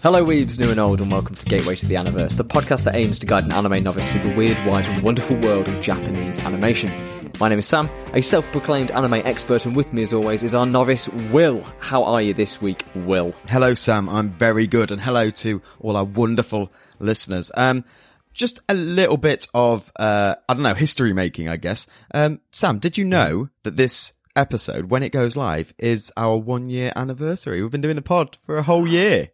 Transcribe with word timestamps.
Hello, 0.00 0.24
weebs, 0.24 0.60
new 0.60 0.70
and 0.70 0.78
old, 0.78 1.00
and 1.00 1.10
welcome 1.10 1.34
to 1.34 1.44
Gateway 1.44 1.74
to 1.74 1.86
the 1.86 1.96
Aniverse, 1.96 2.36
the 2.36 2.44
podcast 2.44 2.84
that 2.84 2.94
aims 2.94 3.18
to 3.18 3.26
guide 3.26 3.42
an 3.42 3.50
anime 3.50 3.82
novice 3.82 4.12
through 4.12 4.22
the 4.22 4.36
weird, 4.36 4.56
wide, 4.64 4.86
and 4.86 5.02
wonderful 5.02 5.36
world 5.40 5.66
of 5.66 5.80
Japanese 5.80 6.38
animation. 6.38 6.92
My 7.40 7.48
name 7.48 7.58
is 7.58 7.66
Sam, 7.66 7.90
a 8.14 8.20
self-proclaimed 8.20 8.92
anime 8.92 9.14
expert, 9.14 9.66
and 9.66 9.74
with 9.74 9.92
me, 9.92 10.04
as 10.04 10.12
always, 10.12 10.44
is 10.44 10.54
our 10.54 10.66
novice 10.66 11.08
Will. 11.32 11.64
How 11.80 12.04
are 12.04 12.22
you 12.22 12.32
this 12.32 12.62
week, 12.62 12.84
Will? 12.94 13.34
Hello, 13.48 13.74
Sam. 13.74 14.08
I'm 14.08 14.30
very 14.30 14.68
good, 14.68 14.92
and 14.92 15.02
hello 15.02 15.30
to 15.30 15.60
all 15.80 15.96
our 15.96 16.04
wonderful 16.04 16.70
listeners. 17.00 17.50
Um, 17.56 17.84
just 18.32 18.60
a 18.68 18.74
little 18.74 19.16
bit 19.16 19.48
of 19.52 19.90
uh, 19.96 20.36
I 20.48 20.54
don't 20.54 20.62
know 20.62 20.74
history 20.74 21.12
making, 21.12 21.48
I 21.48 21.56
guess. 21.56 21.88
Um, 22.14 22.40
Sam, 22.52 22.78
did 22.78 22.98
you 22.98 23.04
know 23.04 23.48
that 23.64 23.76
this 23.76 24.12
episode, 24.36 24.90
when 24.90 25.02
it 25.02 25.10
goes 25.10 25.36
live, 25.36 25.74
is 25.76 26.12
our 26.16 26.36
one 26.36 26.70
year 26.70 26.92
anniversary? 26.94 27.60
We've 27.60 27.72
been 27.72 27.80
doing 27.80 27.96
the 27.96 28.02
pod 28.02 28.38
for 28.42 28.58
a 28.58 28.62
whole 28.62 28.86
year. 28.86 29.30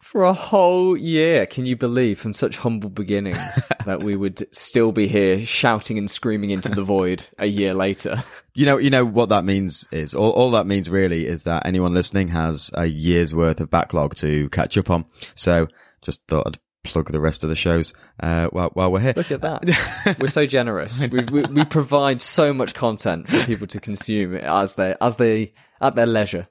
For 0.00 0.22
a 0.22 0.32
whole 0.32 0.96
year, 0.96 1.44
can 1.46 1.66
you 1.66 1.76
believe, 1.76 2.20
from 2.20 2.32
such 2.32 2.56
humble 2.56 2.88
beginnings, 2.88 3.38
that 3.84 4.02
we 4.02 4.16
would 4.16 4.46
still 4.54 4.92
be 4.92 5.08
here 5.08 5.44
shouting 5.44 5.98
and 5.98 6.10
screaming 6.10 6.50
into 6.50 6.68
the 6.68 6.82
void 6.82 7.26
a 7.38 7.46
year 7.46 7.74
later? 7.74 8.22
You 8.54 8.66
know, 8.66 8.78
you 8.78 8.90
know 8.90 9.04
what 9.04 9.28
that 9.28 9.44
means 9.44 9.86
is 9.92 10.16
all, 10.16 10.32
all 10.32 10.50
that 10.50 10.66
means 10.66 10.90
really 10.90 11.28
is 11.28 11.44
that 11.44 11.64
anyone 11.64 11.94
listening 11.94 12.26
has 12.28 12.72
a 12.74 12.86
year's 12.86 13.32
worth 13.32 13.60
of 13.60 13.70
backlog 13.70 14.16
to 14.16 14.48
catch 14.48 14.76
up 14.76 14.90
on. 14.90 15.04
So 15.36 15.68
just 16.02 16.26
thought 16.26 16.44
I'd 16.44 16.58
plug 16.82 17.12
the 17.12 17.20
rest 17.20 17.44
of 17.44 17.50
the 17.50 17.54
shows 17.54 17.94
uh, 18.20 18.48
while, 18.48 18.70
while 18.70 18.90
we're 18.90 19.00
here. 19.00 19.12
Look 19.14 19.30
at 19.30 19.42
that. 19.42 20.16
We're 20.20 20.26
so 20.26 20.44
generous. 20.46 21.06
We, 21.06 21.22
we, 21.30 21.42
we 21.42 21.64
provide 21.66 22.20
so 22.20 22.52
much 22.52 22.74
content 22.74 23.28
for 23.28 23.44
people 23.46 23.68
to 23.68 23.78
consume 23.78 24.34
as 24.34 24.74
they 24.74 24.96
as 25.00 25.16
they 25.16 25.52
at 25.80 25.94
their 25.94 26.06
leisure. 26.06 26.48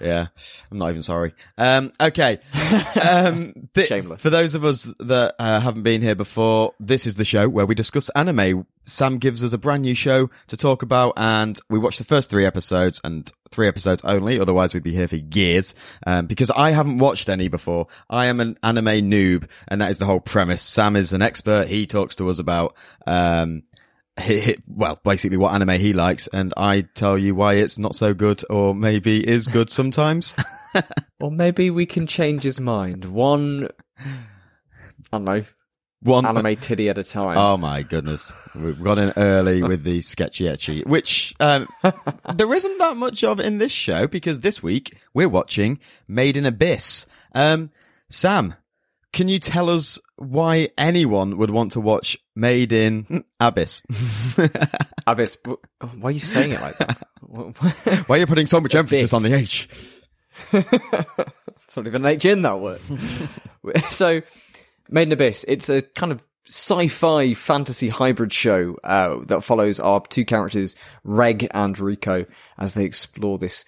Yeah, 0.00 0.28
I'm 0.70 0.78
not 0.78 0.90
even 0.90 1.02
sorry. 1.02 1.34
Um, 1.58 1.90
okay. 2.00 2.38
Um, 3.06 3.52
th- 3.74 3.88
Shameless. 3.88 4.22
For 4.22 4.30
those 4.30 4.54
of 4.54 4.64
us 4.64 4.92
that 4.98 5.34
uh, 5.38 5.60
haven't 5.60 5.82
been 5.82 6.02
here 6.02 6.14
before, 6.14 6.74
this 6.80 7.06
is 7.06 7.16
the 7.16 7.24
show 7.24 7.48
where 7.48 7.66
we 7.66 7.74
discuss 7.74 8.08
anime. 8.10 8.66
Sam 8.86 9.18
gives 9.18 9.44
us 9.44 9.52
a 9.52 9.58
brand 9.58 9.82
new 9.82 9.94
show 9.94 10.30
to 10.48 10.56
talk 10.56 10.82
about, 10.82 11.12
and 11.16 11.60
we 11.68 11.78
watch 11.78 11.98
the 11.98 12.04
first 12.04 12.30
three 12.30 12.46
episodes 12.46 13.00
and 13.04 13.30
three 13.50 13.68
episodes 13.68 14.00
only. 14.04 14.40
Otherwise, 14.40 14.72
we'd 14.74 14.82
be 14.82 14.94
here 14.94 15.08
for 15.08 15.16
years. 15.16 15.74
Um, 16.06 16.26
because 16.26 16.50
I 16.50 16.70
haven't 16.70 16.98
watched 16.98 17.28
any 17.28 17.48
before. 17.48 17.88
I 18.08 18.26
am 18.26 18.40
an 18.40 18.58
anime 18.62 19.10
noob, 19.10 19.48
and 19.68 19.80
that 19.80 19.90
is 19.90 19.98
the 19.98 20.06
whole 20.06 20.20
premise. 20.20 20.62
Sam 20.62 20.96
is 20.96 21.12
an 21.12 21.22
expert. 21.22 21.68
He 21.68 21.86
talks 21.86 22.16
to 22.16 22.28
us 22.30 22.38
about 22.38 22.74
um, 23.06 23.62
well, 24.66 25.00
basically 25.04 25.36
what 25.36 25.54
anime 25.54 25.80
he 25.80 25.92
likes, 25.92 26.26
and 26.28 26.52
I 26.56 26.82
tell 26.82 27.18
you 27.18 27.34
why 27.34 27.54
it's 27.54 27.78
not 27.78 27.94
so 27.94 28.14
good, 28.14 28.42
or 28.50 28.74
maybe 28.74 29.26
is 29.26 29.48
good 29.48 29.70
sometimes. 29.70 30.34
Or 31.20 31.30
maybe 31.30 31.70
we 31.70 31.84
can 31.84 32.06
change 32.06 32.42
his 32.42 32.60
mind. 32.60 33.04
One, 33.04 33.68
I 33.98 34.04
don't 35.12 35.24
know, 35.24 35.44
One 36.02 36.24
anime 36.24 36.56
titty 36.56 36.88
at 36.88 36.96
a 36.96 37.04
time. 37.04 37.36
Oh 37.36 37.58
my 37.58 37.82
goodness, 37.82 38.32
we've 38.54 38.82
got 38.82 38.98
in 38.98 39.12
early 39.16 39.62
with 39.64 39.84
the 39.84 40.00
sketchy 40.00 40.44
etchy, 40.44 40.86
which 40.86 41.34
um, 41.38 41.68
there 42.34 42.52
isn't 42.54 42.78
that 42.78 42.96
much 42.96 43.22
of 43.22 43.38
in 43.38 43.58
this 43.58 43.72
show 43.72 44.06
because 44.06 44.40
this 44.40 44.62
week 44.62 44.96
we're 45.12 45.28
watching 45.28 45.78
Made 46.08 46.38
in 46.38 46.46
Abyss. 46.46 47.04
Um, 47.34 47.70
Sam, 48.08 48.54
can 49.12 49.28
you 49.28 49.38
tell 49.38 49.68
us 49.68 49.98
why 50.20 50.68
anyone 50.76 51.38
would 51.38 51.50
want 51.50 51.72
to 51.72 51.80
watch 51.80 52.18
Made 52.36 52.72
in 52.72 53.24
Abyss? 53.40 53.82
Abyss, 55.06 55.38
why 55.98 56.08
are 56.08 56.10
you 56.10 56.20
saying 56.20 56.52
it 56.52 56.60
like 56.60 56.76
that? 56.76 56.98
why 58.06 58.16
are 58.16 58.18
you 58.18 58.26
putting 58.26 58.46
so 58.46 58.60
much 58.60 58.74
emphasis 58.74 59.14
on 59.14 59.22
the 59.22 59.34
H? 59.34 59.66
it's 60.52 61.76
not 61.76 61.86
even 61.86 62.04
an 62.04 62.12
H 62.12 62.26
in 62.26 62.42
that 62.42 62.60
word. 62.60 62.80
so, 63.90 64.20
Made 64.90 65.08
in 65.08 65.12
Abyss, 65.12 65.46
it's 65.48 65.70
a 65.70 65.80
kind 65.80 66.12
of 66.12 66.22
sci-fi 66.46 67.32
fantasy 67.32 67.88
hybrid 67.88 68.32
show 68.32 68.76
uh, 68.84 69.20
that 69.24 69.42
follows 69.42 69.80
our 69.80 70.02
two 70.02 70.26
characters, 70.26 70.76
Reg 71.02 71.48
and 71.52 71.74
Riko, 71.76 72.26
as 72.58 72.74
they 72.74 72.84
explore 72.84 73.38
this 73.38 73.64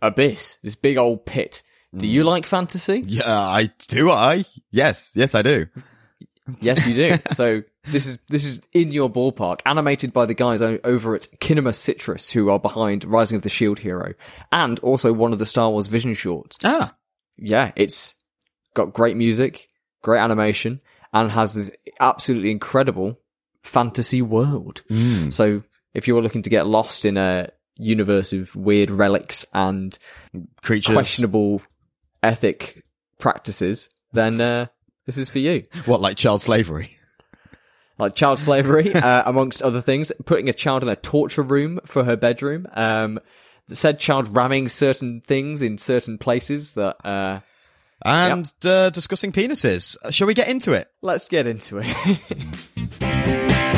abyss, 0.00 0.58
this 0.62 0.76
big 0.76 0.98
old 0.98 1.26
pit. 1.26 1.64
Do 1.96 2.06
you 2.06 2.24
like 2.24 2.46
fantasy? 2.46 3.02
Yeah, 3.06 3.24
I 3.26 3.70
do. 3.88 4.10
I 4.10 4.44
yes, 4.70 5.12
yes, 5.14 5.34
I 5.34 5.40
do. 5.40 5.66
Yes, 6.60 6.86
you 6.86 6.94
do. 6.94 7.16
so 7.32 7.62
this 7.84 8.06
is 8.06 8.18
this 8.28 8.44
is 8.44 8.62
in 8.72 8.92
your 8.92 9.10
ballpark, 9.10 9.60
animated 9.66 10.12
by 10.12 10.26
the 10.26 10.34
guys 10.34 10.62
over 10.62 11.14
at 11.14 11.28
Kinema 11.40 11.74
Citrus, 11.74 12.30
who 12.30 12.50
are 12.50 12.58
behind 12.58 13.04
Rising 13.04 13.36
of 13.36 13.42
the 13.42 13.48
Shield 13.48 13.78
Hero, 13.78 14.14
and 14.52 14.78
also 14.80 15.12
one 15.12 15.32
of 15.32 15.38
the 15.38 15.46
Star 15.46 15.70
Wars 15.70 15.86
Vision 15.86 16.14
shorts. 16.14 16.58
Ah, 16.64 16.94
Yeah, 17.36 17.72
it's 17.76 18.14
got 18.74 18.92
great 18.92 19.16
music, 19.16 19.68
great 20.02 20.20
animation, 20.20 20.80
and 21.12 21.30
has 21.30 21.54
this 21.54 21.70
absolutely 22.00 22.50
incredible 22.50 23.18
fantasy 23.62 24.22
world. 24.22 24.82
So 25.30 25.62
if 25.94 26.06
you're 26.06 26.22
looking 26.22 26.42
to 26.42 26.50
get 26.50 26.66
lost 26.66 27.04
in 27.04 27.16
a 27.16 27.50
universe 27.78 28.32
of 28.32 28.54
weird 28.56 28.90
relics 28.90 29.44
and 29.52 29.98
creatures. 30.62 30.94
questionable 30.94 31.60
ethic 32.22 32.82
practices, 33.18 33.88
then 34.12 34.40
uh, 34.40 34.66
this 35.06 35.18
is 35.18 35.30
for 35.30 35.38
you. 35.38 35.64
What 35.86 36.00
like 36.00 36.16
child 36.16 36.42
slavery? 36.42 36.98
like 37.98 38.14
child 38.14 38.38
slavery, 38.38 38.92
uh, 38.94 39.22
amongst 39.24 39.62
other 39.62 39.80
things, 39.80 40.12
putting 40.24 40.48
a 40.48 40.52
child 40.52 40.82
in 40.82 40.88
a 40.88 40.96
torture 40.96 41.42
room 41.42 41.80
for 41.86 42.04
her 42.04 42.16
bedroom. 42.16 42.66
Um, 42.74 43.20
said 43.72 43.98
child 43.98 44.28
ramming 44.34 44.68
certain 44.68 45.22
things 45.26 45.62
in 45.62 45.78
certain 45.78 46.18
places 46.18 46.74
that. 46.74 46.96
Uh, 47.04 47.40
And 48.04 48.52
uh, 48.64 48.90
discussing 48.90 49.32
penises. 49.32 49.96
Uh, 50.04 50.10
Shall 50.10 50.26
we 50.26 50.34
get 50.34 50.48
into 50.48 50.72
it? 50.72 50.88
let's 51.02 51.28
get 51.28 51.46
into 51.46 51.80
it. 51.82 52.18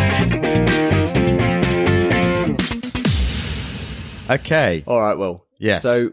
Okay. 4.31 4.84
All 4.87 5.00
right, 5.00 5.16
well, 5.16 5.45
Yes. 5.59 5.83
So 5.83 6.12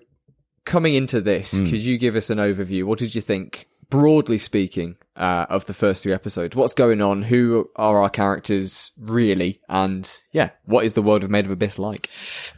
coming 0.64 0.96
into 0.96 1.22
this, 1.22 1.52
could 1.52 1.74
you 1.74 1.98
give 1.98 2.16
us 2.16 2.30
an 2.30 2.38
overview? 2.40 2.86
What 2.86 2.98
did 2.98 3.14
you 3.14 3.22
think, 3.22 3.68
broadly 3.96 4.38
speaking, 4.38 4.98
uh, 5.16 5.46
of 5.50 5.66
the 5.66 5.74
first 5.74 6.04
three 6.04 6.14
episodes? 6.14 6.56
What's 6.56 6.74
going 6.74 7.02
on? 7.02 7.22
Who 7.22 7.70
are 7.76 8.02
our 8.02 8.10
characters 8.10 8.92
really? 9.00 9.62
And 9.70 10.12
yeah, 10.32 10.50
what 10.66 10.84
is 10.86 10.94
the 10.94 11.02
world 11.02 11.24
of 11.24 11.30
Made 11.30 11.46
of 11.46 11.52
Abyss 11.52 11.80
like? 11.80 12.10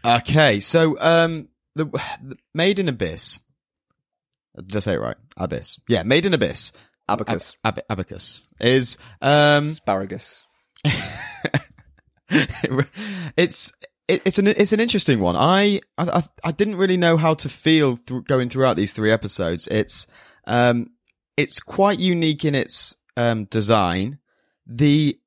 Okay, 0.03 0.59
so 0.59 0.97
um, 0.99 1.49
the, 1.75 1.85
the 1.85 2.37
Made 2.53 2.79
in 2.79 2.89
Abyss. 2.89 3.39
Did 4.55 4.75
I 4.75 4.79
say 4.79 4.93
it 4.93 5.01
right? 5.01 5.17
Abyss. 5.37 5.79
Yeah, 5.87 6.01
Made 6.03 6.25
in 6.25 6.33
Abyss. 6.33 6.73
Abacus, 7.07 7.55
Ab- 7.63 7.85
abacus 7.89 8.47
is 8.59 8.97
um, 9.21 9.69
asparagus. 9.69 10.43
it's 13.37 13.71
it, 14.07 14.21
it's 14.25 14.39
an 14.39 14.47
it's 14.47 14.73
an 14.73 14.79
interesting 14.81 15.19
one. 15.19 15.37
I 15.37 15.79
I 15.97 16.23
I 16.43 16.51
didn't 16.51 16.75
really 16.75 16.97
know 16.97 17.15
how 17.15 17.35
to 17.35 17.47
feel 17.47 17.95
through, 17.95 18.23
going 18.23 18.49
throughout 18.49 18.75
these 18.75 18.91
three 18.91 19.11
episodes. 19.11 19.67
It's 19.67 20.07
um 20.45 20.89
it's 21.37 21.59
quite 21.59 21.99
unique 21.99 22.43
in 22.43 22.55
its 22.55 22.95
um 23.15 23.45
design. 23.45 24.19
The 24.65 25.17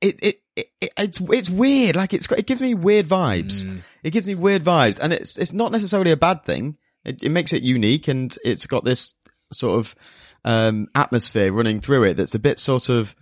it 0.00 0.18
it. 0.22 0.42
it 0.56 0.92
it's 0.96 1.20
it's 1.20 1.50
weird. 1.50 1.94
Like 1.94 2.12
it's 2.14 2.30
it 2.32 2.46
gives 2.46 2.60
me 2.60 2.74
weird 2.74 3.06
vibes. 3.06 3.80
It 4.02 4.10
gives 4.10 4.26
me 4.26 4.34
weird 4.34 4.64
vibes, 4.64 4.98
and 4.98 5.12
it's 5.12 5.38
it's 5.38 5.52
not 5.52 5.70
necessarily 5.70 6.10
a 6.10 6.16
bad 6.16 6.44
thing. 6.44 6.76
It, 7.04 7.22
it 7.22 7.30
makes 7.30 7.52
it 7.52 7.62
unique, 7.62 8.08
and 8.08 8.36
it's 8.44 8.66
got 8.66 8.84
this 8.84 9.14
sort 9.52 9.78
of 9.78 9.94
um 10.44 10.88
atmosphere 10.94 11.52
running 11.52 11.80
through 11.80 12.04
it 12.04 12.16
that's 12.16 12.34
a 12.34 12.38
bit 12.38 12.58
sort 12.58 12.88
of 12.88 13.14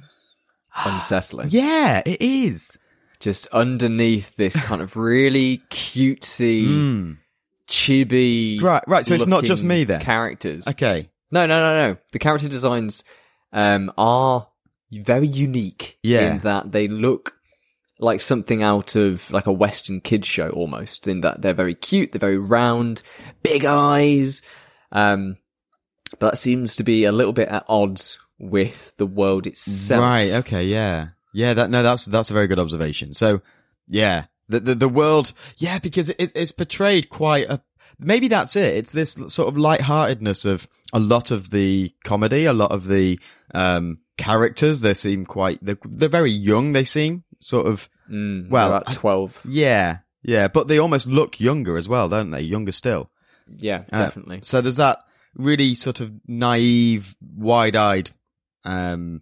Unsettling. 0.85 1.49
yeah, 1.51 2.03
it 2.05 2.21
is. 2.23 2.79
Just 3.21 3.47
underneath 3.49 4.37
this 4.37 4.59
kind 4.61 4.83
of 4.83 4.97
really 4.97 5.63
cutesy, 5.71 7.17
chibi. 7.69 8.59
Hmm. 8.59 8.65
Right, 8.65 8.85
right, 8.87 9.07
so 9.07 9.15
it's 9.15 9.27
not 9.27 9.45
just 9.45 9.65
me 9.65 9.85
then. 9.85 10.03
Characters. 10.03 10.67
Okay. 10.69 11.11
No, 11.31 11.46
no, 11.46 11.61
no, 11.61 11.88
no. 11.90 11.96
The 12.12 12.19
character 12.19 12.49
designs 12.49 13.05
um, 13.52 13.93
are 13.99 14.49
very 14.93 15.26
unique 15.26 15.99
Yeah. 16.02 16.34
in 16.34 16.38
that 16.40 16.70
they 16.73 16.88
look 16.88 17.34
like 17.99 18.20
something 18.20 18.62
out 18.62 18.94
of 18.94 19.31
like 19.31 19.46
a 19.46 19.52
Western 19.52 20.00
kids 20.00 20.28
show 20.28 20.50
almost. 20.50 21.08
In 21.08 21.23
that 21.23 21.43
they're 21.43 21.55
very 21.55 21.75
cute, 21.75 22.12
they're 22.12 22.19
very 22.20 22.38
round, 22.38 23.02
big 23.43 23.64
eyes. 23.64 24.43
Um, 24.93 25.38
but 26.19 26.31
that 26.31 26.38
seems 26.38 26.76
to 26.76 26.84
be 26.84 27.05
a 27.05 27.12
little 27.12 27.32
bit 27.32 27.49
at 27.49 27.64
odds 27.69 28.19
with 28.38 28.93
the 28.99 29.06
world 29.06 29.46
itself. 29.46 30.00
Right. 30.02 30.31
Okay. 30.32 30.64
Yeah. 30.64 31.08
Yeah. 31.32 31.55
That 31.55 31.70
no. 31.70 31.82
That's 31.82 32.05
that's 32.05 32.31
a 32.31 32.34
very 32.34 32.46
good 32.46 32.58
observation. 32.58 33.14
So, 33.14 33.40
yeah, 33.88 34.26
the 34.49 34.61
the, 34.61 34.75
the 34.75 34.88
world. 34.88 35.32
Yeah, 35.56 35.79
because 35.79 36.08
it, 36.11 36.32
it's 36.34 36.52
portrayed 36.52 37.08
quite 37.08 37.46
a. 37.50 37.61
Maybe 37.98 38.28
that's 38.28 38.56
it. 38.56 38.76
It's 38.76 38.93
this 38.93 39.12
sort 39.28 39.48
of 39.48 39.56
lightheartedness 39.56 40.44
of 40.44 40.69
a 40.93 40.98
lot 40.98 41.31
of 41.31 41.50
the 41.50 41.93
comedy, 42.04 42.44
a 42.44 42.52
lot 42.52 42.72
of 42.72 42.87
the 42.88 43.19
um 43.54 43.98
characters. 44.19 44.81
They 44.81 44.94
seem 44.94 45.25
quite. 45.25 45.58
They're, 45.62 45.78
they're 45.84 46.08
very 46.08 46.31
young. 46.31 46.72
They 46.72 46.84
seem 46.84 47.25
sort 47.40 47.66
of. 47.66 47.88
Mm, 48.10 48.48
Well, 48.50 48.69
about 48.69 48.88
I- 48.88 48.93
twelve. 48.93 49.40
Yeah. 49.48 49.98
Yeah. 50.22 50.48
But 50.48 50.69
they 50.69 50.78
almost 50.78 51.06
look 51.06 51.40
younger 51.40 51.76
as 51.76 51.88
well, 51.88 52.08
don't 52.08 52.31
they? 52.31 52.40
Younger 52.43 52.72
still. 52.72 53.10
Yeah, 53.58 53.84
Uh, 53.93 53.98
definitely. 53.98 54.40
So 54.43 54.60
there's 54.60 54.76
that 54.76 54.98
really 55.34 55.75
sort 55.75 56.00
of 56.00 56.12
naive, 56.26 57.14
wide-eyed 57.20 58.10
um, 58.64 59.20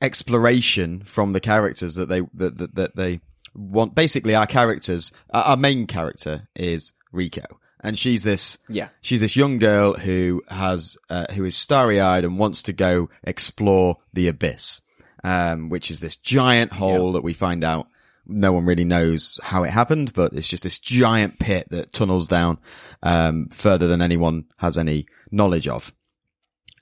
exploration 0.00 1.02
from 1.04 1.32
the 1.32 1.40
characters 1.40 1.94
that 1.96 2.08
they 2.08 2.20
that, 2.34 2.58
that, 2.58 2.74
that 2.74 2.96
they 2.96 3.20
want. 3.54 3.94
Basically, 3.94 4.34
our 4.34 4.46
characters, 4.46 5.12
our 5.30 5.56
main 5.56 5.86
character 5.86 6.48
is 6.54 6.94
Riko, 7.12 7.44
and 7.80 7.98
she's 7.98 8.22
this 8.22 8.58
Yeah. 8.68 8.88
she's 9.00 9.20
this 9.20 9.36
young 9.36 9.58
girl 9.58 9.94
who 9.94 10.42
has 10.48 10.96
uh, 11.10 11.26
who 11.32 11.44
is 11.44 11.56
starry-eyed 11.56 12.24
and 12.24 12.38
wants 12.38 12.62
to 12.64 12.72
go 12.72 13.08
explore 13.24 13.96
the 14.12 14.28
abyss, 14.28 14.80
um, 15.24 15.68
which 15.68 15.90
is 15.90 16.00
this 16.00 16.16
giant 16.16 16.72
hole 16.72 17.12
that 17.12 17.22
we 17.24 17.32
find 17.34 17.64
out 17.64 17.86
no 18.24 18.52
one 18.52 18.64
really 18.64 18.84
knows 18.84 19.40
how 19.42 19.64
it 19.64 19.70
happened, 19.70 20.12
but 20.14 20.32
it's 20.32 20.46
just 20.46 20.62
this 20.62 20.78
giant 20.78 21.40
pit 21.40 21.66
that 21.70 21.92
tunnels 21.92 22.28
down 22.28 22.56
um, 23.02 23.48
further 23.48 23.88
than 23.88 24.00
anyone 24.00 24.44
has 24.58 24.78
any 24.78 25.06
knowledge 25.32 25.66
of, 25.66 25.92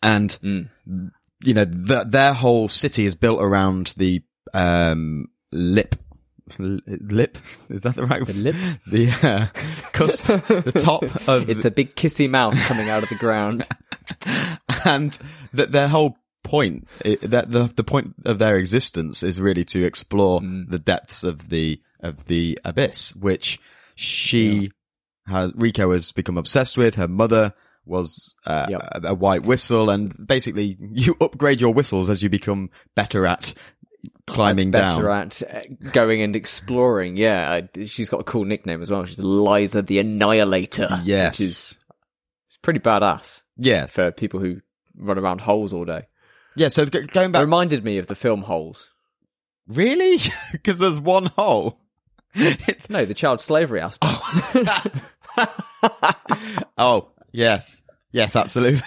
and 0.02 0.38
you 1.42 1.54
know 1.54 1.64
th- 1.64 2.08
their 2.08 2.34
whole 2.34 2.68
city 2.68 3.06
is 3.06 3.14
built 3.14 3.40
around 3.42 3.94
the 3.96 4.22
um, 4.52 5.28
lip. 5.50 5.96
Lip 6.58 7.38
is 7.68 7.82
that 7.82 7.94
the 7.96 8.04
right 8.06 8.24
the 8.26 8.32
lip? 8.34 8.56
the 8.86 9.10
uh, 9.22 9.46
cusp 9.92 10.24
the 10.24 10.72
top 10.72 11.04
of 11.28 11.48
It's 11.48 11.64
a 11.64 11.70
big 11.70 11.94
kissy 11.94 12.28
mouth 12.28 12.56
coming 12.66 12.88
out 12.88 13.02
of 13.02 13.08
the 13.08 13.14
ground. 13.16 13.66
and 14.84 15.16
that 15.52 15.72
their 15.72 15.88
whole 15.88 16.16
point 16.42 16.88
that 17.22 17.50
the 17.50 17.70
the 17.76 17.84
point 17.84 18.14
of 18.24 18.38
their 18.38 18.56
existence 18.56 19.22
is 19.22 19.40
really 19.40 19.64
to 19.66 19.84
explore 19.84 20.40
the 20.40 20.78
depths 20.78 21.22
of 21.22 21.48
the 21.50 21.80
of 22.00 22.24
the 22.26 22.58
abyss 22.64 23.14
which 23.16 23.58
she 23.94 24.70
has 25.26 25.52
Riko 25.52 25.92
has 25.92 26.12
become 26.12 26.38
obsessed 26.38 26.78
with 26.78 26.94
her 26.94 27.06
mother 27.08 27.52
was 27.84 28.34
uh, 28.46 28.66
Yep. 28.70 28.82
a, 28.92 29.00
a 29.08 29.14
white 29.14 29.42
whistle 29.44 29.90
and 29.90 30.26
basically 30.26 30.76
you 30.92 31.16
upgrade 31.20 31.60
your 31.60 31.74
whistles 31.74 32.08
as 32.08 32.22
you 32.22 32.28
become 32.28 32.70
better 32.96 33.26
at 33.26 33.52
climbing 34.26 34.70
Better 34.70 35.02
down 35.04 35.26
at 35.26 35.42
uh, 35.42 35.62
going 35.92 36.22
and 36.22 36.34
exploring. 36.36 37.16
Yeah, 37.16 37.50
I, 37.76 37.84
she's 37.84 38.08
got 38.08 38.20
a 38.20 38.24
cool 38.24 38.44
nickname 38.44 38.80
as 38.82 38.90
well. 38.90 39.04
She's 39.04 39.18
Lyza 39.18 39.86
the 39.86 39.98
Annihilator. 39.98 40.88
Yes. 41.04 41.38
which 41.38 41.48
is 41.48 41.78
it's 42.48 42.56
pretty 42.62 42.80
badass 42.80 43.42
yes 43.56 43.94
for 43.94 44.10
people 44.10 44.40
who 44.40 44.60
run 44.96 45.18
around 45.18 45.40
holes 45.40 45.72
all 45.72 45.84
day. 45.84 46.06
yeah 46.56 46.68
so 46.68 46.84
going 46.86 47.04
It 47.06 47.32
back 47.32 47.40
reminded 47.42 47.84
me 47.84 47.98
of 47.98 48.06
the 48.06 48.14
film 48.14 48.42
Holes. 48.42 48.88
really 49.68 50.18
because 50.52 50.78
there's 50.78 51.00
one 51.00 51.26
hole 51.26 51.78
it's 52.34 52.88
No, 52.88 53.04
the 53.04 53.14
child 53.14 53.40
slavery 53.40 53.80
aspect. 53.80 54.20
Oh, 56.78 57.10
yes. 57.32 57.80
Yes, 58.12 58.36
absolutely. 58.36 58.80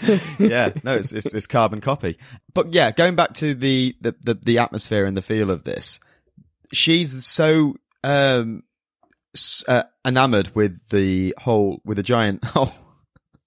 yeah, 0.38 0.72
no, 0.82 0.96
it's, 0.96 1.12
it's 1.12 1.32
it's 1.34 1.46
carbon 1.46 1.80
copy. 1.80 2.18
But 2.54 2.72
yeah, 2.72 2.90
going 2.92 3.16
back 3.16 3.34
to 3.34 3.54
the, 3.54 3.94
the, 4.00 4.14
the, 4.22 4.34
the 4.34 4.58
atmosphere 4.58 5.04
and 5.04 5.16
the 5.16 5.22
feel 5.22 5.50
of 5.50 5.64
this, 5.64 6.00
she's 6.72 7.26
so 7.26 7.76
um 8.04 8.62
uh, 9.68 9.84
enamored 10.04 10.54
with 10.54 10.88
the 10.90 11.34
whole 11.38 11.80
with 11.84 11.96
the 11.96 12.02
giant 12.02 12.44
hole 12.46 12.72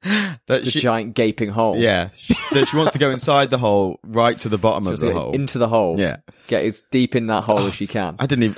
that 0.01 0.63
the 0.63 0.71
she 0.71 0.79
giant 0.79 1.13
gaping 1.15 1.49
hole. 1.49 1.77
yeah 1.77 2.09
she, 2.13 2.33
that 2.51 2.67
she 2.67 2.77
wants 2.77 2.93
to 2.93 2.99
go 2.99 3.09
inside 3.09 3.49
the 3.49 3.57
hole 3.57 3.99
right 4.03 4.39
to 4.39 4.49
the 4.49 4.57
bottom 4.57 4.87
of 4.87 4.99
the 4.99 5.13
hole. 5.13 5.33
into 5.33 5.57
the 5.57 5.67
hole. 5.67 5.99
Yeah. 5.99 6.17
get 6.47 6.63
as 6.63 6.81
deep 6.91 7.15
in 7.15 7.27
that 7.27 7.43
hole 7.43 7.65
as 7.65 7.73
she 7.73 7.87
can. 7.87 8.15
I 8.19 8.25
didn't 8.25 8.43
even. 8.43 8.57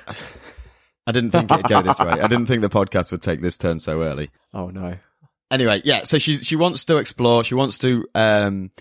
I 1.05 1.13
didn't 1.13 1.31
think 1.31 1.49
it'd 1.49 1.67
go 1.67 1.81
this 1.81 1.99
way. 1.99 2.09
I 2.09 2.27
didn't 2.27 2.47
think 2.47 2.61
the 2.61 2.69
podcast 2.69 3.11
would 3.11 3.21
take 3.21 3.41
this 3.41 3.57
turn 3.57 3.79
so 3.79 4.01
early. 4.01 4.29
Oh 4.53 4.69
no. 4.69 4.97
Anyway, 5.51 5.81
yeah. 5.85 6.03
So 6.03 6.17
she 6.19 6.35
she 6.35 6.55
wants 6.55 6.85
to 6.85 6.97
explore. 6.97 7.43
She 7.43 7.55
wants 7.55 7.77
to 7.79 8.05
um, 8.15 8.71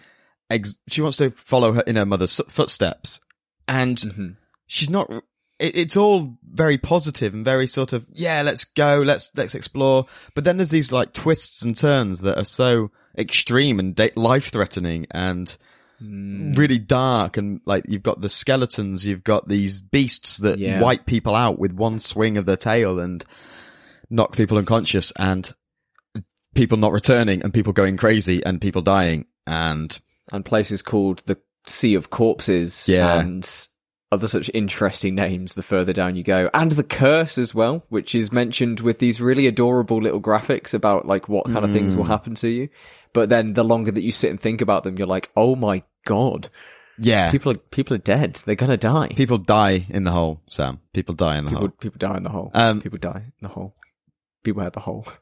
ex- 0.50 0.78
she 0.88 1.00
wants 1.02 1.16
to 1.18 1.30
follow 1.30 1.72
her 1.72 1.82
in 1.82 1.96
her 1.96 2.06
mother's 2.06 2.40
footsteps, 2.48 3.20
and 3.68 3.96
Mm-hmm. 3.98 4.28
she's 4.66 4.90
not. 4.90 5.10
It, 5.58 5.76
it's 5.76 5.96
all 5.96 6.36
very 6.48 6.76
positive 6.78 7.32
and 7.34 7.44
very 7.44 7.66
sort 7.66 7.92
of 7.92 8.06
yeah. 8.12 8.42
Let's 8.42 8.64
go. 8.64 8.98
Let's 9.04 9.30
let's 9.36 9.54
explore. 9.54 10.06
But 10.34 10.44
then 10.44 10.56
there's 10.58 10.70
these 10.70 10.92
like 10.92 11.12
twists 11.12 11.62
and 11.62 11.76
turns 11.76 12.20
that 12.20 12.38
are 12.38 12.44
so 12.44 12.90
extreme 13.18 13.78
and 13.80 13.94
da- 13.94 14.12
life 14.16 14.50
threatening 14.50 15.06
and. 15.10 15.56
Really 15.98 16.78
dark 16.78 17.38
and 17.38 17.62
like 17.64 17.86
you've 17.88 18.02
got 18.02 18.20
the 18.20 18.28
skeletons, 18.28 19.06
you've 19.06 19.24
got 19.24 19.48
these 19.48 19.80
beasts 19.80 20.36
that 20.36 20.58
Yeah. 20.58 20.78
wipe 20.82 21.06
people 21.06 21.34
out 21.34 21.58
with 21.58 21.72
one 21.72 21.98
swing 21.98 22.36
of 22.36 22.44
their 22.44 22.58
tail 22.58 22.98
and 23.00 23.24
knock 24.10 24.36
people 24.36 24.58
unconscious 24.58 25.10
and 25.18 25.50
people 26.56 26.78
not 26.78 26.92
returning 26.92 27.42
and 27.42 27.52
people 27.54 27.72
going 27.72 27.96
crazy 27.96 28.44
and 28.44 28.60
people 28.60 28.82
dying 28.82 29.26
and 29.46 29.98
and 30.32 30.44
places 30.44 30.82
called 30.82 31.22
the 31.26 31.38
Sea 31.66 31.94
of 31.94 32.10
Corpses 32.10 32.88
Yeah. 32.88 33.20
and 33.20 33.68
other 34.12 34.28
such 34.28 34.50
interesting 34.54 35.14
names 35.16 35.54
the 35.54 35.62
further 35.62 35.92
down 35.92 36.14
you 36.16 36.22
go. 36.22 36.48
And 36.54 36.70
the 36.72 36.84
curse 36.84 37.38
as 37.38 37.54
well, 37.54 37.84
which 37.88 38.14
is 38.14 38.30
mentioned 38.32 38.80
with 38.80 38.98
these 39.00 39.20
really 39.20 39.46
adorable 39.48 40.00
little 40.00 40.20
graphics 40.20 40.74
about 40.74 41.06
like 41.06 41.28
what 41.28 41.46
kind 41.46 41.64
of 41.64 41.72
things 41.72 41.94
Mm. 41.94 41.96
will 41.98 42.04
happen 42.04 42.34
to 42.36 42.48
you. 42.48 42.68
But 43.12 43.28
then 43.30 43.54
the 43.54 43.64
longer 43.64 43.90
that 43.90 44.02
you 44.02 44.12
sit 44.12 44.30
and 44.30 44.40
think 44.40 44.60
about 44.60 44.84
them, 44.84 44.96
you're 44.96 45.06
like, 45.08 45.30
oh 45.36 45.56
my 45.56 45.82
god, 46.04 46.48
yeah 46.98 47.30
people 47.32 47.52
are 47.52 47.56
people 47.56 47.94
are 47.94 47.98
dead. 47.98 48.34
They're 48.46 48.54
gonna 48.54 48.76
die. 48.76 49.08
people 49.08 49.38
die 49.38 49.86
in 49.90 50.04
the 50.04 50.12
hole 50.12 50.40
sam 50.48 50.80
people 50.94 51.14
die 51.14 51.36
in 51.38 51.44
the 51.44 51.50
People 51.50 51.66
hole 51.68 51.76
people 51.80 51.98
die 51.98 52.16
in 52.16 52.22
the 52.22 52.30
hole. 52.30 52.50
Um, 52.54 52.80
people 52.80 52.98
die 52.98 53.22
in 53.26 53.32
the 53.42 53.48
hole. 53.48 53.74
Beware 54.44 54.70
the 54.70 54.80
hole. 54.80 55.06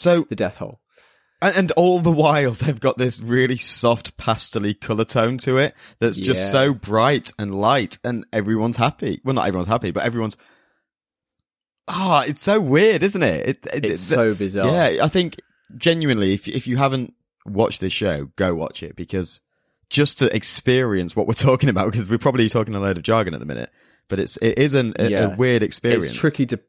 so 0.00 0.26
The 0.28 0.36
death 0.36 0.56
hole. 0.56 0.80
and, 1.42 1.56
and 1.56 1.70
all 1.72 2.00
the 2.00 2.10
while 2.10 2.52
they've 2.52 2.80
got 2.80 2.98
this 2.98 3.20
really 3.20 3.56
soft 3.58 4.16
pastely 4.16 4.74
color 4.74 5.04
tone 5.04 5.38
to 5.38 5.58
it 5.58 5.74
that's 5.98 6.18
just 6.18 6.50
so 6.50 6.74
bright 6.74 7.32
and 7.38 7.54
light 7.54 7.98
and 8.04 8.24
everyone's 8.32 8.76
happy 8.76 9.20
well 9.24 9.34
not 9.34 9.46
everyone's 9.46 9.68
happy 9.68 9.90
but 9.90 10.04
everyone's 10.04 10.36
ah 11.88 12.24
it's 12.26 12.42
so 12.42 12.60
weird 12.60 13.02
isn't 13.02 13.22
it, 13.22 13.48
it, 13.48 13.66
it 13.72 13.84
It's 13.84 14.00
so 14.00 14.34
bizarre. 14.34 14.66
Yeah, 14.92 15.04
I 15.04 15.08
think 15.08 15.36
genuinely, 15.76 16.34
if 16.34 16.48
if 16.48 16.66
you 16.66 16.76
haven't 16.76 17.14
watched 17.46 17.80
this 17.80 17.92
show, 17.92 18.28
go 18.36 18.54
watch 18.54 18.82
it 18.82 18.96
because 18.96 19.40
just 19.88 20.18
to 20.20 20.34
experience 20.34 21.16
what 21.16 21.26
we're 21.26 21.34
talking 21.34 21.68
about, 21.68 21.90
because 21.90 22.08
we're 22.08 22.18
probably 22.18 22.48
talking 22.48 22.74
a 22.74 22.80
load 22.80 22.96
of 22.96 23.02
jargon 23.02 23.34
at 23.34 23.40
the 23.40 23.46
minute, 23.46 23.70
but 24.08 24.20
it's 24.20 24.36
it 24.38 24.58
is 24.58 24.74
an, 24.74 24.94
a, 24.98 25.12
a 25.14 25.36
weird 25.36 25.62
experience. 25.62 26.10
It's 26.10 26.18
tricky 26.18 26.46
to 26.46 26.60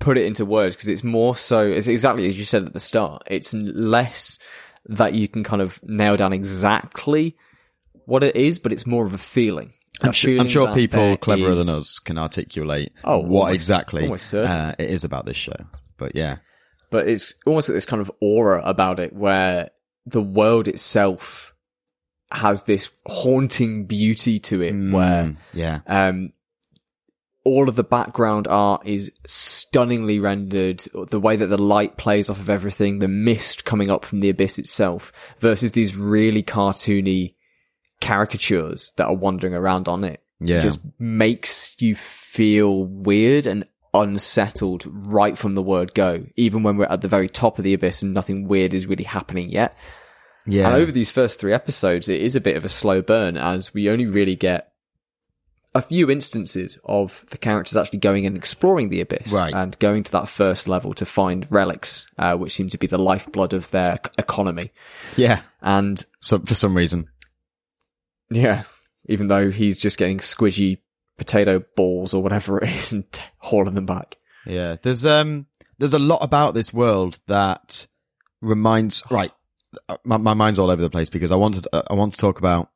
put 0.00 0.18
it 0.18 0.24
into 0.26 0.44
words 0.44 0.74
because 0.74 0.88
it's 0.88 1.04
more 1.04 1.36
so. 1.36 1.64
It's 1.64 1.86
exactly 1.86 2.26
as 2.26 2.36
you 2.36 2.44
said 2.44 2.64
at 2.64 2.72
the 2.72 2.80
start. 2.80 3.22
It's 3.28 3.54
less 3.54 4.38
that 4.86 5.14
you 5.14 5.28
can 5.28 5.44
kind 5.44 5.62
of 5.62 5.78
nail 5.84 6.16
down 6.16 6.32
exactly 6.32 7.36
what 8.06 8.24
it 8.24 8.34
is, 8.34 8.58
but 8.58 8.72
it's 8.72 8.86
more 8.86 9.06
of 9.06 9.12
a 9.14 9.18
feeling. 9.18 9.72
I'm 10.02 10.12
sure, 10.12 10.40
I'm 10.40 10.48
sure 10.48 10.74
people 10.74 11.16
cleverer 11.18 11.50
is- 11.50 11.66
than 11.66 11.76
us 11.76 11.98
can 11.98 12.16
articulate 12.18 12.92
Oh, 13.04 13.18
what 13.18 13.40
almost- 13.42 13.54
exactly 13.54 14.02
almost 14.04 14.34
uh, 14.34 14.74
it 14.78 14.90
is 14.90 15.04
about 15.04 15.26
this 15.26 15.36
show. 15.36 15.56
But 15.98 16.16
yeah, 16.16 16.38
but 16.90 17.06
it's 17.08 17.34
almost 17.46 17.68
like 17.68 17.74
this 17.74 17.86
kind 17.86 18.00
of 18.00 18.10
aura 18.20 18.62
about 18.64 18.98
it 18.98 19.12
where 19.12 19.70
the 20.06 20.22
world 20.22 20.66
itself 20.66 21.54
has 22.32 22.62
this 22.64 22.90
haunting 23.06 23.84
beauty 23.86 24.38
to 24.38 24.62
it 24.62 24.72
where 24.72 25.24
Mm, 25.24 25.36
yeah, 25.52 25.80
um 25.86 26.32
all 27.44 27.68
of 27.68 27.76
the 27.76 27.84
background 27.84 28.46
art 28.48 28.86
is 28.86 29.10
stunningly 29.26 30.18
rendered. 30.18 30.84
The 31.08 31.20
way 31.20 31.36
that 31.36 31.46
the 31.46 31.60
light 31.60 31.96
plays 31.96 32.28
off 32.28 32.38
of 32.38 32.50
everything 32.50 32.98
the 32.98 33.08
mist 33.08 33.64
coming 33.64 33.90
up 33.90 34.04
from 34.04 34.20
the 34.20 34.28
abyss 34.28 34.58
itself 34.58 35.12
versus 35.38 35.72
these 35.72 35.96
really 35.96 36.42
cartoony 36.42 37.34
caricatures 38.00 38.92
that 38.96 39.06
are 39.06 39.14
wandering 39.14 39.54
around 39.54 39.88
on 39.88 40.04
it. 40.04 40.22
Yeah, 40.42 40.60
just 40.60 40.80
makes 40.98 41.76
you 41.80 41.94
feel 41.94 42.84
weird 42.84 43.46
and 43.46 43.66
unsettled 43.92 44.84
right 44.86 45.36
from 45.36 45.54
the 45.54 45.62
word 45.62 45.92
go 45.94 46.24
even 46.36 46.62
when 46.62 46.76
we're 46.76 46.84
at 46.86 47.00
the 47.00 47.08
very 47.08 47.28
top 47.28 47.58
of 47.58 47.64
the 47.64 47.74
abyss 47.74 48.02
and 48.02 48.14
nothing 48.14 48.46
weird 48.46 48.72
is 48.72 48.86
really 48.86 49.04
happening 49.04 49.50
yet. 49.50 49.76
Yeah. 50.46 50.68
and 50.68 50.76
over 50.76 50.90
these 50.90 51.10
first 51.10 51.38
three 51.38 51.52
episodes, 51.52 52.08
it 52.08 52.20
is 52.20 52.34
a 52.34 52.40
bit 52.40 52.56
of 52.56 52.64
a 52.64 52.68
slow 52.68 53.02
burn 53.02 53.36
as 53.36 53.74
we 53.74 53.90
only 53.90 54.06
really 54.06 54.36
get 54.36 54.69
a 55.74 55.80
few 55.82 56.10
instances 56.10 56.78
of 56.84 57.24
the 57.30 57.38
characters 57.38 57.76
actually 57.76 58.00
going 58.00 58.26
and 58.26 58.36
exploring 58.36 58.88
the 58.88 59.00
abyss 59.00 59.32
Right. 59.32 59.54
and 59.54 59.78
going 59.78 60.02
to 60.02 60.12
that 60.12 60.28
first 60.28 60.66
level 60.66 60.92
to 60.94 61.06
find 61.06 61.46
relics, 61.50 62.06
uh, 62.18 62.34
which 62.36 62.52
seem 62.54 62.68
to 62.70 62.78
be 62.78 62.88
the 62.88 62.98
lifeblood 62.98 63.52
of 63.52 63.70
their 63.70 64.00
economy. 64.18 64.72
yeah. 65.16 65.42
And 65.62 66.04
So 66.20 66.38
for 66.40 66.54
some 66.56 66.76
reason, 66.76 67.08
yeah, 68.30 68.62
even 69.06 69.28
though 69.28 69.50
he's 69.50 69.80
just 69.80 69.98
getting 69.98 70.18
squidgy 70.18 70.78
potato 71.16 71.62
balls 71.76 72.14
or 72.14 72.22
whatever 72.22 72.58
it 72.62 72.70
is 72.70 72.92
and 72.92 73.10
t- 73.12 73.22
hauling 73.38 73.74
them 73.74 73.86
back. 73.86 74.16
Yeah, 74.46 74.76
there's 74.82 75.04
um 75.04 75.46
there's 75.78 75.92
a 75.94 75.98
lot 75.98 76.22
about 76.22 76.54
this 76.54 76.72
world 76.72 77.20
that 77.26 77.86
reminds 78.40 79.02
right. 79.10 79.32
uh, 79.88 79.96
My, 80.04 80.16
my 80.16 80.34
mind's 80.34 80.58
all 80.58 80.70
over 80.70 80.80
the 80.82 80.90
place 80.90 81.10
because 81.10 81.30
I 81.30 81.36
wanted 81.36 81.66
uh, 81.72 81.82
I 81.90 81.94
want 81.94 82.12
to 82.14 82.18
talk 82.18 82.38
about 82.38 82.70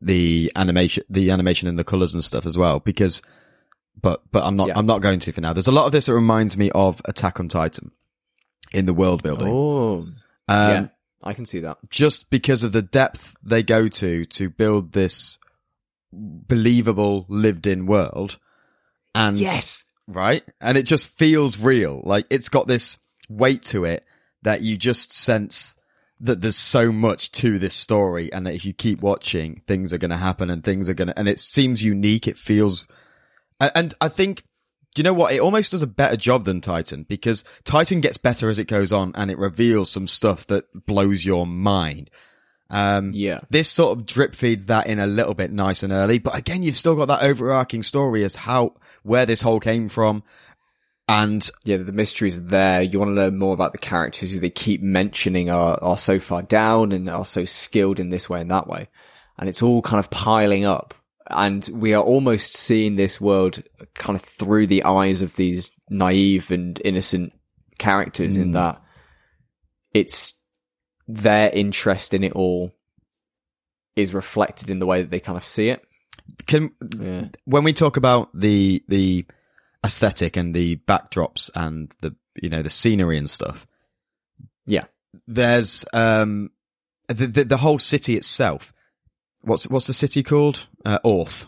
the 0.00 0.50
animation 0.56 1.04
the 1.10 1.30
animation 1.30 1.68
and 1.68 1.78
the 1.78 1.84
colors 1.84 2.14
and 2.14 2.24
stuff 2.24 2.46
as 2.46 2.56
well 2.56 2.80
because 2.80 3.20
but 4.00 4.22
but 4.32 4.44
I'm 4.44 4.56
not 4.56 4.68
Yeah. 4.68 4.78
I'm 4.78 4.86
not 4.86 5.02
going 5.02 5.18
to 5.20 5.32
for 5.32 5.40
now. 5.42 5.52
There's 5.52 5.66
a 5.66 5.72
lot 5.72 5.86
of 5.86 5.92
this 5.92 6.06
that 6.06 6.14
reminds 6.14 6.56
me 6.56 6.70
of 6.70 7.02
Attack 7.04 7.38
on 7.38 7.48
Titan 7.48 7.90
in 8.72 8.86
the 8.86 8.94
world 8.94 9.22
building. 9.22 9.48
Oh, 9.48 10.06
Um, 10.48 10.70
yeah, 10.70 10.86
I 11.22 11.34
can 11.34 11.44
see 11.44 11.60
that. 11.60 11.76
just 11.90 12.30
because 12.30 12.62
of 12.64 12.72
the 12.72 12.82
depth 12.82 13.36
they 13.42 13.62
go 13.62 13.88
to 13.88 14.24
to 14.24 14.48
build 14.48 14.92
this 14.92 15.38
believable 16.12 17.26
lived 17.28 17.66
in 17.66 17.86
world. 17.86 18.38
And 19.14 19.38
yes, 19.38 19.84
right? 20.06 20.42
And 20.60 20.78
it 20.78 20.84
just 20.84 21.08
feels 21.08 21.58
real. 21.58 22.00
Like 22.04 22.26
it's 22.30 22.48
got 22.48 22.66
this 22.66 22.98
weight 23.28 23.62
to 23.64 23.84
it 23.84 24.04
that 24.42 24.62
you 24.62 24.76
just 24.76 25.12
sense 25.12 25.76
that 26.20 26.40
there's 26.42 26.56
so 26.56 26.92
much 26.92 27.32
to 27.32 27.58
this 27.58 27.74
story 27.74 28.32
and 28.32 28.46
that 28.46 28.54
if 28.54 28.64
you 28.64 28.72
keep 28.72 29.00
watching, 29.00 29.62
things 29.66 29.92
are 29.92 29.98
going 29.98 30.10
to 30.10 30.16
happen 30.16 30.50
and 30.50 30.62
things 30.62 30.88
are 30.88 30.94
going 30.94 31.08
to, 31.08 31.18
and 31.18 31.28
it 31.28 31.40
seems 31.40 31.82
unique. 31.82 32.28
It 32.28 32.36
feels, 32.36 32.86
and, 33.58 33.94
I 34.00 34.08
think, 34.08 34.44
do 34.94 35.00
you 35.00 35.04
know 35.04 35.12
what? 35.14 35.32
It 35.32 35.40
almost 35.40 35.70
does 35.70 35.82
a 35.82 35.86
better 35.86 36.16
job 36.16 36.44
than 36.44 36.60
Titan 36.60 37.04
because 37.08 37.44
Titan 37.64 38.00
gets 38.00 38.18
better 38.18 38.50
as 38.50 38.58
it 38.58 38.66
goes 38.66 38.92
on 38.92 39.12
and 39.14 39.30
it 39.30 39.38
reveals 39.38 39.90
some 39.90 40.06
stuff 40.08 40.46
that 40.48 40.66
blows 40.86 41.24
your 41.24 41.46
mind. 41.46 42.10
Um, 42.72 43.12
Yeah. 43.14 43.38
this 43.50 43.68
sort 43.68 43.98
of 43.98 44.06
drip 44.06 44.34
feeds 44.34 44.66
that 44.66 44.86
in 44.86 44.98
a 45.00 45.06
little 45.06 45.34
bit 45.34 45.50
nice 45.52 45.82
and 45.82 45.92
early, 45.92 46.18
but 46.18 46.36
again, 46.36 46.62
you've 46.62 46.76
still 46.76 46.96
got 46.96 47.06
that 47.08 47.22
overarching 47.22 47.82
story 47.82 48.24
as 48.24 48.34
how, 48.36 48.74
where 49.02 49.26
this 49.26 49.42
whole 49.42 49.58
came 49.58 49.88
from. 49.88 50.22
And 51.10 51.50
Yeah, 51.64 51.78
the 51.78 51.92
mysteries 51.92 52.38
are 52.38 52.42
there. 52.42 52.82
You 52.82 53.00
want 53.00 53.10
to 53.10 53.20
learn 53.20 53.36
more 53.36 53.52
about 53.52 53.72
the 53.72 53.78
characters 53.78 54.32
who 54.32 54.38
they 54.38 54.48
keep 54.48 54.80
mentioning 54.80 55.50
are, 55.50 55.76
are 55.82 55.98
so 55.98 56.20
far 56.20 56.42
down 56.42 56.92
and 56.92 57.10
are 57.10 57.24
so 57.24 57.44
skilled 57.44 57.98
in 57.98 58.10
this 58.10 58.30
way 58.30 58.40
and 58.40 58.50
that 58.52 58.68
way. 58.68 58.88
And 59.36 59.48
it's 59.48 59.62
all 59.62 59.82
kind 59.82 59.98
of 59.98 60.10
piling 60.10 60.66
up. 60.66 60.94
And 61.28 61.68
we 61.72 61.94
are 61.94 62.02
almost 62.02 62.56
seeing 62.56 62.94
this 62.94 63.20
world 63.20 63.60
kind 63.94 64.14
of 64.14 64.22
through 64.22 64.68
the 64.68 64.84
eyes 64.84 65.20
of 65.20 65.34
these 65.34 65.72
naive 65.88 66.52
and 66.52 66.80
innocent 66.84 67.32
characters 67.78 68.36
in 68.36 68.48
hmm. 68.48 68.52
that 68.52 68.80
it's 69.92 70.34
their 71.08 71.50
interest 71.50 72.14
in 72.14 72.22
it 72.22 72.32
all 72.32 72.72
is 73.96 74.14
reflected 74.14 74.70
in 74.70 74.78
the 74.78 74.86
way 74.86 75.02
that 75.02 75.10
they 75.10 75.18
kind 75.18 75.36
of 75.36 75.44
see 75.44 75.70
it. 75.70 75.82
can, 76.46 76.70
Yeah. 77.00 77.28
when 77.46 77.64
we 77.64 77.72
talk 77.72 77.96
about 77.96 78.28
the 78.32 78.84
the 78.86 79.26
aesthetic 79.84 80.36
and 80.36 80.54
the 80.54 80.76
backdrops 80.76 81.50
and 81.54 81.94
the 82.02 82.14
you 82.40 82.48
know 82.48 82.62
the 82.62 82.70
scenery 82.70 83.16
and 83.18 83.28
stuff 83.30 83.66
Yeah. 84.66 84.84
there's 85.26 85.84
um 85.92 86.50
the 87.08 87.26
the, 87.26 87.44
the 87.44 87.56
whole 87.56 87.78
city 87.78 88.16
itself 88.16 88.72
what's 89.40 89.66
what's 89.68 89.86
the 89.86 89.94
city 89.94 90.22
called 90.22 90.66
uh, 90.84 90.98
Orth 91.04 91.46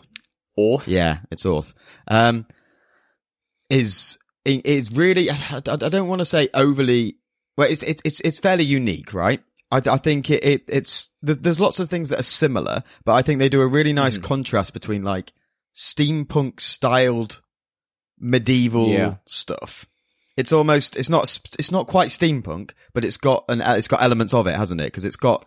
Orth. 0.57 0.87
yeah 0.87 1.19
it's 1.31 1.45
Orth 1.45 1.73
um 2.07 2.45
is 3.69 4.17
is 4.45 4.91
really 4.91 5.29
I, 5.29 5.37
I 5.57 5.59
don't 5.59 6.07
want 6.07 6.19
to 6.19 6.25
say 6.25 6.49
overly 6.55 7.17
well 7.55 7.69
it's 7.69 7.83
it's 7.83 8.01
it's, 8.03 8.19
it's 8.21 8.39
fairly 8.39 8.65
unique 8.65 9.13
right 9.13 9.41
I, 9.71 9.77
I 9.87 9.97
think 9.97 10.29
it, 10.31 10.43
it 10.43 10.63
it's 10.67 11.11
th- 11.25 11.37
there's 11.41 11.59
lots 11.59 11.79
of 11.79 11.87
things 11.89 12.09
that 12.09 12.19
are 12.19 12.23
similar 12.23 12.83
but 13.05 13.13
I 13.13 13.21
think 13.21 13.37
they 13.39 13.47
do 13.49 13.61
a 13.61 13.67
really 13.67 13.93
nice 13.93 14.17
Mm. 14.17 14.23
contrast 14.23 14.73
between 14.73 15.03
like 15.03 15.31
steampunk 15.75 16.59
styled 16.61 17.41
medieval 18.23 18.89
Yeah. 18.89 19.15
stuff 19.25 19.85
it's 20.37 20.51
almost 20.51 20.95
it's 20.95 21.09
not 21.09 21.23
it's 21.59 21.71
not 21.71 21.85
quite 21.87 22.09
steampunk 22.09 22.71
but 22.93 23.05
it's 23.05 23.17
got 23.17 23.45
an 23.49 23.61
it's 23.61 23.87
got 23.87 24.01
elements 24.01 24.33
of 24.33 24.47
it 24.47 24.55
hasn't 24.55 24.81
it 24.81 24.85
because 24.85 25.05
it's 25.05 25.15
got 25.17 25.45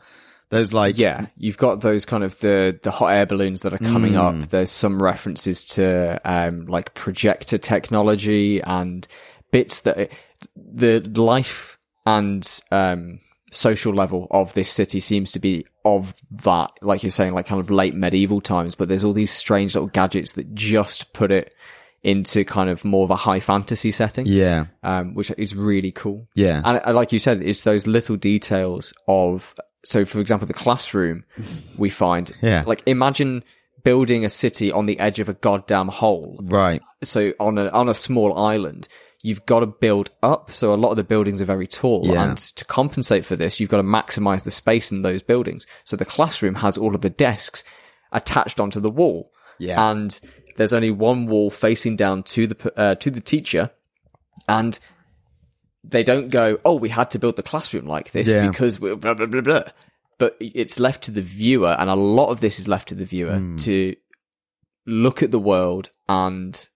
there's 0.49 0.73
like 0.73 0.97
Yeah, 0.97 1.27
you've 1.37 1.59
got 1.59 1.81
those 1.81 2.07
kind 2.07 2.23
of 2.23 2.39
the 2.39 2.79
the 2.85 2.93
hot 2.93 3.09
air 3.09 3.27
balloons 3.27 3.63
that 3.63 3.75
are 3.75 3.79
coming 3.79 4.13
Mm. 4.13 4.43
up. 4.45 4.49
There's 4.51 4.71
some 4.71 5.03
references 5.03 5.65
to 5.75 6.21
um 6.25 6.67
like 6.67 6.95
projector 6.95 7.59
technology 7.59 8.61
and 8.63 9.05
bits 9.51 9.81
that 9.81 9.99
it, 9.99 10.13
the 10.55 11.01
life 11.17 11.79
and 12.07 12.49
um 12.71 13.19
social 13.51 13.93
level 13.93 14.29
of 14.31 14.53
this 14.55 14.71
city 14.71 15.01
seems 15.01 15.33
to 15.33 15.41
be 15.41 15.67
of 15.85 16.15
that 16.31 16.71
like 16.81 17.03
you're 17.03 17.11
saying 17.11 17.35
like 17.35 17.47
kind 17.47 17.61
of 17.61 17.69
late 17.71 17.95
medieval 17.95 18.41
times 18.41 18.77
but 18.77 18.87
there's 18.89 19.03
all 19.03 19.13
these 19.13 19.31
strange 19.33 19.75
little 19.75 19.89
gadgets 19.89 20.35
that 20.35 20.55
just 20.55 21.13
put 21.13 21.33
it 21.33 21.53
into 22.07 22.45
kind 22.45 22.71
of 22.71 22.85
more 22.85 23.05
of 23.05 23.11
a 23.11 23.17
high 23.17 23.41
fantasy 23.41 23.91
setting 23.91 24.27
yeah 24.27 24.67
um 24.83 25.15
which 25.15 25.31
is 25.37 25.55
really 25.57 25.91
cool 25.93 26.27
yeah 26.35 26.63
and 26.65 26.81
uh, 26.87 26.93
like 26.93 27.13
you 27.13 27.19
said, 27.19 27.43
it's 27.43 27.63
those 27.63 27.87
little 27.87 28.17
details 28.17 28.93
of. 29.09 29.55
So, 29.85 30.05
for 30.05 30.19
example, 30.21 30.49
the 30.49 30.55
classroom 30.65 31.25
we 31.79 31.91
find. 31.91 32.33
Yeah. 32.43 32.65
Like, 32.67 32.83
imagine 32.87 33.45
building 33.85 34.25
a 34.25 34.29
city 34.29 34.73
on 34.73 34.87
the 34.87 34.99
edge 34.99 35.21
of 35.21 35.29
a 35.29 35.33
goddamn 35.35 35.87
hole. 35.89 36.41
right 36.43 36.83
So, 37.05 37.33
on 37.39 37.57
a 37.59 37.69
on 37.69 37.89
a 37.89 37.95
small 37.95 38.37
island, 38.37 38.89
you've 39.23 39.47
got 39.47 39.61
to 39.61 39.67
build 39.67 40.11
up. 40.25 40.51
So, 40.51 40.75
a 40.75 40.83
lot 40.85 40.91
of 40.91 40.97
the 40.97 41.05
buildings 41.05 41.41
are 41.41 41.45
very 41.55 41.69
tall, 41.69 42.03
Yeah. 42.05 42.25
and 42.25 42.37
to 42.59 42.65
compensate 42.65 43.25
for 43.25 43.37
this, 43.37 43.61
you've 43.61 43.71
got 43.71 43.77
to 43.77 43.85
maximize 44.01 44.43
the 44.43 44.51
space 44.51 44.91
in 44.91 45.03
those 45.03 45.23
buildings. 45.23 45.67
So, 45.85 45.97
the 45.97 46.05
classroom 46.17 46.57
has 46.57 46.77
all 46.79 46.95
of 46.97 47.01
the 47.03 47.11
desks 47.11 47.63
attached 48.13 48.59
onto 48.61 48.81
the 48.81 48.91
wall 48.91 49.31
yeah 49.59 49.91
and 49.91 50.21
there's 50.57 50.73
only 50.73 50.91
one 50.91 51.27
wall 51.27 51.51
facing 51.51 51.97
down 51.97 52.23
to 52.23 52.47
the 52.47 52.73
uh, 52.81 52.95
to 52.97 53.11
the 53.11 53.21
teacher, 53.21 53.71
and 54.49 54.79
they 55.85 56.03
don't 56.03 56.31
go, 56.31 56.59
"Oh, 56.65 56.75
we 56.75 56.89
had 56.89 57.11
to 57.11 57.19
build 57.19 57.37
the 57.37 57.43
classroom 57.43 57.87
like 57.87 58.13
this 58.13 58.29
Yeah. 58.29 58.49
because 58.49 58.79
blah 58.79 58.95
blah 58.97 59.15
blah 59.15 59.41
blah." 59.43 59.63
But 60.19 60.37
it's 60.41 60.81
left 60.81 61.05
to 61.05 61.11
the 61.11 61.21
viewer, 61.21 61.77
and 61.79 61.91
a 61.91 61.95
lot 61.95 62.31
of 62.31 62.41
this 62.41 62.59
is 62.59 62.67
left 62.69 62.89
to 62.89 62.95
the 62.95 63.05
viewer 63.05 63.37
Hmm. 63.39 63.57
to 63.59 63.95
look 64.87 65.23
at 65.23 65.31
the 65.31 65.39
world 65.39 65.91
and 66.09 66.69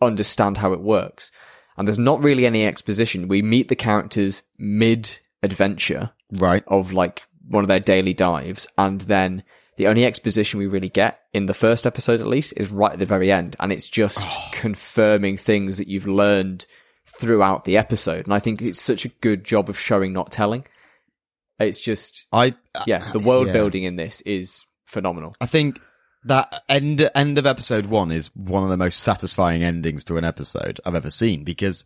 understand 0.00 0.58
how 0.58 0.72
it 0.72 0.80
works. 0.80 1.32
And 1.76 1.86
there's 1.88 1.98
not 1.98 2.22
really 2.22 2.46
any 2.46 2.64
exposition. 2.66 3.28
We 3.28 3.42
meet 3.42 3.68
the 3.68 3.76
characters 3.76 4.42
mid 4.58 5.18
adventure, 5.42 6.10
right 6.32 6.62
of 6.68 6.92
like 6.92 7.22
one 7.48 7.64
of 7.64 7.68
their 7.68 7.80
daily 7.80 8.14
dives 8.14 8.66
and 8.76 9.00
then 9.02 9.42
the 9.78 9.86
only 9.86 10.04
exposition 10.04 10.58
we 10.58 10.66
really 10.66 10.90
get 10.90 11.20
in 11.32 11.46
the 11.46 11.54
first 11.54 11.86
episode 11.86 12.20
at 12.20 12.26
least 12.26 12.52
is 12.56 12.70
right 12.70 12.92
at 12.92 12.98
the 12.98 13.06
very 13.06 13.32
end 13.32 13.56
and 13.58 13.72
it's 13.72 13.88
just 13.88 14.26
oh. 14.30 14.48
confirming 14.52 15.36
things 15.36 15.78
that 15.78 15.88
you've 15.88 16.06
learned 16.06 16.66
throughout 17.06 17.64
the 17.64 17.78
episode 17.78 18.26
and 18.26 18.34
i 18.34 18.38
think 18.38 18.60
it's 18.60 18.80
such 18.80 19.04
a 19.04 19.08
good 19.08 19.42
job 19.44 19.68
of 19.68 19.78
showing 19.78 20.12
not 20.12 20.30
telling. 20.30 20.64
It's 21.58 21.80
just 21.80 22.26
I 22.32 22.54
yeah 22.86 23.10
the 23.12 23.18
uh, 23.18 23.22
world 23.22 23.48
yeah. 23.48 23.52
building 23.52 23.84
in 23.84 23.96
this 23.96 24.20
is 24.22 24.64
phenomenal. 24.84 25.34
I 25.40 25.46
think 25.46 25.80
that 26.24 26.62
end 26.68 27.08
end 27.14 27.38
of 27.38 27.46
episode 27.46 27.86
one 27.86 28.12
is 28.12 28.34
one 28.36 28.62
of 28.62 28.68
the 28.68 28.76
most 28.76 29.00
satisfying 29.00 29.62
endings 29.62 30.04
to 30.04 30.16
an 30.16 30.24
episode 30.24 30.80
I've 30.84 30.94
ever 30.94 31.10
seen 31.10 31.44
because 31.44 31.84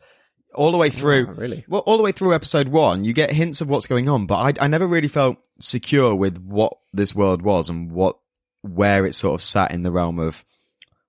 all 0.54 0.72
the 0.72 0.78
way 0.78 0.90
through, 0.90 1.26
Oh, 1.28 1.32
really? 1.34 1.64
well, 1.68 1.80
all 1.82 1.96
the 1.96 2.02
way 2.02 2.12
through 2.12 2.34
episode 2.34 2.68
one, 2.68 3.04
you 3.04 3.12
get 3.12 3.30
hints 3.32 3.60
of 3.60 3.68
what's 3.68 3.86
going 3.86 4.08
on, 4.08 4.26
but 4.26 4.58
I, 4.60 4.64
I 4.64 4.68
never 4.68 4.86
really 4.86 5.08
felt 5.08 5.36
secure 5.60 6.14
with 6.14 6.38
what 6.38 6.74
this 6.92 7.14
world 7.14 7.42
was 7.42 7.68
and 7.68 7.90
what 7.92 8.18
where 8.62 9.04
it 9.06 9.14
sort 9.14 9.34
of 9.34 9.42
sat 9.42 9.72
in 9.72 9.82
the 9.82 9.90
realm 9.92 10.18
of. 10.18 10.44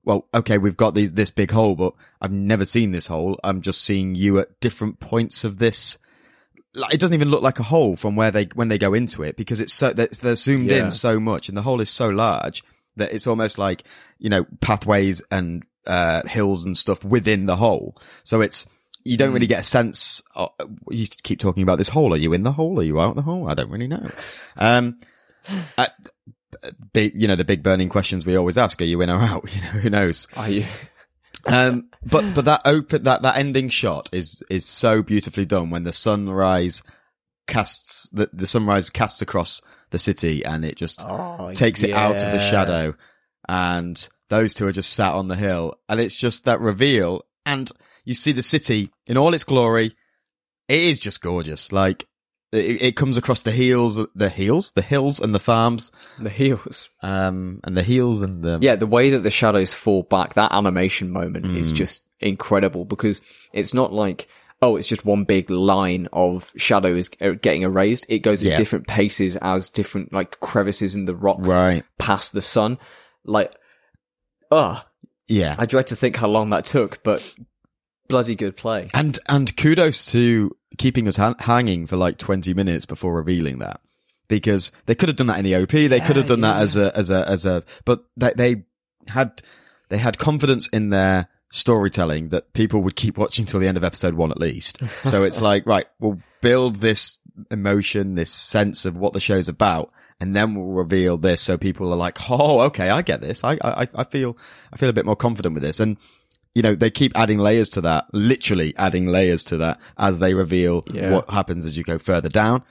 Well, 0.06 0.28
okay, 0.34 0.58
we've 0.58 0.76
got 0.76 0.96
these, 0.96 1.14
this 1.14 1.30
big 1.32 1.52
hole, 1.52 1.76
but 1.76 1.94
I've 2.22 2.32
never 2.32 2.66
seen 2.66 2.92
this 2.92 3.08
hole. 3.08 3.40
I'm 3.44 3.62
just 3.62 3.82
seeing 3.82 4.16
you 4.16 4.38
at 4.40 4.60
different 4.60 5.00
points 5.00 5.44
of 5.46 5.58
this 5.60 5.98
like, 6.76 6.94
it 6.94 7.00
doesn't 7.00 7.14
even 7.14 7.30
look 7.30 7.44
like 7.44 7.60
a 7.60 7.64
hole 7.64 7.96
from 7.96 8.16
where 8.16 8.32
they 8.32 8.46
when 8.56 8.68
they 8.68 8.78
go 8.80 8.94
into 8.94 9.22
it 9.24 9.38
because 9.38 9.60
it's 9.60 9.72
so 9.74 9.94
they're, 9.94 10.08
they're 10.08 10.36
zoomed 10.36 10.72
Yeah. 10.72 10.86
in 10.86 10.92
so 10.92 11.20
much 11.20 11.48
and 11.48 11.56
the 11.56 11.62
hole 11.62 11.80
is 11.82 11.90
so 11.90 12.10
large 12.10 12.64
that 12.96 13.14
it's 13.14 13.28
almost 13.28 13.58
like 13.60 13.84
you 14.18 14.30
know 14.30 14.46
pathways 14.60 15.22
and 15.32 15.64
uh, 15.86 16.24
hills 16.28 16.66
and 16.66 16.76
stuff 16.76 17.04
within 17.06 17.46
the 17.46 17.58
hole. 17.58 17.96
So 18.24 18.42
it's 18.42 18.66
you 19.06 19.18
don't 19.18 19.34
really 19.34 19.48
get 19.48 19.62
a 19.62 19.66
sense. 19.66 20.22
Of, 20.36 20.52
you 20.90 21.08
keep 21.24 21.40
talking 21.40 21.64
about 21.64 21.78
this 21.78 21.90
hole. 21.90 22.14
Are 22.14 22.18
you 22.18 22.34
in 22.34 22.44
the 22.44 22.52
hole? 22.52 22.80
Are 22.80 22.84
you 22.84 23.00
out 23.00 23.16
the 23.16 23.22
hole? 23.22 23.50
I 23.50 23.54
don't 23.54 23.70
really 23.70 23.88
know. 23.88 24.10
Um, 24.58 24.98
uh, 25.78 25.88
big, 26.94 27.20
you 27.20 27.28
know 27.28 27.36
the 27.36 27.46
big 27.46 27.64
burning 27.64 27.90
questions 27.90 28.26
we 28.26 28.36
always 28.36 28.58
ask: 28.58 28.82
Are 28.82 28.86
you 28.86 29.02
in 29.02 29.10
or 29.10 29.20
out? 29.20 29.46
You 29.54 29.62
know, 29.62 29.68
who 29.70 29.90
knows? 29.90 30.28
are 30.38 30.50
you 30.50 30.66
Um, 31.46 31.90
but 32.06 32.34
but 32.34 32.46
that 32.46 32.62
open 32.66 33.04
that 33.04 33.24
that 33.24 33.38
ending 33.38 33.70
shot 33.70 34.10
is 34.14 34.44
is 34.50 34.66
so 34.66 35.02
beautifully 35.02 35.46
done 35.46 35.70
when 35.70 35.84
the 35.84 35.94
sunrise 35.94 36.82
casts 37.48 38.08
the 38.10 38.30
the 38.32 38.48
sunrise 38.48 38.90
casts 38.90 39.22
across 39.22 39.62
the 39.90 40.00
city 40.00 40.46
and 40.46 40.64
it 40.64 40.76
just 40.76 41.04
oh, 41.06 41.52
takes 41.54 41.84
it 41.84 41.94
out 41.94 42.24
of 42.24 42.32
the 42.32 42.40
shadow 42.40 42.96
and 43.48 44.08
those 44.30 44.54
two 44.54 44.66
are 44.66 44.72
just 44.72 44.94
sat 44.94 45.14
on 45.14 45.28
the 45.28 45.36
hill 45.36 45.76
and 45.90 46.00
it's 46.00 46.16
just 46.16 46.46
that 46.46 46.62
reveal 46.62 47.26
and 47.46 47.72
you 48.06 48.14
see 48.14 48.32
the 48.32 48.44
city 48.44 48.90
in 49.08 49.18
all 49.18 49.34
its 49.34 49.44
glory 49.44 49.96
it 50.68 50.80
is 50.80 51.00
just 51.00 51.22
gorgeous 51.22 51.72
like 51.72 52.06
it, 52.52 52.82
it 52.84 52.96
comes 52.96 53.18
across 53.18 53.42
the 53.42 53.52
heels, 53.52 54.00
the 54.14 54.30
hills 54.30 54.74
the 54.74 54.82
hills 54.84 55.20
and 55.20 55.34
the 55.34 55.40
farms 55.40 55.92
the 56.20 56.30
heels 56.30 56.88
um 57.02 57.60
and 57.64 57.76
the 57.76 57.82
heels 57.84 58.22
and 58.22 58.44
the 58.44 58.60
yeah, 58.62 58.76
the 58.76 58.86
way 58.86 59.10
that 59.10 59.24
the 59.24 59.32
shadows 59.32 59.74
fall 59.74 60.04
back, 60.04 60.36
that 60.36 60.52
animation 60.52 61.10
moment 61.10 61.56
is 61.58 61.72
Mm. 61.74 61.76
just 61.76 62.04
incredible 62.20 62.86
because 62.86 63.20
it's 63.54 63.74
not 63.74 63.92
like, 63.92 64.28
oh, 64.62 64.76
it's 64.78 64.88
just 64.88 65.04
one 65.04 65.24
big 65.26 65.50
line 65.50 66.08
of 66.14 66.52
shadows 66.56 67.10
uh, 67.20 67.32
getting 67.42 67.64
erased. 67.64 68.06
It 68.08 68.20
goes 68.20 68.42
at 68.44 68.50
Yeah. 68.50 68.56
different 68.58 68.88
paces 68.88 69.36
as 69.38 69.70
different 69.70 70.14
like 70.14 70.40
crevices 70.40 70.94
in 70.96 71.06
the 71.06 71.16
rock 71.16 71.38
right 71.40 71.84
past 71.98 72.34
the 72.34 72.42
sun. 72.42 72.78
Like, 73.26 73.52
ah, 74.52 74.86
yeah 75.28 75.56
I 75.58 75.66
dread 75.66 75.88
to 75.88 75.96
think 75.96 76.16
how 76.16 76.28
long 76.28 76.52
that 76.52 76.66
took, 76.66 77.02
but 77.04 77.34
bloody 78.14 78.36
good 78.36 78.56
play. 78.56 78.90
And 78.94 79.18
and 79.28 79.56
kudos 79.58 80.12
to 80.12 80.56
keeping 80.78 81.08
us 81.08 81.16
ha- 81.16 81.36
hanging 81.40 81.88
for 81.88 81.98
like 81.98 82.18
20 82.20 82.54
minutes 82.54 82.86
before 82.86 83.16
revealing 83.16 83.58
that. 83.60 83.82
Because 84.28 84.72
they 84.86 84.96
could 84.96 85.10
have 85.10 85.16
done 85.16 85.28
that 85.28 85.40
in 85.40 85.46
the 85.46 85.56
OP, 85.56 85.72
they 85.72 86.00
could 86.00 86.16
have 86.16 86.28
done 86.28 86.42
that 86.42 86.62
as 86.62 86.76
a, 86.76 86.96
as 86.96 87.10
a, 87.10 87.28
as 87.28 87.46
a, 87.46 87.64
but 87.86 88.06
they, 88.16 88.34
they 88.36 88.64
had, 89.08 89.42
they 89.90 89.98
had 89.98 90.18
confidence 90.18 90.68
in 90.70 90.90
their 90.90 91.28
storytelling 91.52 92.30
that 92.30 92.54
people 92.54 92.82
would 92.82 92.96
keep 92.96 93.18
watching 93.18 93.46
till 93.46 93.60
the 93.60 93.68
end 93.68 93.78
of 93.78 93.84
episode 93.84 94.14
one 94.14 94.32
at 94.32 94.40
least. 94.40 94.82
So 95.04 95.24
it's 95.24 95.42
like, 95.42 95.66
right, 95.66 95.86
we'll 96.00 96.20
build 96.42 96.78
this 96.78 97.20
emotion, 97.52 98.16
this 98.16 98.32
sense 98.32 98.86
of 98.86 98.96
what 98.96 99.14
the 99.14 99.20
show's 99.20 99.50
about, 99.50 99.92
and 100.20 100.36
then 100.36 100.56
we'll 100.56 100.68
reveal 100.68 101.18
this 101.18 101.42
so 101.42 101.58
people 101.58 101.92
are 101.92 101.98
like, 101.98 102.18
oh, 102.30 102.62
okay, 102.62 102.90
I 102.90 103.02
get 103.02 103.22
this. 103.22 103.44
I, 103.44 103.58
I, 103.62 103.88
I 103.94 104.04
feel, 104.06 104.38
I 104.72 104.78
feel 104.78 104.90
a 104.90 104.94
bit 104.94 105.06
more 105.06 105.18
confident 105.18 105.54
with 105.54 105.64
this. 105.64 105.80
And, 105.80 105.98
you 106.56 106.62
know, 106.62 106.76
they 106.76 106.90
keep 106.92 107.12
adding 107.16 107.40
layers 107.40 107.70
to 107.70 107.82
that, 107.82 108.06
literally 108.14 108.74
adding 108.78 109.08
layers 109.08 109.44
to 109.46 109.58
that 109.58 109.80
as 109.98 110.20
they 110.20 110.34
reveal 110.34 110.84
Yeah. 110.92 111.12
what 111.12 111.30
happens 111.30 111.66
as 111.66 111.78
you 111.78 111.84
go 111.84 111.98
further 111.98 112.30
down. 112.30 112.64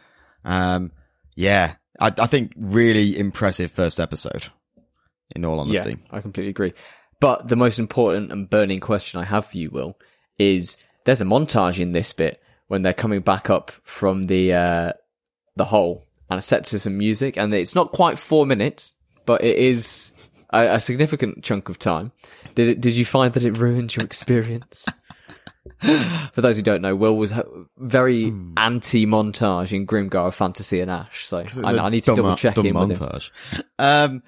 Um, 0.45 0.93
yeah, 1.35 1.75
I, 2.01 2.13
I 2.19 2.27
think 2.27 2.53
really 2.57 3.19
impressive 3.19 3.71
first 3.71 3.99
episode. 3.99 4.45
In 5.35 5.45
all 5.45 5.59
honesty, 5.61 5.91
Yeah, 5.91 6.17
I 6.17 6.21
completely 6.21 6.51
agree. 6.51 6.73
But 7.19 7.49
the 7.49 7.57
most 7.57 7.79
important 7.79 8.31
and 8.31 8.51
burning 8.51 8.81
question 8.81 9.21
I 9.21 9.25
have 9.25 9.47
for 9.47 9.57
you, 9.57 9.71
Will, 9.71 9.97
is 10.39 10.77
there's 11.05 11.21
a 11.21 11.25
montage 11.25 11.79
in 11.81 11.93
this 11.93 12.13
bit 12.13 12.43
when 12.69 12.83
they're 12.83 12.93
coming 12.93 13.21
back 13.21 13.49
up 13.49 13.71
from 13.85 14.25
the 14.25 14.53
uh, 14.55 14.93
the 15.57 15.65
hole 15.65 16.07
and 16.29 16.39
it's 16.39 16.47
set 16.47 16.65
to 16.65 16.79
some 16.79 16.99
music, 16.99 17.37
and 17.37 17.53
it's 17.55 17.75
not 17.75 17.93
quite 17.93 18.19
four 18.19 18.47
minutes, 18.47 18.95
but 19.27 19.45
it 19.45 19.57
is 19.57 20.11
a, 20.53 20.75
a 20.75 20.81
significant 20.81 21.43
chunk 21.45 21.69
of 21.69 21.79
time. 21.79 22.13
Did 22.55 22.69
it, 22.69 22.81
did 22.81 22.95
you 22.97 23.05
find 23.05 23.33
that 23.35 23.45
it 23.45 23.59
ruined 23.59 23.95
your 23.97 24.05
experience? 24.05 24.85
For 26.33 26.41
those 26.41 26.57
who 26.57 26.63
don't 26.63 26.81
know, 26.81 26.95
Will 26.95 27.17
was 27.17 27.33
very 27.77 28.31
Hmm. 28.31 28.53
anti-montage 28.57 29.73
in 29.73 29.87
Grimgar 29.87 30.29
of 30.29 30.35
Fantasy 30.35 30.81
and 30.81 30.91
Ash, 30.91 31.27
so 31.27 31.45
I, 31.65 31.77
I 31.77 31.89
need 31.89 32.05
to 32.05 32.15
double 32.15 32.37
check 32.37 32.57
in 32.59 32.75
montage. 32.75 33.31
Um, 33.79 34.23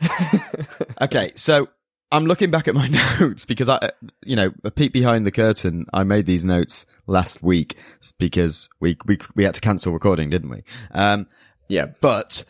okay, 1.02 1.32
so 1.36 1.68
I'm 2.10 2.26
looking 2.26 2.50
back 2.50 2.66
at 2.66 2.74
my 2.74 2.88
notes 3.20 3.44
because 3.44 3.68
I, 3.68 3.90
you 4.24 4.34
know, 4.34 4.52
a 4.64 4.70
peek 4.72 4.92
behind 4.92 5.26
the 5.26 5.30
curtain. 5.32 5.86
I 5.92 6.02
made 6.02 6.26
these 6.26 6.44
notes 6.44 6.86
last 7.06 7.42
week 7.42 7.76
because 8.18 8.68
we 8.80 8.96
we 9.06 9.18
we 9.36 9.44
had 9.44 9.54
to 9.54 9.60
cancel 9.60 9.92
recording, 9.92 10.30
didn't 10.30 10.50
we? 10.50 10.62
Um, 10.92 11.26
Yeah, 11.68 11.86
but 12.00 12.44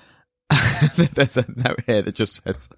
there's 1.15 1.37
a 1.37 1.45
note 1.57 1.81
here 1.87 2.03
that 2.03 2.15
just 2.15 2.43
says 2.45 2.69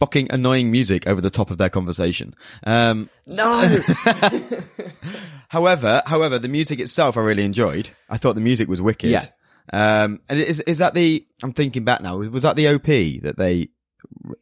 "fucking 0.00 0.28
annoying 0.30 0.70
music" 0.70 1.06
over 1.06 1.20
the 1.20 1.30
top 1.30 1.50
of 1.50 1.58
their 1.58 1.68
conversation. 1.68 2.34
Um, 2.64 3.08
no. 3.26 3.78
However, 5.48 6.02
however, 6.06 6.38
the 6.38 6.48
music 6.48 6.80
itself 6.80 7.16
I 7.16 7.20
really 7.20 7.44
enjoyed. 7.44 7.90
I 8.08 8.16
thought 8.16 8.34
the 8.34 8.40
music 8.40 8.68
was 8.68 8.82
wicked. 8.82 9.10
Yeah. 9.10 9.24
Um, 9.72 10.20
and 10.28 10.40
is 10.40 10.60
is 10.60 10.78
that 10.78 10.94
the? 10.94 11.24
I'm 11.42 11.52
thinking 11.52 11.84
back 11.84 12.00
now. 12.00 12.16
Was 12.18 12.42
that 12.42 12.56
the 12.56 12.68
OP 12.68 12.86
that 13.22 13.34
they 13.36 13.68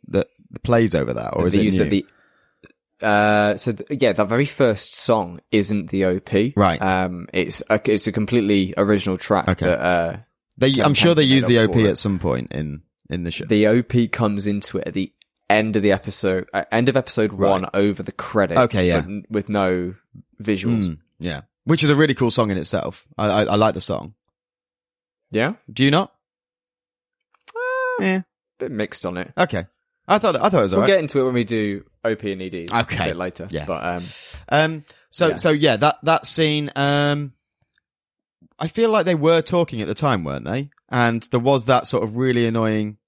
that 0.08 0.28
plays 0.62 0.94
over 0.94 1.12
that, 1.12 1.34
or 1.34 1.46
is 1.48 1.52
the 1.54 1.60
it 1.60 1.64
use 1.64 1.78
new? 1.78 1.84
of 1.84 1.90
the 1.90 2.06
uh 3.02 3.56
so 3.56 3.72
th- 3.72 4.00
yeah 4.00 4.12
that 4.12 4.28
very 4.28 4.44
first 4.46 4.94
song 4.94 5.40
isn't 5.50 5.90
the 5.90 6.04
op 6.04 6.30
Right. 6.56 6.80
um 6.80 7.26
it's 7.32 7.60
a, 7.68 7.80
it's 7.90 8.06
a 8.06 8.12
completely 8.12 8.74
original 8.76 9.16
track 9.18 9.48
Okay. 9.48 9.66
that 9.66 9.80
uh 9.80 10.16
they, 10.58 10.80
I'm 10.80 10.94
sure 10.94 11.14
they 11.14 11.22
use 11.24 11.46
the 11.46 11.58
OP 11.64 11.76
at 11.76 11.98
some 11.98 12.18
point 12.18 12.52
in 12.52 12.82
in 13.10 13.24
the 13.24 13.30
show. 13.30 13.44
the 13.46 13.66
op 13.66 14.12
comes 14.12 14.46
into 14.46 14.78
it 14.78 14.86
at 14.88 14.94
the 14.94 15.12
end 15.50 15.76
of 15.76 15.82
the 15.82 15.92
episode 15.92 16.48
uh, 16.54 16.64
end 16.72 16.88
of 16.88 16.96
episode 16.96 17.32
one 17.32 17.66
over 17.74 18.02
the 18.02 18.12
credits 18.12 18.58
Okay, 18.60 18.88
yeah. 18.88 18.98
n- 18.98 19.24
with 19.28 19.48
no 19.48 19.94
visuals 20.42 20.84
Mm, 20.88 20.98
yeah, 21.18 21.42
which 21.64 21.82
is 21.84 21.90
a 21.90 21.96
really 21.96 22.14
cool 22.14 22.30
song 22.30 22.50
in 22.50 22.56
itself. 22.56 23.06
I 23.18 23.26
I, 23.26 23.42
I 23.44 23.54
like 23.56 23.74
the 23.74 23.80
song. 23.80 24.14
yeah 25.30 25.54
Do 25.72 25.84
you 25.84 25.90
not? 25.90 26.12
yeah. 28.00 28.22
bit 28.58 28.70
mixed 28.72 29.04
on 29.04 29.16
it 29.16 29.32
Okay. 29.36 29.66
I 30.08 30.18
thought 30.18 30.36
I 30.36 30.48
thought 30.48 30.60
it 30.60 30.62
was 30.62 30.72
alright. 30.72 30.72
we'll 30.72 30.78
alright. 30.78 30.88
get 30.88 30.98
into 31.00 31.20
it 31.20 31.24
when 31.24 31.34
we 31.34 31.44
do 31.44 31.84
op 32.04 32.22
and 32.22 32.42
ed 32.42 32.66
Okay. 32.72 33.04
a 33.04 33.08
bit 33.08 33.16
later 33.16 33.46
Yeah, 33.50 33.64
but 33.66 33.84
um 33.84 34.02
Um. 34.48 34.84
So 35.10 35.28
Yeah. 35.28 35.36
so 35.36 35.50
yeah, 35.50 35.76
that 35.76 35.96
that 36.04 36.26
scene. 36.26 36.70
Um. 36.74 37.32
I 38.58 38.68
feel 38.68 38.90
like 38.90 39.06
they 39.06 39.14
were 39.14 39.42
talking 39.42 39.80
at 39.80 39.88
the 39.88 39.94
time, 39.94 40.24
weren't 40.24 40.44
they? 40.44 40.70
And 40.90 41.22
there 41.30 41.40
was 41.40 41.64
that 41.66 41.86
sort 41.86 42.02
of 42.04 42.16
really 42.16 42.46
annoying 42.46 42.98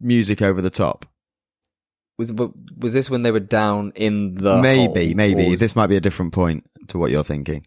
music 0.00 0.40
over 0.42 0.62
the 0.62 0.70
top. 0.70 1.06
was 2.18 2.32
was 2.32 2.92
this 2.92 3.08
when 3.10 3.22
they 3.22 3.30
were 3.30 3.40
down 3.40 3.92
in 3.94 4.34
the 4.34 4.60
maybe, 4.60 5.06
hole, 5.08 5.14
maybe 5.16 5.48
was- 5.50 5.60
this 5.60 5.74
might 5.76 5.86
be 5.88 5.96
a 5.96 6.00
different 6.00 6.32
point 6.32 6.64
to 6.88 6.98
what 6.98 7.10
you're 7.10 7.24
thinking. 7.24 7.62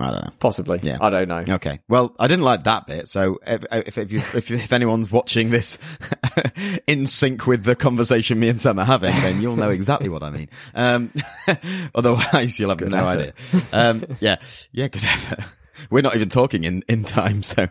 I 0.00 0.10
don't 0.10 0.24
know. 0.24 0.30
possibly 0.38 0.78
Yeah. 0.82 0.98
i 1.00 1.10
don't 1.10 1.26
know 1.28 1.42
Okay. 1.54 1.80
Well, 1.88 2.14
I 2.20 2.28
didn't 2.28 2.44
like 2.44 2.64
that 2.64 2.86
bit. 2.86 3.08
So 3.08 3.38
if 3.46 3.64
if 3.72 3.98
if, 3.98 4.12
you, 4.12 4.18
if, 4.34 4.50
if 4.50 4.72
anyone's 4.72 5.10
watching 5.10 5.50
this 5.50 5.76
in 6.86 7.06
sync 7.06 7.46
with 7.46 7.64
the 7.64 7.74
conversation 7.74 8.38
me 8.38 8.48
and 8.48 8.60
Sam 8.60 8.78
are 8.78 8.84
having, 8.84 9.12
then 9.20 9.40
you'll 9.42 9.56
know 9.56 9.70
exactly 9.70 10.08
what 10.08 10.22
I 10.22 10.30
mean. 10.30 10.48
Um, 10.74 11.12
otherwise, 11.94 12.58
you'll 12.58 12.68
have 12.70 12.78
Good 12.78 12.90
no 12.90 13.06
effort. 13.08 13.34
idea. 13.52 13.62
Um, 13.72 14.04
yeah, 14.20 14.36
yeah, 14.72 14.88
good 14.88 15.04
effort. 15.04 15.44
We're 15.90 16.02
not 16.02 16.16
even 16.16 16.28
talking 16.28 16.64
in, 16.64 16.82
in 16.88 17.04
time, 17.04 17.44
so 17.44 17.68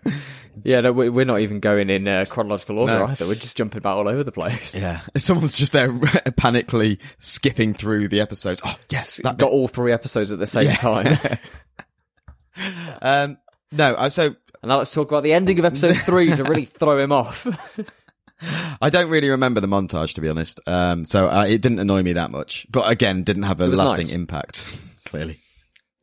Yeah, 0.64 0.80
no, 0.80 0.94
we- 0.94 1.10
we're 1.10 1.26
not 1.26 1.42
even 1.42 1.60
going 1.60 1.90
in 1.90 2.08
uh, 2.08 2.24
chronological 2.28 2.80
order 2.80 3.00
No. 3.00 3.08
either. 3.08 3.28
We're 3.28 3.36
just 3.36 3.58
jumping 3.58 3.80
about 3.80 3.98
all 3.98 4.08
over 4.08 4.24
the 4.24 4.32
place. 4.32 4.74
yeah. 4.74 5.02
Someone's 5.18 5.58
just 5.58 5.74
there 5.74 5.92
panically 5.92 7.00
skipping 7.20 7.74
through 7.74 8.08
the 8.08 8.22
episodes. 8.22 8.62
Oh, 8.64 8.74
yes, 8.90 9.18
that 9.18 9.38
Got 9.38 9.38
bit. 9.38 9.46
all 9.50 9.68
three 9.68 9.92
episodes 9.92 10.32
at 10.32 10.40
the 10.40 10.48
same 10.48 10.66
Yeah. 10.68 10.76
time. 10.78 11.18
Um, 13.02 13.38
no, 13.72 13.96
I- 13.98 14.10
so 14.10 14.36
and 14.62 14.70
now 14.70 14.78
let's 14.78 14.94
talk 14.94 15.10
about 15.10 15.24
the 15.24 15.34
ending 15.34 15.60
of 15.60 15.66
episode 15.66 15.96
three 16.06 16.36
to 16.36 16.44
really 16.44 16.66
throw 16.66 17.00
him 17.00 17.12
off. 17.12 17.46
I 18.82 18.90
don't 18.90 19.10
really 19.10 19.30
remember 19.30 19.62
the 19.62 19.68
montage, 19.68 20.14
to 20.16 20.22
be 20.22 20.30
honest. 20.30 20.60
Um, 20.68 21.06
so 21.06 21.28
uh, 21.28 21.46
it 21.48 21.62
didn't 21.62 21.80
annoy 21.80 22.04
me 22.04 22.14
that 22.14 22.30
much. 22.32 22.68
But 22.70 22.90
again, 22.90 23.24
didn't 23.24 23.44
have 23.44 23.62
a 23.62 23.68
lasting 23.68 24.08
nice. 24.08 24.12
impact. 24.12 24.78
Clearly, 25.06 25.40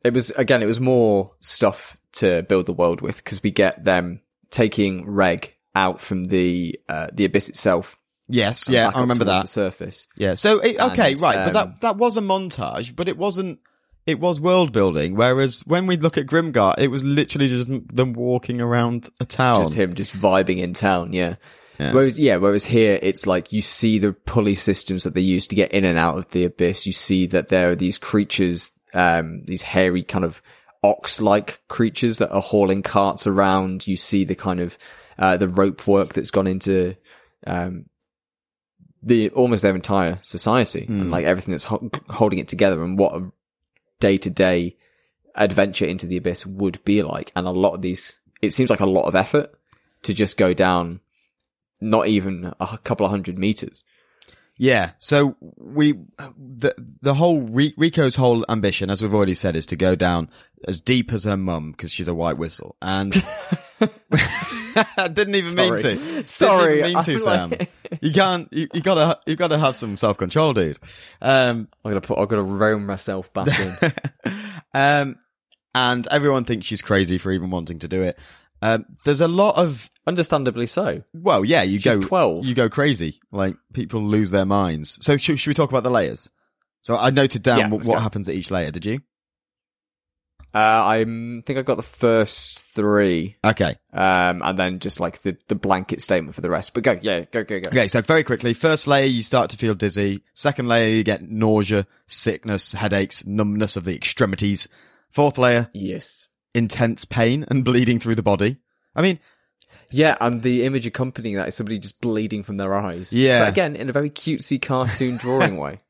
it 0.03 0.13
was 0.13 0.31
again, 0.31 0.61
it 0.61 0.65
was 0.65 0.79
more 0.79 1.31
stuff 1.41 1.97
to 2.13 2.43
build 2.43 2.65
the 2.65 2.73
world 2.73 3.01
with 3.01 3.17
because 3.17 3.41
we 3.43 3.51
get 3.51 3.83
them 3.83 4.21
taking 4.49 5.09
Reg 5.09 5.53
out 5.75 5.99
from 6.01 6.23
the 6.25 6.79
uh, 6.89 7.07
the 7.13 7.25
abyss 7.25 7.49
itself. 7.49 7.97
yes, 8.27 8.67
yeah, 8.67 8.91
I 8.93 9.01
remember 9.01 9.25
that. 9.25 9.43
The 9.43 9.47
surface. 9.47 10.07
Yeah. 10.17 10.35
So 10.35 10.59
it, 10.59 10.79
okay, 10.79 11.11
And, 11.11 11.21
right, 11.21 11.35
but 11.35 11.47
um, 11.47 11.53
that 11.53 11.81
that 11.81 11.97
was 11.97 12.17
a 12.17 12.21
montage, 12.21 12.95
but 12.95 13.07
it 13.07 13.17
wasn't. 13.17 13.59
It 14.05 14.19
was 14.19 14.39
world 14.39 14.71
building. 14.71 15.15
Whereas 15.15 15.61
when 15.65 15.87
we 15.87 15.97
look 15.97 16.17
at 16.17 16.27
Grimgar, 16.27 16.75
it 16.77 16.89
was 16.89 17.03
literally 17.03 17.47
just 17.47 17.67
them 17.67 18.13
walking 18.13 18.61
around 18.61 19.09
a 19.19 19.25
town. 19.25 19.63
Just 19.63 19.73
him, 19.73 19.95
just 19.95 20.15
vibing 20.15 20.59
in 20.59 20.73
town. 20.73 21.13
Yeah. 21.13 21.35
Yeah. 21.79 21.91
Whereas, 21.91 22.17
yeah, 22.17 22.37
whereas 22.37 22.63
here 22.63 22.97
it's 23.01 23.27
like 23.27 23.51
you 23.51 23.61
see 23.61 23.99
the 23.99 24.13
pulley 24.13 24.55
systems 24.55 25.03
that 25.03 25.13
they 25.13 25.21
use 25.21 25.47
to 25.47 25.55
get 25.55 25.71
in 25.71 25.83
and 25.83 25.97
out 25.97 26.17
of 26.17 26.29
the 26.29 26.45
abyss. 26.45 26.85
You 26.85 26.93
see 26.93 27.25
that 27.27 27.49
there 27.49 27.71
are 27.71 27.75
these 27.75 27.97
creatures, 27.97 28.71
um, 28.93 29.43
these 29.43 29.61
hairy 29.61 30.03
kind 30.03 30.23
of 30.23 30.41
ox-like 30.83 31.61
creatures 31.67 32.19
that 32.19 32.31
are 32.31 32.41
hauling 32.41 32.83
carts 32.83 33.27
around. 33.27 33.87
You 33.87 33.97
see 33.97 34.23
the 34.23 34.35
kind 34.35 34.61
of 34.61 34.77
uh, 35.17 35.35
the 35.35 35.49
rope 35.49 35.85
work 35.87 36.13
that's 36.13 36.31
gone 36.31 36.47
into 36.47 36.95
um, 37.45 37.87
the 39.03 39.29
almost 39.31 39.61
their 39.61 39.75
entire 39.75 40.19
society 40.21 40.85
and 40.87 41.11
like 41.11 41.25
everything 41.25 41.51
that's 41.51 41.63
ho- 41.63 41.89
holding 42.09 42.39
it 42.39 42.47
together 42.47 42.83
and 42.83 42.97
what 42.97 43.15
a 43.15 43.31
day-to-day 43.99 44.75
adventure 45.35 45.85
into 45.85 46.05
the 46.05 46.17
abyss 46.17 46.45
would 46.45 46.83
be 46.85 47.03
like. 47.03 47.31
And 47.35 47.47
a 47.47 47.51
lot 47.51 47.73
of 47.73 47.81
these, 47.81 48.19
it 48.41 48.51
seems 48.51 48.69
like 48.69 48.79
a 48.79 48.85
lot 48.85 49.05
of 49.05 49.15
effort 49.15 49.53
to 50.03 50.13
just 50.13 50.37
go 50.37 50.53
down 50.53 50.99
not 51.81 52.07
even 52.07 52.53
a 52.59 52.77
couple 52.83 53.05
of 53.05 53.09
hundred 53.09 53.37
meters. 53.37 53.83
Yeah. 54.57 54.91
So 54.97 55.35
we, 55.57 55.93
the 56.37 56.73
the 57.01 57.13
whole 57.13 57.41
Riko's 57.41 58.15
whole 58.15 58.45
ambition, 58.47 58.89
as 58.89 59.01
we've 59.01 59.13
already 59.13 59.33
said, 59.33 59.55
is 59.55 59.65
to 59.67 59.75
go 59.75 59.95
down 59.95 60.29
as 60.67 60.79
deep 60.79 61.11
as 61.11 61.25
her 61.25 61.35
mum 61.35 61.71
because 61.71 61.91
she's 61.91 62.07
a 62.07 62.15
white 62.15 62.37
whistle, 62.37 62.77
and 62.81 63.13
I 63.81 65.09
didn't 65.11 65.35
even 65.35 65.55
mean 65.55 65.77
to. 65.77 66.25
Sorry, 66.25 66.75
didn't 66.75 66.89
even 66.89 66.93
mean 66.93 67.03
to, 67.03 67.13
I'm 67.13 67.19
Sam. 67.19 67.67
You 68.05 68.13
can't. 68.13 68.47
You, 68.51 68.67
you 68.73 68.81
gotta. 68.81 69.19
You 69.25 69.35
gotta 69.35 69.57
have 69.57 69.75
some 69.75 69.97
self 69.97 70.17
control, 70.17 70.53
dude. 70.53 70.79
Um, 71.21 71.67
I'm 71.83 71.91
gonna 71.91 72.01
put, 72.01 72.17
I'm 72.19 72.27
gonna 72.27 72.43
roam 72.43 72.85
myself 72.85 73.33
back 73.33 73.47
in. 73.59 73.93
um, 74.73 75.15
and 75.73 76.07
everyone 76.07 76.45
thinks 76.45 76.67
she's 76.67 76.81
crazy 76.81 77.17
for 77.17 77.31
even 77.31 77.49
wanting 77.49 77.79
to 77.79 77.87
do 77.87 78.03
it. 78.03 78.17
Um, 78.61 78.85
there's 79.03 79.21
a 79.21 79.27
lot 79.27 79.57
of 79.57 79.89
Understandably 80.07 80.67
so. 80.67 81.01
well, 81.13 81.43
yeah, 81.43 81.63
you 81.63 81.79
She's 81.79 81.95
go 81.95 81.99
12. 81.99 82.45
you 82.45 82.53
go 82.53 82.69
crazy. 82.69 83.19
Like 83.31 83.55
people 83.73 84.03
lose 84.03 84.29
their 84.29 84.45
minds. 84.45 84.99
So 85.01 85.17
should, 85.17 85.39
should 85.39 85.49
we 85.49 85.55
talk 85.55 85.69
about 85.71 85.83
the 85.83 85.89
layers? 85.89 86.29
So 86.83 86.95
I 86.95 87.09
noted 87.09 87.41
down 87.41 87.57
Yeah, 87.57 87.69
what, 87.69 87.85
what 87.85 88.01
happens 88.01 88.29
at 88.29 88.35
each 88.35 88.51
layer. 88.51 88.69
Did 88.69 88.85
you? 88.85 88.99
Uh, 90.55 90.85
I 90.87 91.03
think 91.03 91.49
I 91.59 91.63
got 91.63 91.75
the 91.75 91.83
first 91.83 92.59
three, 92.59 93.35
Okay. 93.43 93.75
um, 93.91 94.41
and 94.41 94.57
then 94.57 94.79
just 94.79 95.01
like 95.01 95.21
the, 95.21 95.35
the 95.49 95.55
blanket 95.55 96.01
statement 96.01 96.33
for 96.33 96.39
the 96.39 96.49
rest. 96.49 96.73
But 96.73 96.83
go, 96.83 96.97
yeah, 97.01 97.25
go, 97.31 97.43
go, 97.43 97.59
go. 97.59 97.67
Okay. 97.67 97.89
So 97.89 98.01
very 98.01 98.23
quickly, 98.23 98.53
first 98.53 98.87
layer 98.87 99.05
you 99.05 99.21
start 99.21 99.49
to 99.49 99.57
feel 99.57 99.75
dizzy. 99.75 100.23
Second 100.33 100.69
layer 100.69 100.87
you 100.95 101.03
get 101.03 101.29
nausea, 101.29 101.85
sickness, 102.07 102.71
headaches, 102.71 103.25
numbness 103.25 103.75
of 103.75 103.83
the 103.83 103.93
extremities. 103.95 104.69
Fourth 105.09 105.37
layer 105.37 105.69
Yes. 105.73 106.29
intense 106.53 107.03
pain 107.03 107.45
and 107.49 107.65
bleeding 107.65 107.99
through 107.99 108.15
the 108.15 108.23
body. 108.23 108.55
I 108.95 109.01
mean, 109.01 109.19
Yeah, 109.91 110.15
and 110.21 110.41
the 110.41 110.63
image 110.65 110.87
accompanying 110.87 111.35
that 111.35 111.49
is 111.49 111.55
somebody 111.55 111.79
just 111.79 111.99
bleeding 111.99 112.43
from 112.43 112.55
their 112.55 112.73
eyes. 112.73 113.11
Yeah. 113.11 113.39
But 113.39 113.49
again, 113.49 113.75
in 113.75 113.89
a 113.89 113.93
very 113.93 114.09
cutesy 114.09 114.61
cartoon 114.61 115.17
drawing 115.25 115.57
way. 115.57 115.81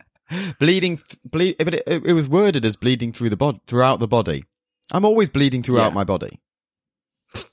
bleeding, 0.60 0.98
th- 0.98 1.20
bleed, 1.32 1.56
but 1.60 1.76
it, 1.76 1.84
it 1.88 2.14
was 2.14 2.28
worded 2.28 2.66
as 2.66 2.76
bleeding 2.76 3.14
through 3.14 3.30
the 3.30 3.38
body, 3.38 3.62
throughout 3.68 4.00
the 4.00 4.08
body. 4.08 4.46
I'm 4.92 5.06
always 5.06 5.30
bleeding 5.30 5.64
throughout 5.64 5.90
Yeah. 5.90 5.94
my 5.96 6.04
body. 6.04 6.40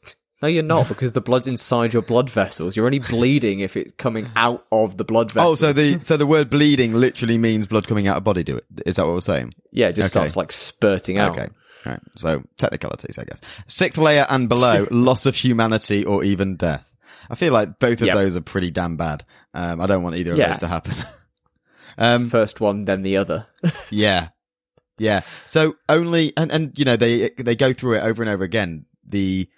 No, 0.42 0.48
you're 0.48 0.64
not, 0.64 0.88
because 0.88 1.12
the 1.12 1.20
blood's 1.20 1.46
inside 1.46 1.92
your 1.92 2.02
blood 2.02 2.28
vessels. 2.28 2.76
You're 2.76 2.86
only 2.86 2.98
bleeding 2.98 3.60
if 3.60 3.76
it's 3.76 3.92
coming 3.96 4.26
out 4.34 4.66
of 4.72 4.96
the 4.96 5.04
blood 5.04 5.30
vessels. 5.30 5.62
Oh, 5.62 5.66
so 5.68 5.72
the 5.72 6.00
so 6.02 6.16
the 6.16 6.26
word 6.26 6.50
bleeding 6.50 6.94
literally 6.94 7.38
means 7.38 7.68
blood 7.68 7.86
coming 7.86 8.08
out 8.08 8.16
of 8.16 8.24
body. 8.24 8.42
Do 8.42 8.56
it? 8.56 8.64
Is 8.84 8.96
that 8.96 9.06
what 9.06 9.14
we're 9.14 9.20
saying? 9.20 9.54
yeah, 9.70 9.86
it 9.90 9.92
just 9.94 10.06
Okay. 10.06 10.08
starts 10.24 10.34
like 10.36 10.50
spurting 10.50 11.16
out. 11.18 11.38
Okay. 11.38 11.48
Right. 11.86 12.00
So 12.16 12.42
technicalities, 12.58 13.20
I 13.20 13.24
guess. 13.24 13.40
Sixth 13.68 13.98
layer 13.98 14.26
and 14.28 14.48
below, 14.48 14.88
loss 14.90 15.26
of 15.26 15.36
humanity 15.36 16.04
or 16.04 16.24
even 16.24 16.56
death. 16.56 16.92
I 17.30 17.36
feel 17.36 17.52
like 17.52 17.78
both 17.78 18.00
of 18.00 18.08
Yep. 18.08 18.16
those 18.16 18.36
are 18.36 18.40
pretty 18.40 18.72
damn 18.72 18.96
bad. 18.96 19.24
Um, 19.54 19.80
I 19.80 19.86
don't 19.86 20.02
want 20.02 20.16
either 20.16 20.32
of 20.32 20.38
Yeah. 20.38 20.48
those 20.48 20.58
to 20.58 20.66
happen. 20.66 20.94
um, 21.98 22.30
First 22.30 22.60
one, 22.60 22.84
then 22.84 23.02
the 23.02 23.18
other. 23.18 23.46
yeah, 23.90 24.30
yeah. 24.98 25.22
So 25.46 25.76
only, 25.88 26.32
and 26.36 26.50
and 26.52 26.78
you 26.78 26.84
know 26.84 26.96
they 26.96 27.30
they 27.30 27.56
go 27.56 27.72
through 27.72 27.96
it 27.96 28.00
over 28.02 28.22
and 28.22 28.30
over 28.30 28.44
again. 28.44 28.86
The 29.06 29.48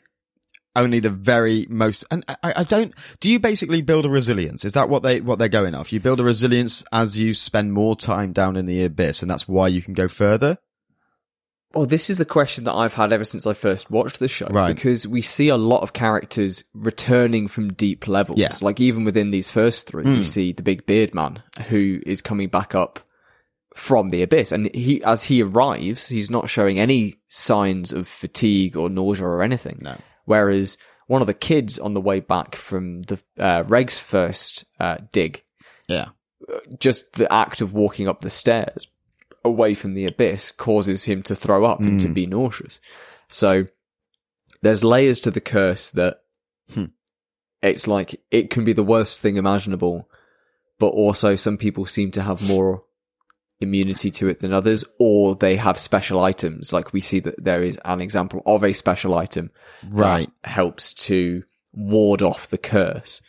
only 0.76 1.00
the 1.00 1.10
very 1.10 1.66
most, 1.68 2.04
and 2.10 2.24
I, 2.42 2.52
I 2.56 2.64
don't. 2.64 2.94
Do 3.20 3.28
you 3.30 3.38
basically 3.38 3.82
build 3.82 4.06
a 4.06 4.08
resilience? 4.08 4.64
Is 4.64 4.72
that 4.72 4.88
what 4.88 5.02
they 5.02 5.20
what 5.20 5.38
they're 5.38 5.48
going 5.48 5.74
off? 5.74 5.92
You 5.92 6.00
build 6.00 6.20
a 6.20 6.24
resilience 6.24 6.84
as 6.92 7.18
you 7.18 7.34
spend 7.34 7.72
more 7.72 7.94
time 7.94 8.32
down 8.32 8.56
in 8.56 8.66
the 8.66 8.84
abyss, 8.84 9.22
and 9.22 9.30
that's 9.30 9.46
why 9.46 9.68
you 9.68 9.82
can 9.82 9.94
go 9.94 10.08
further. 10.08 10.58
Well, 11.74 11.86
this 11.86 12.08
is 12.08 12.20
a 12.20 12.24
question 12.24 12.64
that 12.64 12.74
I've 12.74 12.94
had 12.94 13.12
ever 13.12 13.24
since 13.24 13.48
I 13.48 13.52
first 13.52 13.90
watched 13.90 14.20
the 14.20 14.28
show. 14.28 14.46
Right. 14.46 14.72
Because 14.72 15.08
we 15.08 15.22
see 15.22 15.48
a 15.48 15.56
lot 15.56 15.82
of 15.82 15.92
characters 15.92 16.62
returning 16.72 17.48
from 17.48 17.72
deep 17.72 18.06
levels. 18.06 18.38
Yeah. 18.38 18.54
Like 18.62 18.78
even 18.80 19.04
within 19.04 19.32
these 19.32 19.50
first 19.50 19.88
three, 19.88 20.04
Mm. 20.04 20.18
you 20.18 20.24
see 20.24 20.52
the 20.52 20.62
big 20.62 20.86
beard 20.86 21.14
man 21.16 21.42
who 21.68 22.00
is 22.06 22.22
coming 22.22 22.48
back 22.48 22.76
up 22.76 23.00
from 23.74 24.08
the 24.10 24.22
abyss. 24.22 24.52
And 24.52 24.74
he, 24.74 25.02
as 25.04 25.24
he 25.24 25.42
arrives, 25.42 26.08
he's 26.08 26.30
not 26.30 26.48
showing 26.48 26.78
any 26.78 27.16
signs 27.28 27.92
of 27.92 28.08
fatigue 28.08 28.76
or 28.76 28.88
nausea 28.88 29.26
or 29.26 29.42
anything. 29.42 29.78
No. 29.82 29.96
Whereas 30.24 30.76
one 31.06 31.20
of 31.20 31.26
the 31.26 31.34
kids 31.34 31.78
on 31.78 31.92
the 31.92 32.00
way 32.00 32.20
back 32.20 32.54
from 32.56 33.02
the 33.02 33.18
uh, 33.38 33.64
Reg's 33.66 33.98
first 33.98 34.64
uh, 34.80 34.98
dig 35.12 35.42
Yeah. 35.88 36.06
just 36.78 37.12
the 37.14 37.30
act 37.32 37.60
of 37.60 37.74
walking 37.74 38.08
up 38.08 38.20
the 38.20 38.30
stairs 38.30 38.86
away 39.44 39.74
from 39.74 39.92
the 39.94 40.06
abyss 40.06 40.50
causes 40.52 41.04
him 41.04 41.22
to 41.24 41.34
throw 41.36 41.66
up 41.66 41.80
and 41.80 42.00
to 42.00 42.08
be 42.08 42.24
nauseous. 42.26 42.80
So 43.28 43.66
there's 44.62 44.82
layers 44.82 45.20
to 45.22 45.30
the 45.30 45.40
curse 45.42 45.90
that 45.90 46.20
Hmm. 46.72 46.86
it's 47.60 47.86
like 47.86 48.18
it 48.30 48.48
can 48.48 48.64
be 48.64 48.72
the 48.72 48.82
worst 48.82 49.20
thing 49.20 49.36
imaginable, 49.36 50.08
but 50.78 50.86
also 50.88 51.34
some 51.34 51.58
people 51.58 51.84
seem 51.84 52.10
to 52.12 52.22
have 52.22 52.40
more 52.48 52.84
immunity 53.60 54.10
to 54.10 54.28
it 54.28 54.40
than 54.40 54.52
others, 54.52 54.84
or 54.98 55.34
they 55.36 55.56
have 55.56 55.78
special 55.78 56.20
items. 56.20 56.72
Like 56.72 56.92
we 56.92 57.00
see 57.00 57.20
that 57.20 57.42
there 57.42 57.62
is 57.62 57.78
an 57.84 58.00
example 58.00 58.42
of 58.46 58.62
a 58.64 58.72
special 58.72 59.14
item 59.16 59.50
Right. 59.88 60.28
that 60.42 60.48
helps 60.50 60.92
to 60.94 61.42
ward 61.72 62.22
off 62.22 62.48
the 62.48 62.58
curse. 62.58 63.20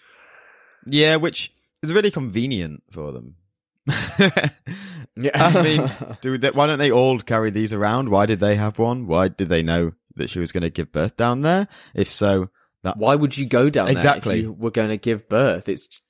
Yeah, 0.86 1.16
which 1.18 1.52
is 1.82 1.94
really 1.94 2.12
convenient 2.12 2.84
for 2.92 3.12
them. 3.12 3.36
Yeah. 5.18 5.32
I 5.36 5.64
mean, 5.64 5.92
do 6.22 6.38
they, 6.38 6.50
why 6.52 6.68
don't 6.68 6.78
they 6.80 6.92
all 6.92 7.20
carry 7.22 7.50
these 7.50 7.72
around? 7.72 8.10
Why 8.10 8.26
did 8.26 8.42
they 8.42 8.58
have 8.58 8.78
one? 8.80 9.08
Why 9.08 9.30
did 9.30 9.48
they 9.48 9.64
know 9.64 9.94
that 10.16 10.30
she 10.30 10.40
was 10.40 10.52
going 10.52 10.64
to 10.64 10.70
give 10.70 10.92
birth 10.92 11.16
down 11.16 11.40
there? 11.42 11.70
If 11.94 12.10
so, 12.10 12.50
that 12.84 12.98
Why 12.98 13.16
would 13.16 13.38
you 13.38 13.46
go 13.46 13.70
down 13.70 13.88
Exactly. 13.88 14.32
there 14.34 14.38
if 14.40 14.44
you 14.44 14.52
were 14.52 14.72
going 14.72 14.90
to 14.90 14.98
give 14.98 15.30
birth? 15.30 15.70
It's 15.70 16.02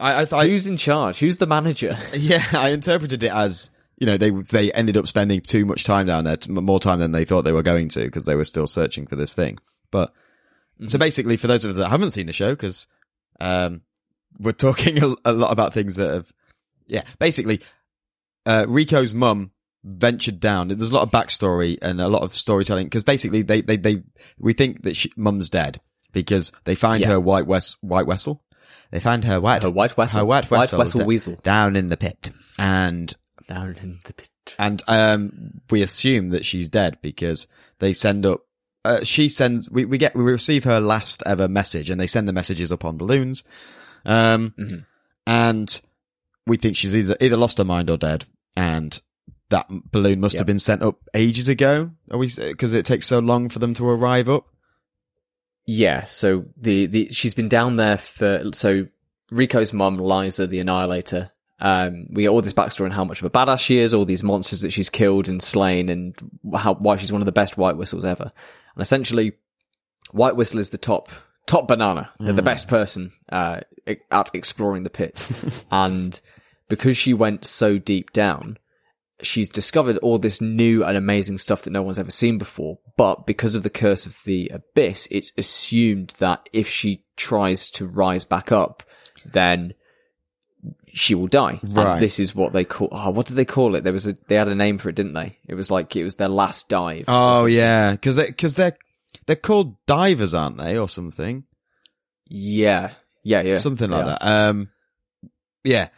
I, 0.00 0.24
I, 0.24 0.26
I 0.32 0.48
who's 0.48 0.66
in 0.66 0.76
charge? 0.76 1.18
Who's 1.18 1.36
the 1.36 1.46
manager? 1.46 1.96
yeah, 2.14 2.44
I 2.52 2.70
interpreted 2.70 3.22
it 3.22 3.32
as 3.32 3.70
you 3.98 4.06
know 4.06 4.16
they 4.16 4.30
they 4.30 4.72
ended 4.72 4.96
up 4.96 5.06
spending 5.06 5.40
too 5.40 5.64
much 5.64 5.84
time 5.84 6.06
down 6.06 6.24
there, 6.24 6.38
more 6.48 6.80
time 6.80 6.98
than 6.98 7.12
they 7.12 7.24
thought 7.24 7.42
they 7.42 7.52
were 7.52 7.62
going 7.62 7.88
to 7.90 8.04
because 8.04 8.24
they 8.24 8.34
were 8.34 8.44
still 8.44 8.66
searching 8.66 9.06
for 9.06 9.16
this 9.16 9.34
thing. 9.34 9.58
But 9.90 10.12
so 10.88 10.98
basically, 10.98 11.36
for 11.36 11.46
those 11.46 11.64
of 11.64 11.70
us 11.70 11.76
that 11.76 11.88
haven't 11.88 12.10
seen 12.12 12.26
the 12.26 12.32
show, 12.32 12.50
because 12.50 12.86
um, 13.40 13.82
we're 14.38 14.52
talking 14.52 15.02
a, 15.02 15.14
a 15.24 15.32
lot 15.32 15.52
about 15.52 15.72
things 15.74 15.96
that 15.96 16.12
have, 16.12 16.32
yeah, 16.86 17.02
basically, 17.18 17.60
uh, 18.44 18.64
Riko's 18.66 19.14
mum 19.14 19.52
ventured 19.84 20.40
down. 20.40 20.68
There's 20.68 20.90
a 20.90 20.94
lot 20.94 21.02
of 21.02 21.10
backstory 21.10 21.78
and 21.80 22.00
a 22.00 22.08
lot 22.08 22.22
of 22.22 22.34
storytelling 22.34 22.86
because 22.86 23.04
basically 23.04 23.42
they 23.42 23.60
they 23.60 23.76
they 23.76 24.02
we 24.38 24.52
think 24.52 24.82
that 24.82 24.96
she, 24.96 25.12
mum's 25.16 25.48
dead 25.48 25.80
because 26.12 26.52
they 26.64 26.74
find 26.74 27.02
Yeah. 27.02 27.08
her 27.10 27.20
white 27.20 27.46
west 27.46 27.76
white 27.80 28.06
vessel. 28.06 28.42
They 28.90 29.00
find 29.00 29.24
her 29.24 29.40
white 29.40 29.62
Her 29.62 29.70
white 29.70 29.92
vessel. 29.92 30.18
her 30.20 30.24
white 30.24 30.50
White 30.50 30.60
vessel, 30.70 30.78
vessel 30.78 31.04
weasel. 31.06 31.36
down 31.42 31.74
in 31.76 31.88
the 31.88 31.96
pit 31.96 32.30
and 32.58 33.14
Down 33.48 33.76
in 33.82 33.98
the 34.04 34.12
pit. 34.12 34.30
and 34.58 34.82
um, 34.88 35.60
we 35.70 35.82
assume 35.82 36.30
that 36.30 36.44
she's 36.44 36.68
dead 36.68 36.98
because 37.02 37.46
they 37.80 37.92
send 37.92 38.24
up. 38.26 38.42
Uh, 38.84 39.02
she 39.02 39.28
sends. 39.28 39.68
We, 39.68 39.84
we 39.84 39.98
get 39.98 40.14
we 40.14 40.22
receive 40.22 40.64
her 40.64 40.80
last 40.80 41.22
ever 41.26 41.48
message, 41.48 41.90
and 41.90 42.00
they 42.00 42.06
send 42.06 42.28
the 42.28 42.32
messages 42.32 42.70
up 42.70 42.84
on 42.84 42.96
balloons. 42.96 43.42
Um, 44.04 44.54
Mhm. 44.58 44.84
and 45.26 45.80
we 46.46 46.56
think 46.56 46.76
she's 46.76 46.94
either 46.94 47.16
either 47.20 47.36
lost 47.36 47.58
her 47.58 47.64
mind 47.64 47.90
or 47.90 47.96
dead, 47.96 48.24
and 48.56 49.00
that 49.48 49.66
balloon 49.90 50.20
must 50.20 50.34
Yep. 50.34 50.40
have 50.40 50.46
been 50.46 50.58
sent 50.60 50.82
up 50.82 51.00
ages 51.14 51.48
ago. 51.48 51.90
Are 52.10 52.18
we? 52.18 52.28
Because 52.28 52.72
it 52.72 52.84
takes 52.86 53.06
so 53.06 53.18
long 53.18 53.48
for 53.48 53.58
them 53.58 53.74
to 53.74 53.88
arrive 53.88 54.28
up. 54.28 54.46
Yeah, 55.66 56.06
so 56.06 56.44
the, 56.56 56.86
the 56.86 57.12
she's 57.12 57.34
been 57.34 57.48
down 57.48 57.76
there 57.76 57.96
for 57.96 58.50
so 58.52 58.86
Riko's 59.32 59.72
mum, 59.72 59.98
Lyza 59.98 60.48
the 60.48 60.60
Annihilator. 60.60 61.28
Um, 61.58 62.06
we 62.10 62.22
get 62.22 62.28
all 62.28 62.42
this 62.42 62.52
backstory 62.52 62.84
on 62.84 62.90
how 62.90 63.04
much 63.04 63.20
of 63.20 63.24
a 63.24 63.30
badass 63.30 63.60
she 63.60 63.78
is, 63.78 63.94
all 63.94 64.04
these 64.04 64.22
monsters 64.22 64.60
that 64.60 64.72
she's 64.72 64.90
killed 64.90 65.28
and 65.28 65.42
slain, 65.42 65.88
and 65.88 66.14
how 66.54 66.74
why 66.74 66.96
she's 66.96 67.12
one 67.12 67.22
of 67.22 67.26
the 67.26 67.32
best 67.32 67.56
White 67.56 67.76
Whistles 67.76 68.04
ever. 68.04 68.30
And 68.74 68.82
essentially, 68.82 69.32
White 70.12 70.36
Whistle 70.36 70.60
is 70.60 70.70
the 70.70 70.78
top 70.78 71.10
top 71.46 71.66
banana, 71.66 72.10
They're 72.18 72.32
the 72.32 72.42
best 72.42 72.68
person 72.68 73.12
uh, 73.30 73.60
at 74.10 74.34
exploring 74.34 74.82
the 74.82 74.90
pit, 74.90 75.26
and 75.70 76.20
because 76.68 76.96
she 76.96 77.14
went 77.14 77.44
so 77.44 77.78
deep 77.78 78.12
down, 78.12 78.58
she's 79.22 79.48
discovered 79.48 79.98
all 79.98 80.18
this 80.18 80.40
new 80.40 80.84
and 80.84 80.96
amazing 80.96 81.38
stuff 81.38 81.62
that 81.62 81.70
no 81.70 81.82
one's 81.82 81.98
ever 81.98 82.10
seen 82.10 82.38
before. 82.38 82.78
But 82.96 83.26
because 83.26 83.54
of 83.54 83.62
the 83.62 83.70
curse 83.70 84.06
of 84.06 84.18
the 84.24 84.50
abyss, 84.52 85.08
it's 85.10 85.32
assumed 85.36 86.14
that 86.18 86.48
if 86.52 86.68
she 86.68 87.04
tries 87.16 87.70
to 87.70 87.86
rise 87.86 88.24
back 88.24 88.52
up, 88.52 88.82
then 89.24 89.74
she 90.92 91.14
will 91.14 91.26
die. 91.26 91.60
Right. 91.62 91.92
And 91.92 92.00
this 92.00 92.18
is 92.18 92.34
what 92.34 92.52
they 92.52 92.64
call. 92.64 92.88
Oh, 92.92 93.10
what 93.10 93.26
did 93.26 93.36
they 93.36 93.44
call 93.44 93.74
it? 93.74 93.84
There 93.84 93.92
was 93.92 94.06
a. 94.06 94.16
They 94.28 94.36
had 94.36 94.48
a 94.48 94.54
name 94.54 94.78
for 94.78 94.88
it, 94.88 94.96
didn't 94.96 95.14
they? 95.14 95.38
It 95.46 95.54
was 95.54 95.70
like 95.70 95.94
it 95.96 96.04
was 96.04 96.16
their 96.16 96.28
last 96.28 96.68
dive. 96.68 97.04
Oh 97.08 97.46
yeah, 97.46 97.92
because 97.92 98.16
they 98.16 98.26
because 98.26 98.54
they're 98.54 98.76
they're 99.26 99.36
called 99.36 99.76
divers, 99.86 100.34
aren't 100.34 100.58
they, 100.58 100.78
or 100.78 100.88
something? 100.88 101.44
yeah, 102.28 102.92
yeah, 103.22 103.42
yeah, 103.42 103.56
something 103.56 103.90
like 103.90 104.06
yeah. 104.06 104.16
that. 104.20 104.26
Um, 104.26 104.70
yeah. 105.64 105.88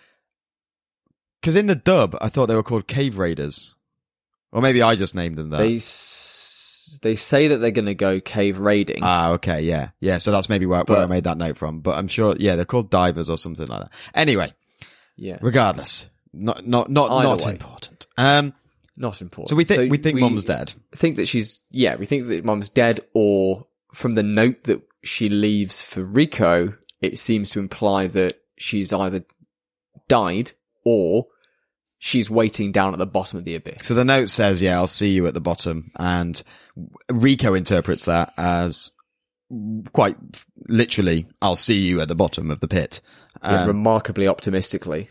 Because 1.40 1.56
in 1.56 1.66
the 1.66 1.74
dub, 1.76 2.16
I 2.20 2.28
thought 2.28 2.46
they 2.46 2.54
were 2.56 2.62
called 2.62 2.86
cave 2.88 3.18
raiders, 3.18 3.76
or 4.52 4.60
maybe 4.62 4.82
I 4.82 4.96
just 4.96 5.14
named 5.14 5.36
them 5.36 5.50
that. 5.50 5.58
They 5.58 5.76
s- 5.76 6.98
they 7.02 7.14
say 7.16 7.48
that 7.48 7.58
they're 7.58 7.70
going 7.70 7.86
to 7.86 7.94
go 7.94 8.18
cave 8.20 8.58
raiding. 8.58 9.00
Ah, 9.02 9.32
okay, 9.32 9.60
yeah, 9.62 9.90
yeah. 10.00 10.18
So 10.18 10.32
that's 10.32 10.48
maybe 10.48 10.66
where, 10.66 10.82
where 10.84 10.98
I 11.02 11.06
made 11.06 11.24
that 11.24 11.36
note 11.36 11.56
from. 11.56 11.80
But 11.80 11.96
I'm 11.98 12.08
sure, 12.08 12.34
yeah, 12.38 12.56
they're 12.56 12.64
called 12.64 12.90
divers 12.90 13.28
or 13.30 13.36
something 13.38 13.66
like 13.66 13.82
that. 13.82 13.92
Anyway, 14.14 14.48
yeah, 15.16 15.38
regardless, 15.42 16.08
not 16.32 16.66
not 16.66 16.90
not 16.90 17.10
Either 17.10 17.28
not 17.28 17.44
way. 17.44 17.52
important. 17.52 18.06
Um, 18.16 18.54
not 18.96 19.20
important. 19.22 19.50
so 19.50 19.54
we 19.56 19.62
think 19.64 19.92
we 19.92 19.98
think 19.98 20.18
Mum's 20.18 20.44
dead. 20.44 20.72
think 20.92 21.16
that 21.16 21.28
she's 21.28 21.60
yeah 21.70 21.94
we 21.94 22.04
think 22.04 22.26
that 22.26 22.44
mum's 22.44 22.68
dead 22.68 22.98
or 23.14 23.64
from 23.94 24.14
the 24.14 24.24
note 24.24 24.64
that 24.64 24.82
she 25.04 25.28
leaves 25.28 25.80
for 25.80 26.02
rico 26.02 26.74
it 27.00 27.16
seems 27.16 27.50
to 27.50 27.60
imply 27.60 28.08
that 28.08 28.40
she's 28.56 28.92
either 28.92 29.24
died 30.08 30.50
or 30.84 31.26
she's 31.98 32.30
waiting 32.30 32.72
down 32.72 32.92
at 32.92 32.98
the 32.98 33.06
bottom 33.06 33.38
of 33.38 33.44
the 33.44 33.54
abyss. 33.54 33.86
So 33.86 33.94
the 33.94 34.04
note 34.04 34.28
says, 34.28 34.62
"Yeah, 34.62 34.76
I'll 34.76 34.86
see 34.86 35.10
you 35.10 35.26
at 35.26 35.34
the 35.34 35.40
bottom," 35.40 35.90
and 35.96 36.42
Riko 37.10 37.56
interprets 37.56 38.04
that 38.06 38.32
as 38.36 38.92
quite 39.92 40.16
literally, 40.68 41.26
"I'll 41.40 41.56
see 41.56 41.78
you 41.86 42.00
at 42.00 42.08
the 42.08 42.14
bottom 42.14 42.50
of 42.50 42.60
the 42.60 42.68
pit." 42.68 43.00
Yeah, 43.44 43.62
Um, 43.62 43.68
remarkably 43.68 44.26
optimistically 44.26 45.08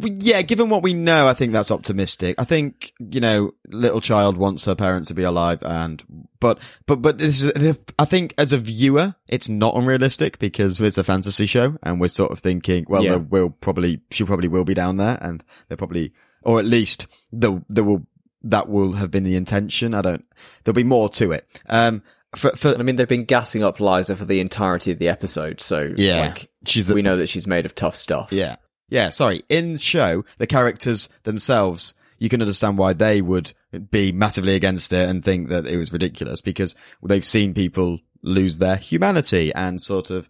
Yeah, 0.00 0.40
given 0.40 0.70
what 0.70 0.82
we 0.82 0.94
know, 0.94 1.28
I 1.28 1.34
think 1.34 1.52
that's 1.52 1.70
optimistic. 1.70 2.34
I 2.38 2.44
think 2.44 2.92
you 2.98 3.20
know, 3.20 3.52
little 3.68 4.00
child 4.00 4.38
wants 4.38 4.64
her 4.64 4.74
parents 4.74 5.08
to 5.08 5.14
be 5.14 5.22
alive, 5.22 5.62
and 5.62 6.02
but 6.40 6.58
but 6.86 7.02
but 7.02 7.18
this 7.18 7.42
is, 7.42 7.76
I 7.98 8.04
think 8.06 8.32
as 8.38 8.52
a 8.54 8.58
viewer, 8.58 9.14
it's 9.28 9.48
not 9.50 9.76
unrealistic 9.76 10.38
because 10.38 10.80
it's 10.80 10.98
a 10.98 11.04
fantasy 11.04 11.46
show, 11.46 11.76
and 11.82 12.00
we're 12.00 12.08
sort 12.08 12.32
of 12.32 12.38
thinking, 12.38 12.86
well, 12.88 13.04
Yeah. 13.04 13.10
there 13.10 13.18
will 13.20 13.50
probably 13.50 14.00
she 14.10 14.24
probably 14.24 14.48
will 14.48 14.64
be 14.64 14.74
down 14.74 14.96
there, 14.96 15.18
and 15.20 15.44
they're 15.68 15.76
probably, 15.76 16.12
or 16.42 16.58
at 16.58 16.64
least 16.64 17.06
there 17.32 17.62
there 17.68 17.84
will 17.84 18.06
that 18.44 18.68
will 18.68 18.92
have 18.92 19.10
been 19.10 19.24
the 19.24 19.36
intention. 19.36 19.92
I 19.94 20.00
don't. 20.00 20.24
There'll 20.64 20.74
be 20.74 20.84
more 20.84 21.08
to 21.10 21.32
it. 21.32 21.60
Um, 21.68 22.02
for 22.36 22.50
for 22.56 22.78
I 22.78 22.82
mean, 22.82 22.96
they've 22.96 23.08
been 23.08 23.24
gassing 23.24 23.62
up 23.64 23.78
Lyza 23.78 24.16
for 24.16 24.24
the 24.24 24.40
entirety 24.40 24.92
of 24.92 24.98
the 24.98 25.08
episode, 25.08 25.60
so 25.60 25.92
yeah, 25.96 26.28
like, 26.28 26.50
she's 26.66 26.86
the 26.86 26.94
we 26.94 27.02
know 27.02 27.16
that 27.16 27.28
she's 27.28 27.46
made 27.46 27.64
of 27.66 27.74
tough 27.74 27.96
stuff. 27.96 28.32
Yeah. 28.32 28.56
Yeah, 28.90 29.10
sorry. 29.10 29.42
In 29.50 29.74
the 29.74 29.78
show, 29.78 30.24
the 30.38 30.46
characters 30.46 31.10
themselves, 31.24 31.92
you 32.18 32.30
can 32.30 32.40
understand 32.40 32.78
why 32.78 32.94
they 32.94 33.20
would 33.20 33.52
be 33.90 34.12
massively 34.12 34.54
against 34.54 34.94
it 34.94 35.06
and 35.08 35.22
think 35.22 35.48
that 35.50 35.66
it 35.66 35.76
was 35.76 35.92
ridiculous 35.92 36.40
because 36.40 36.74
they've 37.02 37.24
seen 37.24 37.52
people 37.52 37.98
lose 38.22 38.56
their 38.56 38.76
humanity 38.76 39.52
and 39.54 39.78
sort 39.80 40.10
of 40.10 40.26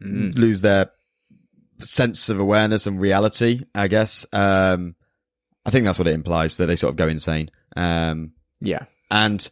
lose 0.00 0.60
their 0.60 0.90
sense 1.80 2.28
of 2.28 2.38
awareness 2.38 2.86
and 2.86 3.00
reality, 3.00 3.64
I 3.74 3.88
guess. 3.88 4.24
Um, 4.32 4.94
I 5.66 5.70
think 5.70 5.84
that's 5.84 5.98
what 5.98 6.08
it 6.08 6.14
implies 6.14 6.56
that 6.58 6.66
they 6.66 6.76
sort 6.76 6.90
of 6.92 6.96
go 6.96 7.08
insane. 7.08 7.50
Um, 7.76 8.32
Yeah. 8.60 8.84
and 9.10 9.48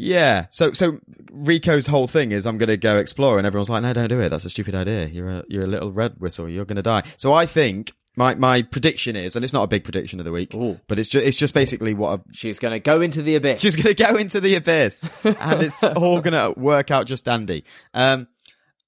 yeah, 0.00 0.46
so 0.50 0.70
so 0.72 1.00
Riko's 1.32 1.88
whole 1.88 2.06
thing 2.06 2.30
is 2.30 2.46
I'm 2.46 2.56
going 2.56 2.68
to 2.68 2.76
go 2.76 2.98
explore, 2.98 3.36
and 3.36 3.46
everyone's 3.46 3.68
like, 3.68 3.82
no, 3.82 3.92
don't 3.92 4.08
do 4.08 4.20
it. 4.20 4.28
That's 4.28 4.44
a 4.44 4.50
stupid 4.50 4.76
idea. 4.76 5.06
You're 5.06 5.28
a 5.28 5.44
you're 5.48 5.64
a 5.64 5.68
little 5.68 5.90
red 5.90 6.20
whistle. 6.20 6.48
You're 6.48 6.64
going 6.64 6.76
to 6.76 6.82
die. 6.82 7.02
So 7.16 7.32
I 7.32 7.46
think 7.46 7.92
my 8.14 8.36
my 8.36 8.62
prediction 8.62 9.16
is, 9.16 9.34
and 9.34 9.44
it's 9.44 9.52
not 9.52 9.64
a 9.64 9.66
big 9.66 9.82
prediction 9.82 10.20
of 10.20 10.24
the 10.24 10.30
week, 10.30 10.54
Ooh. 10.54 10.78
but 10.86 11.00
it's 11.00 11.08
just 11.08 11.26
it's 11.26 11.36
just 11.36 11.52
basically 11.52 11.94
what 11.94 12.20
I, 12.20 12.22
She's 12.30 12.60
going 12.60 12.74
to 12.74 12.78
go 12.78 13.00
into 13.00 13.22
the 13.22 13.34
abyss. 13.34 13.60
she's 13.60 13.74
going 13.74 13.92
to 13.92 14.04
go 14.04 14.14
into 14.14 14.40
the 14.40 14.54
abyss, 14.54 15.08
and 15.24 15.62
it's 15.64 15.82
all 15.82 16.20
going 16.20 16.32
to 16.32 16.58
work 16.58 16.92
out 16.92 17.08
just 17.08 17.24
dandy. 17.24 17.64
Um, 17.92 18.28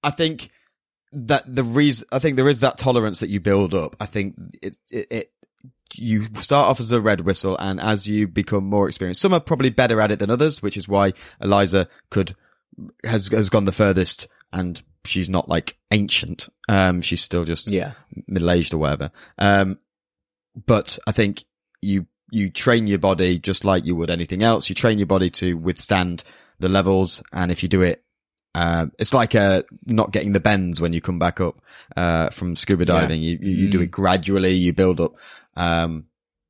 I 0.04 0.10
think 0.10 0.50
that 1.12 1.42
the 1.52 1.64
reason 1.64 2.06
I 2.12 2.20
think 2.20 2.36
there 2.36 2.48
is 2.48 2.60
that 2.60 2.78
tolerance 2.78 3.18
that 3.18 3.30
you 3.30 3.40
build 3.40 3.74
up. 3.74 3.96
I 3.98 4.06
think 4.06 4.36
it 4.62 4.76
it. 4.90 5.06
it 5.10 5.32
you 5.94 6.26
start 6.40 6.68
off 6.68 6.80
as 6.80 6.92
a 6.92 7.00
red 7.00 7.22
whistle 7.22 7.56
and 7.58 7.80
as 7.80 8.08
you 8.08 8.28
become 8.28 8.64
more 8.64 8.88
experienced, 8.88 9.20
some 9.20 9.32
are 9.34 9.40
probably 9.40 9.70
better 9.70 10.00
at 10.00 10.12
it 10.12 10.18
than 10.18 10.30
others, 10.30 10.62
which 10.62 10.76
is 10.76 10.86
why 10.88 11.12
Eliza 11.40 11.88
could, 12.10 12.34
has, 13.04 13.28
has 13.28 13.50
gone 13.50 13.64
the 13.64 13.72
furthest 13.72 14.28
and 14.52 14.82
she's 15.04 15.28
not 15.28 15.48
like 15.48 15.76
ancient. 15.90 16.48
Um, 16.68 17.02
she's 17.02 17.20
still 17.20 17.44
just 17.44 17.70
yeah. 17.70 17.92
middle 18.28 18.50
aged 18.50 18.72
or 18.72 18.78
whatever. 18.78 19.10
Um, 19.38 19.78
but 20.66 20.98
I 21.06 21.12
think 21.12 21.44
you, 21.82 22.06
you 22.30 22.50
train 22.50 22.86
your 22.86 22.98
body 22.98 23.38
just 23.38 23.64
like 23.64 23.84
you 23.84 23.96
would 23.96 24.10
anything 24.10 24.42
else. 24.42 24.68
You 24.68 24.74
train 24.76 24.98
your 24.98 25.06
body 25.06 25.30
to 25.30 25.54
withstand 25.54 26.22
the 26.60 26.68
levels. 26.68 27.22
And 27.32 27.50
if 27.50 27.62
you 27.62 27.68
do 27.68 27.82
it, 27.82 28.04
uh, 28.54 28.86
it's 28.98 29.14
like, 29.14 29.34
uh, 29.36 29.62
not 29.86 30.10
getting 30.10 30.32
the 30.32 30.40
bends 30.40 30.80
when 30.80 30.92
you 30.92 31.00
come 31.00 31.18
back 31.20 31.40
up, 31.40 31.60
uh, 31.96 32.30
from 32.30 32.56
scuba 32.56 32.84
Yeah. 32.84 33.00
diving. 33.00 33.22
You, 33.22 33.38
you, 33.40 33.50
you 33.50 33.68
do 33.70 33.78
Mm. 33.78 33.84
it 33.84 33.90
gradually. 33.92 34.52
You 34.52 34.72
build 34.72 35.00
up, 35.00 35.14
um, 35.56 36.06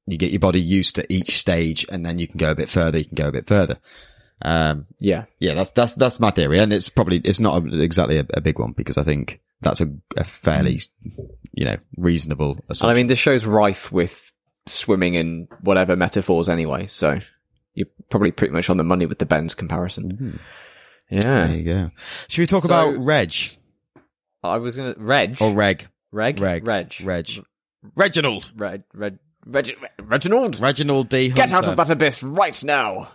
you 0.06 0.16
get 0.18 0.30
your 0.32 0.40
body 0.40 0.60
used 0.60 0.96
to 0.96 1.12
each 1.12 1.38
stage 1.38 1.86
and 1.90 2.04
then 2.04 2.18
you 2.18 2.26
can 2.28 2.38
go 2.38 2.50
a 2.50 2.54
bit 2.54 2.68
further. 2.68 2.98
You 2.98 3.04
can 3.04 3.14
go 3.14 3.28
a 3.28 3.32
bit 3.32 3.46
further. 3.46 3.78
Um, 4.42 4.86
Yeah. 4.98 5.24
yeah, 5.38 5.54
that's 5.54 5.70
that's 5.72 5.94
that's 5.94 6.18
my 6.18 6.30
theory, 6.30 6.58
and 6.58 6.72
it's 6.72 6.88
probably 6.88 7.18
it's 7.24 7.40
not 7.40 7.62
a, 7.62 7.80
exactly 7.82 8.18
a, 8.18 8.26
a 8.34 8.40
big 8.40 8.58
one 8.58 8.72
because 8.72 8.96
I 8.96 9.02
think 9.04 9.40
that's 9.60 9.82
a, 9.82 9.88
a 10.16 10.24
fairly 10.24 10.80
you 11.52 11.64
know 11.66 11.76
reasonable 11.98 12.52
assumption. 12.70 12.88
And 12.88 12.96
I 12.96 12.98
mean, 12.98 13.06
this 13.06 13.18
show's 13.18 13.44
rife 13.44 13.92
with 13.92 14.32
swimming 14.66 15.16
and 15.16 15.46
whatever 15.60 15.94
metaphors 15.94 16.48
anyway, 16.48 16.86
so 16.86 17.20
you're 17.74 17.86
probably 18.08 18.32
pretty 18.32 18.52
much 18.54 18.70
on 18.70 18.78
the 18.78 18.84
money 18.84 19.04
with 19.06 19.18
the 19.18 19.26
bends 19.26 19.54
comparison. 19.54 20.40
Yeah. 21.10 21.20
There 21.46 21.56
you 21.56 21.64
go. 21.64 21.90
Should 22.28 22.42
we 22.42 22.46
talk 22.46 22.62
So- 22.62 22.68
about 22.68 22.96
Reg 23.04 23.34
I 24.42 24.56
was 24.56 24.76
going 24.78 24.94
to. 24.94 25.00
Reg? 25.00 25.36
or 25.42 25.52
Reg? 25.52 25.86
Reg? 26.12 26.40
Reg. 26.40 26.66
Reg. 26.66 26.94
Reg. 27.04 27.28
Reginald. 27.94 28.52
Reg. 28.56 28.82
Reg. 28.94 29.18
Reg. 29.46 29.76
Reginald! 30.02 30.60
Reginald 30.60 31.08
D. 31.08 31.30
Hunter. 31.30 31.42
Get 31.46 31.52
out 31.52 31.68
of 31.68 31.76
that 31.76 31.90
abyss 31.90 32.22
right 32.22 32.62
now! 32.62 33.10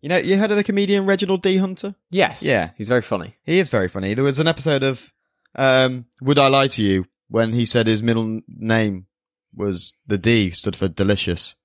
You 0.00 0.08
know, 0.08 0.16
you 0.16 0.36
heard 0.36 0.50
of 0.50 0.56
the 0.56 0.64
comedian 0.64 1.06
Reginald 1.06 1.42
D. 1.42 1.56
Hunter? 1.56 1.94
Yes. 2.10 2.42
Yeah. 2.42 2.70
He's 2.76 2.88
very 2.88 3.02
funny. 3.02 3.36
He 3.42 3.58
is 3.58 3.68
very 3.68 3.88
funny. 3.88 4.14
There 4.14 4.24
was 4.24 4.38
an 4.38 4.46
episode 4.46 4.82
of 4.82 5.12
um, 5.56 6.06
Would 6.22 6.38
I 6.38 6.46
Lie 6.48 6.68
to 6.68 6.82
You 6.82 7.06
when 7.28 7.52
he 7.52 7.66
said 7.66 7.86
his 7.86 8.02
middle 8.02 8.40
name 8.48 9.06
was 9.54 9.94
the 10.06 10.18
D 10.18 10.50
stood 10.50 10.76
for 10.76 10.88
delicious. 10.88 11.56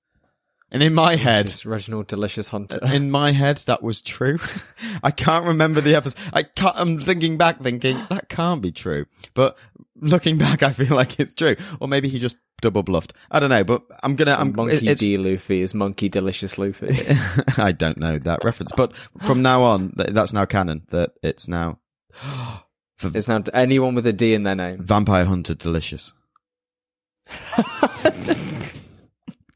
And 0.74 0.82
in 0.82 0.92
my 0.92 1.14
head, 1.14 1.64
Reginald 1.64 2.08
Delicious 2.08 2.48
Hunter. 2.48 2.80
Uh, 2.82 2.90
in 2.92 3.08
my 3.08 3.30
head 3.30 3.58
that 3.66 3.80
was 3.80 4.02
true. 4.02 4.40
I 5.04 5.12
can't 5.12 5.44
remember 5.46 5.80
the 5.80 5.94
episode. 5.94 6.20
I 6.32 6.42
can't, 6.42 6.74
I'm 6.76 6.98
thinking 6.98 7.38
back 7.38 7.62
thinking 7.62 8.04
that 8.10 8.28
can't 8.28 8.60
be 8.60 8.72
true. 8.72 9.06
But 9.34 9.56
looking 9.94 10.36
back 10.36 10.64
I 10.64 10.72
feel 10.72 10.96
like 10.96 11.20
it's 11.20 11.32
true. 11.32 11.54
Or 11.78 11.86
maybe 11.86 12.08
he 12.08 12.18
just 12.18 12.36
double 12.60 12.82
bluffed. 12.82 13.14
I 13.30 13.38
don't 13.38 13.50
know, 13.50 13.62
but 13.62 13.84
I'm 14.02 14.16
gonna 14.16 14.34
I'm 14.34 14.52
Monkey 14.52 14.88
it's, 14.88 15.00
D. 15.00 15.16
Luffy 15.16 15.62
is 15.62 15.74
Monkey 15.74 16.08
Delicious 16.08 16.58
Luffy. 16.58 17.06
I 17.56 17.70
don't 17.70 17.98
know 17.98 18.18
that 18.18 18.42
reference, 18.44 18.72
but 18.76 18.96
from 19.22 19.42
now 19.42 19.62
on 19.62 19.92
that's 19.94 20.32
now 20.32 20.44
canon 20.44 20.82
that 20.90 21.12
it's 21.22 21.46
now 21.46 21.78
it's 23.00 23.28
now 23.28 23.44
anyone 23.54 23.94
with 23.94 24.08
a 24.08 24.12
D 24.12 24.34
in 24.34 24.42
their 24.42 24.56
name. 24.56 24.82
Vampire 24.82 25.24
Hunter 25.24 25.54
Delicious. 25.54 26.14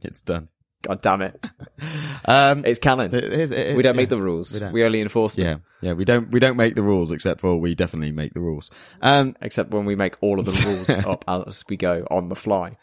it's 0.01 0.21
done. 0.21 0.49
God 0.89 1.01
damn 1.03 1.23
it. 1.23 1.45
Um 2.25 2.65
It's 2.67 2.79
canon. 2.81 3.15
it 3.15 3.25
is- 3.25 3.51
it 3.53 3.67
is- 3.69 3.77
We 3.77 3.83
don't 3.83 3.95
make 3.97 4.09
the 4.09 4.21
rules. 4.21 4.53
We 4.59 4.67
We, 4.73 4.85
only 4.85 5.01
enforce 5.01 5.37
them. 5.37 5.63
Yeah, 5.83 5.89
yeah, 5.91 5.93
we 5.95 6.05
don't 6.05 6.31
we 6.31 6.41
don't 6.41 6.57
make 6.57 6.75
the 6.75 6.83
rules 6.83 7.11
except 7.13 7.41
for 7.41 7.57
we 7.61 7.75
definitely 7.77 8.11
make 8.13 8.35
the 8.35 8.41
rules. 8.41 8.71
Um 9.01 9.37
Except 9.41 9.71
when 9.71 9.85
we 9.85 9.95
make 9.95 10.17
all 10.21 10.41
of 10.41 10.47
the 10.47 10.53
rules 10.67 10.91
up 11.07 11.25
as 11.29 11.65
we 11.69 11.77
go 11.77 12.05
on 12.11 12.29
the 12.29 12.35
fly. 12.35 12.77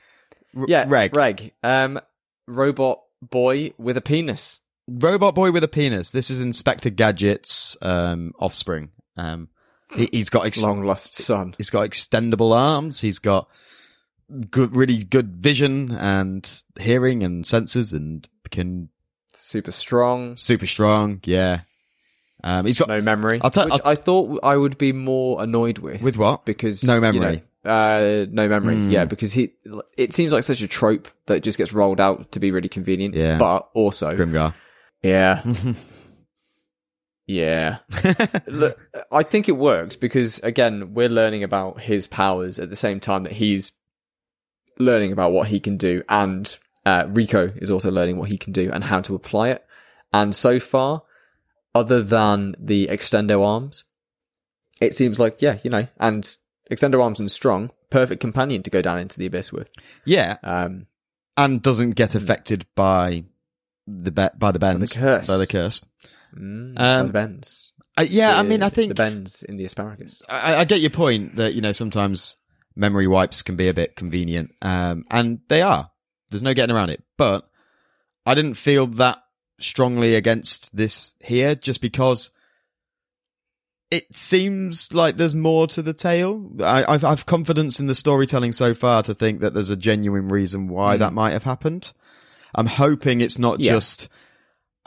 R- 0.55 0.65
Yeah, 0.69 0.85
Reg. 0.87 1.15
Reg. 1.15 1.51
Um, 1.63 1.99
robot 2.47 3.01
boy 3.21 3.73
with 3.77 3.97
a 3.97 4.01
penis. 4.01 4.59
Robot 4.87 5.35
boy 5.35 5.51
with 5.51 5.63
a 5.63 5.67
penis. 5.67 6.11
This 6.11 6.29
is 6.29 6.39
Inspector 6.39 6.89
Gadget's 6.91 7.75
um, 7.81 8.31
offspring. 8.39 8.91
Um, 9.17 9.49
he, 9.95 10.07
he's 10.11 10.29
got 10.29 10.45
ex- 10.45 10.61
Long 10.63 10.83
lost 10.85 11.15
son. 11.15 11.55
he's 11.57 11.69
got 11.71 11.89
extendable 11.89 12.55
arms. 12.55 13.01
He's 13.01 13.19
got 13.19 13.49
good, 14.49 14.75
really 14.75 15.03
good 15.03 15.35
vision 15.38 15.91
and 15.91 16.63
hearing 16.79 17.23
and 17.23 17.45
senses, 17.45 17.93
and 17.93 18.27
can 18.51 18.89
Super 19.33 19.71
strong. 19.71 20.35
super 20.38 20.65
strong. 20.67 21.19
Yeah. 21.23 21.61
Um, 22.43 22.65
he's 22.65 22.77
got 22.79 22.89
No 22.89 23.01
memory. 23.01 23.39
I'll 23.43 23.49
tell- 23.49 23.69
which 23.69 23.81
I 23.85 23.95
thought 23.95 24.39
I 24.43 24.55
would 24.57 24.77
be 24.77 24.91
more 24.93 25.41
annoyed 25.41 25.79
with. 25.79 26.01
with 26.01 26.17
what? 26.17 26.45
because 26.45 26.83
No 26.83 26.95
you 26.95 27.01
memory. 27.01 27.43
know, 27.63 27.71
uh, 27.71 28.25
no 28.29 28.47
memory. 28.47 28.75
Hmm. 28.75 28.91
Yeah, 28.91 29.05
because 29.05 29.33
he. 29.33 29.53
It 29.97 30.13
seems 30.13 30.31
like 30.33 30.43
such 30.43 30.61
a 30.61 30.67
trope 30.67 31.07
that 31.27 31.41
just 31.41 31.57
gets 31.57 31.73
rolled 31.73 31.99
out 32.01 32.31
to 32.33 32.39
be 32.39 32.51
really 32.51 32.69
convenient. 32.69 33.15
Yeah. 33.15 33.38
But 33.38 33.69
also, 33.73 34.15
Grimgar. 34.15 34.53
yeah, 35.01 35.41
yeah. 37.27 37.77
Look, 38.47 38.77
I 39.11 39.23
think 39.23 39.49
it 39.49 39.53
works 39.53 39.95
because 39.95 40.39
again, 40.39 40.93
we're 40.93 41.09
learning 41.09 41.43
about 41.43 41.81
his 41.81 42.07
powers 42.07 42.59
at 42.59 42.69
the 42.69 42.75
same 42.75 42.99
time 42.99 43.23
that 43.23 43.31
he's 43.33 43.71
learning 44.77 45.11
about 45.11 45.31
what 45.31 45.47
he 45.47 45.59
can 45.59 45.77
do, 45.77 46.03
and 46.09 46.55
uh, 46.85 47.03
Riko 47.05 47.55
is 47.61 47.71
also 47.71 47.91
learning 47.91 48.17
what 48.17 48.29
he 48.29 48.38
can 48.38 48.53
do 48.53 48.69
and 48.71 48.83
how 48.83 49.01
to 49.01 49.15
apply 49.15 49.49
it. 49.49 49.65
And 50.13 50.33
so 50.35 50.59
far, 50.59 51.03
other 51.73 52.01
than 52.01 52.55
the 52.59 52.88
extendo 52.88 53.45
arms, 53.45 53.83
it 54.81 54.93
seems 54.95 55.19
like 55.19 55.41
yeah, 55.41 55.57
you 55.63 55.69
know, 55.69 55.88
and 55.99 56.23
extendo 56.71 57.01
arms 57.01 57.19
and 57.19 57.31
strong, 57.31 57.71
perfect 57.89 58.21
companion 58.21 58.63
to 58.63 58.69
go 58.69 58.81
down 58.81 58.99
into 58.99 59.17
the 59.19 59.25
abyss 59.25 59.51
with. 59.51 59.69
yeah, 60.05 60.38
Um, 60.43 60.88
and 61.38 61.61
doesn't 61.61 61.91
get 61.91 62.15
affected 62.15 62.65
by 62.75 63.25
the 63.88 64.11
be- 64.11 64.38
by 64.38 64.51
the 64.51 64.59
bends 64.59 64.93
curse. 64.93 65.27
By 65.27 65.38
the 65.38 65.47
curse. 65.47 65.83
mm, 66.35 66.73
Um, 66.79 67.07
the 67.07 67.13
bends. 67.13 67.71
Uh, 67.97 68.01
yeah, 68.07 68.38
I 68.38 68.43
mean, 68.43 68.61
I 68.63 68.69
think 68.69 68.89
the 68.89 68.95
bends 68.95 69.43
in 69.43 69.55
the 69.57 69.63
asparagus. 69.65 70.21
I, 70.27 70.55
I 70.57 70.65
get 70.65 70.81
your 70.81 70.89
point 70.89 71.35
that 71.38 71.53
you 71.53 71.61
know 71.61 71.71
sometimes 71.71 72.38
memory 72.75 73.07
wipes 73.07 73.41
can 73.41 73.55
be 73.55 73.67
a 73.67 73.73
bit 73.73 73.95
convenient, 73.95 74.51
um, 74.61 75.05
and 75.09 75.39
they 75.47 75.61
are. 75.61 75.91
There's 76.29 76.43
no 76.43 76.53
getting 76.53 76.75
around 76.75 76.89
it. 76.89 77.03
But 77.17 77.47
I 78.25 78.33
didn't 78.33 78.55
feel 78.55 78.88
that 78.88 79.19
strongly 79.59 80.15
against 80.15 80.75
this 80.75 81.13
here, 81.19 81.55
just 81.55 81.81
because 81.81 82.31
it 83.91 84.03
seems 84.15 84.93
like 84.93 85.17
there's 85.17 85.35
more 85.35 85.67
to 85.67 85.81
the 85.81 85.93
tale. 85.93 86.49
I, 86.61 86.83
I've, 86.93 87.03
I've 87.03 87.25
confidence 87.25 87.79
in 87.79 87.88
the 87.88 87.95
storytelling 87.95 88.51
so 88.51 88.73
far 88.73 89.03
to 89.03 89.13
think 89.13 89.41
that 89.41 89.53
there's 89.53 89.69
a 89.69 89.75
genuine 89.75 90.27
reason 90.27 90.67
why 90.67 90.97
that 90.97 91.13
might 91.13 91.31
have 91.31 91.43
happened. 91.43 91.93
I'm 92.53 92.65
hoping 92.65 93.21
it's 93.21 93.38
not 93.39 93.59
Yeah. 93.59 93.73
just 93.73 94.09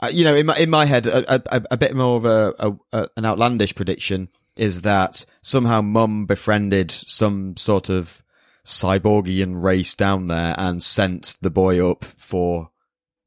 uh, 0.01 0.07
you 0.07 0.23
know, 0.23 0.35
in 0.35 0.45
my 0.45 0.55
in 0.57 0.69
my 0.69 0.85
head, 0.85 1.07
a, 1.07 1.35
a, 1.55 1.63
a 1.71 1.77
bit 1.77 1.93
more 1.95 2.15
of 2.17 2.25
a, 2.25 2.53
a, 2.59 2.73
a 2.93 3.09
an 3.17 3.25
outlandish 3.25 3.75
prediction 3.75 4.29
is 4.59 4.81
that 4.81 5.25
somehow 5.41 5.81
Mum 5.81 6.25
befriended 6.25 6.91
some 6.91 7.55
sort 7.57 7.89
of 7.89 8.21
cyborgian 8.65 9.61
race 9.61 9.95
down 9.95 10.27
there 10.27 10.53
and 10.57 10.81
sent 10.83 11.37
the 11.41 11.49
boy 11.49 11.87
up 11.89 12.03
for 12.03 12.69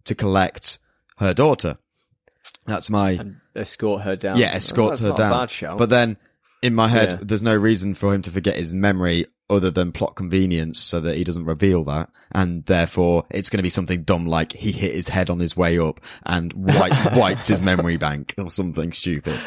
to 0.05 0.15
collect 0.15 0.79
her 1.19 1.35
daughter. 1.35 1.79
That's 2.67 2.91
my 2.91 3.11
and 3.13 3.37
escort 3.57 4.03
her 4.03 4.15
down. 4.17 4.39
yeah, 4.39 4.53
escort 4.53 4.99
her 5.01 5.13
down. 5.13 5.33
A 5.33 5.39
bad 5.41 5.51
shout. 5.51 5.79
But 5.79 5.89
then 5.91 6.17
in 6.63 6.75
my 6.75 6.89
head, 6.89 7.13
Yeah. 7.13 7.19
there's 7.23 7.43
no 7.43 7.57
reason 7.57 7.95
for 7.95 8.15
him 8.15 8.23
to 8.23 8.31
forget 8.31 8.57
his 8.57 8.75
memory 8.75 9.27
other 9.51 9.71
than 9.71 9.93
plot 9.93 10.15
convenience 10.15 10.79
so 10.79 11.01
that 11.01 11.17
he 11.17 11.25
doesn't 11.25 11.45
reveal 11.45 11.85
that. 11.85 12.09
And 12.31 12.65
therefore 12.65 13.25
it's 13.31 13.51
going 13.51 13.59
to 13.59 13.63
be 13.65 13.71
something 13.71 14.03
dumb 14.05 14.27
like 14.27 14.53
he 14.53 14.71
hit 14.73 14.95
his 14.95 15.09
head 15.09 15.29
on 15.29 15.41
his 15.41 15.57
way 15.57 15.79
up 15.79 16.01
and 16.25 16.53
wiped, 16.53 17.13
wiped 17.17 17.49
his 17.49 17.61
memory 17.61 17.97
bank 17.97 18.35
or 18.39 18.49
something 18.51 18.93
stupid. 18.93 19.39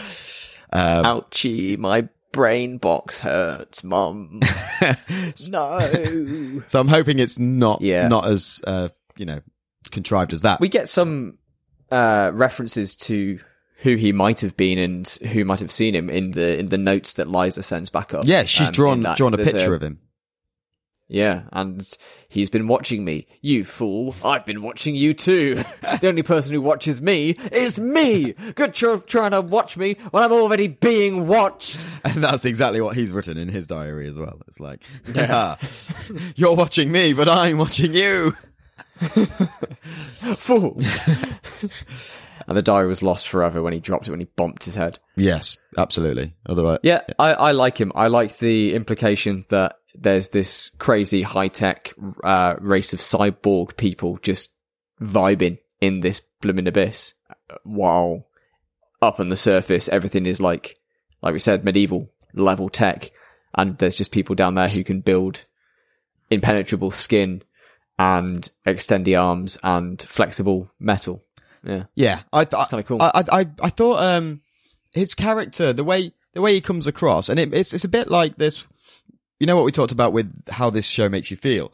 Um, 0.76 1.06
Ouchie, 1.06 1.78
my 1.78 2.08
brain 2.32 2.78
box 2.78 3.20
hurts, 3.20 3.84
mum. 3.84 4.40
no. 5.50 6.62
so 6.68 6.80
I'm 6.80 6.88
hoping 6.88 7.20
it's 7.20 7.40
not, 7.40 7.82
Yeah. 7.82 8.08
not 8.08 8.28
as, 8.28 8.62
uh, 8.68 8.90
you 9.18 9.26
know, 9.26 9.42
contrived 9.92 10.34
as 10.34 10.42
that. 10.42 10.60
We 10.60 10.70
get 10.70 10.90
some 10.90 11.38
uh, 11.92 12.32
references 12.34 12.96
to 12.98 13.40
who 13.78 13.96
he 13.96 14.12
might 14.12 14.42
have 14.42 14.56
been 14.58 14.78
and 14.80 15.08
who 15.32 15.46
might 15.46 15.60
have 15.60 15.72
seen 15.72 15.94
him 15.96 16.10
in 16.10 16.32
the 16.32 16.58
in 16.58 16.70
the 16.70 16.78
notes 16.78 17.16
that 17.16 17.28
Lyza 17.28 17.64
sends 17.64 17.90
back 17.90 18.14
up. 18.14 18.24
yeah, 18.26 18.44
she's 18.46 18.68
Um, 18.70 18.74
drawn, 18.74 19.02
drawn 19.16 19.34
a 19.34 19.38
there's 19.38 19.52
picture 19.52 19.76
of 19.76 19.82
him. 19.84 20.00
Yeah, 21.08 21.44
and 21.52 21.88
he's 22.30 22.50
been 22.50 22.68
watching 22.68 23.06
me. 23.06 23.28
You 23.42 23.64
fool! 23.64 24.16
I've 24.24 24.44
been 24.46 24.64
watching 24.64 24.96
you 24.96 25.14
too. 25.14 25.56
the 26.02 26.08
only 26.08 26.24
person 26.24 26.54
who 26.54 26.62
watches 26.62 27.00
me 27.00 27.32
is 27.52 27.80
me. 27.80 28.34
Good 28.56 28.74
tr- 28.74 28.96
trying 28.98 29.32
to 29.32 29.42
watch 29.42 29.78
me 29.78 29.98
when 30.10 30.24
I'm 30.24 30.32
already 30.32 30.68
being 30.68 31.28
watched. 31.28 31.88
And 32.06 32.24
that's 32.24 32.46
exactly 32.46 32.82
what 32.82 32.96
he's 32.96 33.12
written 33.12 33.38
in 33.38 33.50
his 33.50 33.68
diary 33.68 34.08
as 34.08 34.18
well. 34.18 34.40
It's 34.48 34.60
like, 34.60 34.84
yeah, 35.14 35.58
you're 36.36 36.56
watching 36.56 36.92
me, 36.92 37.14
but 37.14 37.28
I'm 37.30 37.58
watching 37.58 37.94
you. 37.94 38.36
Fools. 40.36 41.08
and 42.48 42.58
the 42.58 42.62
diary 42.62 42.88
was 42.88 43.04
lost 43.04 43.28
forever 43.28 43.62
when 43.62 43.74
he 43.74 43.80
dropped 43.80 44.08
it 44.08 44.12
when 44.12 44.20
he 44.20 44.28
bumped 44.36 44.66
his 44.66 44.76
head. 44.76 45.00
Yes, 45.16 45.58
absolutely. 45.78 46.34
Otherwise, 46.48 46.80
Yeah, 46.84 47.02
I, 47.20 47.34
I 47.34 47.52
like 47.52 47.80
him. 47.80 47.92
I 47.96 48.08
like 48.08 48.38
the 48.38 48.74
implication 48.76 49.46
that 49.50 49.76
there's 49.98 50.30
this 50.30 50.70
crazy 50.78 51.22
high 51.22 51.48
tech 51.48 51.94
uh, 52.24 52.56
race 52.60 52.94
of 52.94 53.00
cyborg 53.00 53.78
people 53.78 54.18
just 54.22 54.52
vibing 55.02 55.60
in 55.82 56.00
this 56.00 56.22
blooming 56.42 56.68
abyss, 56.68 57.14
uh, 57.30 57.56
while 57.64 58.28
up 59.02 59.20
on 59.20 59.30
the 59.30 59.36
surface 59.36 59.90
everything 59.90 60.26
is 60.26 60.40
like, 60.42 60.78
like 61.22 61.34
we 61.34 61.40
said, 61.40 61.64
medieval 61.66 62.10
level 62.34 62.70
tech, 62.70 63.12
and 63.54 63.78
there's 63.78 63.96
just 63.96 64.12
people 64.12 64.36
down 64.36 64.56
there 64.56 64.70
who 64.70 64.84
can 64.84 65.02
build 65.02 65.44
impenetrable 66.30 66.92
skin 66.92 67.42
and 67.98 68.50
extendy 68.66 69.20
arms 69.20 69.58
and 69.64 70.02
flexible 70.02 70.70
metal. 70.80 71.24
Yeah, 71.64 71.84
Yeah, 71.96 72.22
I 72.32 72.46
th- 72.46 72.70
kinda 72.70 72.84
cool. 72.84 73.02
I, 73.02 73.12
I 73.16 73.40
I 73.42 73.46
I 73.64 73.70
thought 73.70 74.00
um 74.02 74.42
his 74.94 75.16
character, 75.16 75.74
the 75.74 75.84
way 75.84 76.14
the 76.34 76.42
way 76.42 76.54
he 76.54 76.62
comes 76.62 76.86
across, 76.88 77.30
and 77.30 77.40
it, 77.40 77.54
it's 77.54 77.74
it's 77.74 77.86
a 77.86 77.90
bit 77.90 78.10
like 78.10 78.38
this. 78.38 78.64
You 79.40 79.48
know 79.48 79.56
what 79.56 79.66
we 79.66 79.72
talked 79.72 79.92
about 79.92 80.14
with 80.14 80.50
how 80.50 80.70
this 80.70 80.86
show 80.88 81.10
makes 81.10 81.30
you 81.30 81.38
feel. 81.38 81.74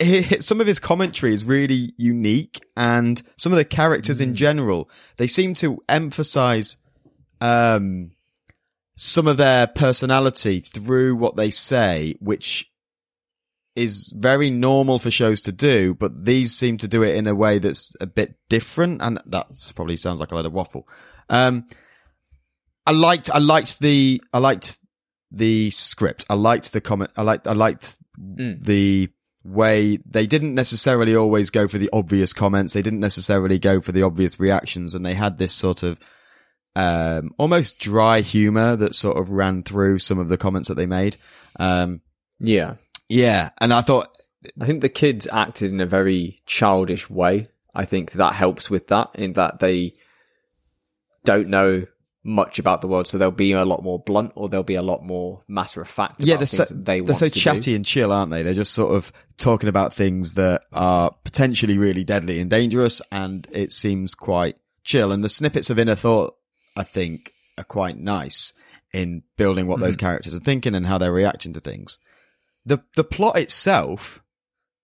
Some 0.40 0.60
of 0.60 0.66
his 0.66 0.78
commentary 0.78 1.34
is 1.34 1.44
really 1.44 1.92
unique, 1.96 2.60
and 2.76 3.20
some 3.36 3.52
of 3.52 3.56
the 3.58 3.64
characters 3.64 4.18
Mm. 4.18 4.22
in 4.22 4.34
general, 4.36 4.90
they 5.16 5.26
seem 5.26 5.54
to 5.54 5.82
emphasize 5.88 6.76
um 7.40 8.10
some 8.96 9.28
of 9.28 9.36
their 9.36 9.66
personality 9.68 10.58
through 10.60 11.14
what 11.14 11.36
they 11.36 11.50
say, 11.50 12.16
which 12.20 12.68
is 13.76 14.12
very 14.16 14.50
normal 14.50 14.98
for 14.98 15.08
shows 15.10 15.40
to 15.42 15.52
do, 15.52 15.94
but 15.94 16.24
these 16.24 16.52
seem 16.52 16.78
to 16.78 16.88
do 16.88 17.04
it 17.04 17.14
in 17.14 17.28
a 17.28 17.34
way 17.34 17.60
that's 17.60 17.94
a 18.00 18.06
bit 18.06 18.34
different, 18.48 19.00
and 19.00 19.20
that 19.26 19.46
probably 19.76 19.96
sounds 19.96 20.18
like 20.18 20.32
a 20.32 20.34
lot 20.34 20.46
of 20.46 20.52
waffle. 20.52 20.88
Um, 21.28 21.66
I 22.86 22.90
liked, 22.90 23.30
I 23.30 23.38
liked 23.38 23.78
the, 23.78 24.20
I 24.32 24.38
liked 24.38 24.80
the 25.30 25.70
script. 25.70 26.24
I 26.30 26.34
liked 26.34 26.72
the 26.72 26.80
comment. 26.80 27.10
I 27.16 27.22
liked, 27.22 27.46
I 27.46 27.52
liked 27.52 27.96
Mm. 28.18 28.64
the 28.64 29.08
way 29.44 29.98
they 30.04 30.26
didn't 30.26 30.52
necessarily 30.54 31.14
always 31.14 31.50
go 31.50 31.68
for 31.68 31.78
the 31.78 31.88
obvious 31.92 32.32
comments. 32.32 32.72
They 32.72 32.82
didn't 32.82 32.98
necessarily 32.98 33.60
go 33.60 33.80
for 33.80 33.92
the 33.92 34.02
obvious 34.02 34.40
reactions, 34.40 34.92
and 34.94 35.06
they 35.06 35.14
had 35.14 35.38
this 35.38 35.52
sort 35.52 35.84
of 35.84 35.98
um, 36.74 37.30
almost 37.38 37.78
dry 37.78 38.20
humor 38.22 38.74
that 38.74 38.96
sort 38.96 39.18
of 39.18 39.30
ran 39.30 39.62
through 39.62 40.00
some 40.00 40.18
of 40.18 40.28
the 40.28 40.36
comments 40.36 40.66
that 40.66 40.74
they 40.74 40.86
made. 40.86 41.16
Um, 41.60 42.00
yeah. 42.40 42.74
yeah, 43.08 43.50
and 43.60 43.72
I 43.72 43.82
thought 43.82 44.16
I 44.60 44.66
think 44.66 44.80
the 44.80 44.88
kids 44.88 45.28
acted 45.30 45.70
in 45.72 45.80
a 45.80 45.86
very 45.86 46.42
childish 46.44 47.08
way. 47.08 47.46
I 47.74 47.84
think 47.84 48.12
that 48.12 48.34
helps 48.34 48.68
with 48.68 48.88
that, 48.88 49.10
in 49.14 49.34
that 49.34 49.60
they 49.60 49.92
don't 51.24 51.48
know 51.48 51.86
much 52.28 52.58
about 52.58 52.80
the 52.82 52.86
world, 52.88 53.08
so 53.08 53.18
they'll 53.18 53.30
be 53.30 53.52
a 53.52 53.64
lot 53.64 53.82
more 53.82 53.98
blunt, 53.98 54.32
or 54.36 54.48
they'll 54.48 54.62
be 54.62 54.74
a 54.74 54.82
lot 54.82 55.02
more 55.04 55.42
matter 55.48 55.80
of 55.80 55.88
fact. 55.88 56.22
yeah, 56.22 56.34
about 56.34 56.48
they're 56.50 56.66
so, 56.66 56.74
they 56.74 56.96
they're 57.00 57.04
want 57.04 57.18
so 57.18 57.26
to 57.28 57.34
do. 57.34 57.40
chatty 57.40 57.74
and 57.74 57.84
chill, 57.84 58.12
aren't 58.12 58.30
they? 58.30 58.42
They're 58.42 58.54
just 58.54 58.74
sort 58.74 58.94
of 58.94 59.12
talking 59.38 59.68
about 59.68 59.94
things 59.94 60.34
that 60.34 60.62
are 60.72 61.10
potentially 61.24 61.78
really 61.78 62.04
deadly 62.04 62.38
and 62.40 62.50
dangerous, 62.50 63.00
and 63.10 63.48
it 63.50 63.72
seems 63.72 64.14
quite 64.14 64.56
chill. 64.84 65.10
And 65.10 65.24
the 65.24 65.28
snippets 65.28 65.70
of 65.70 65.78
inner 65.78 65.94
thought, 65.94 66.36
I 66.76 66.84
think, 66.84 67.32
are 67.56 67.64
quite 67.64 67.98
nice 67.98 68.52
in 68.92 69.22
building 69.36 69.66
what 69.66 69.80
those 69.80 69.96
Mm-hmm. 69.96 70.06
characters 70.06 70.34
are 70.34 70.40
thinking 70.40 70.74
and 70.74 70.86
how 70.86 70.98
they're 70.98 71.12
reacting 71.12 71.52
to 71.54 71.60
things. 71.60 71.98
The 72.64 72.82
the 72.96 73.04
plot 73.04 73.38
itself 73.38 74.22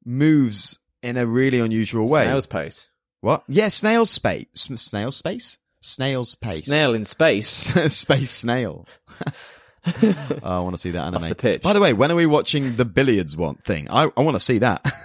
moves 0.05 0.79
in 1.03 1.17
a 1.17 1.27
really 1.27 1.61
unusual 1.61 2.09
way. 2.09 2.25
Snail's 2.25 2.47
pace. 2.47 2.87
What? 3.21 3.45
Yeah, 3.49 3.69
snail 3.69 4.05
space. 4.07 4.47
Snail 4.55 5.11
space? 5.11 5.59
Snail's 5.85 6.35
pace. 6.35 6.65
Snail 6.65 6.95
in 6.95 7.05
space. 7.05 7.49
space 7.95 8.31
snail. 8.31 8.87
oh, 10.03 10.15
I 10.43 10.61
want 10.61 10.75
to 10.75 10.81
see 10.81 10.93
that 10.93 11.03
anime. 11.03 11.13
That's 11.21 11.27
the 11.27 11.35
pitch. 11.35 11.63
By 11.63 11.73
the 11.75 11.81
way, 11.81 11.93
when 11.93 12.11
are 12.11 12.15
we 12.17 12.27
watching 12.27 12.77
the 12.77 12.85
billiards 12.87 13.37
one 13.37 13.57
thing? 13.57 13.89
I, 13.91 14.09
I 14.17 14.23
want 14.23 14.35
to 14.37 14.41
see 14.41 14.59
that. 14.59 14.85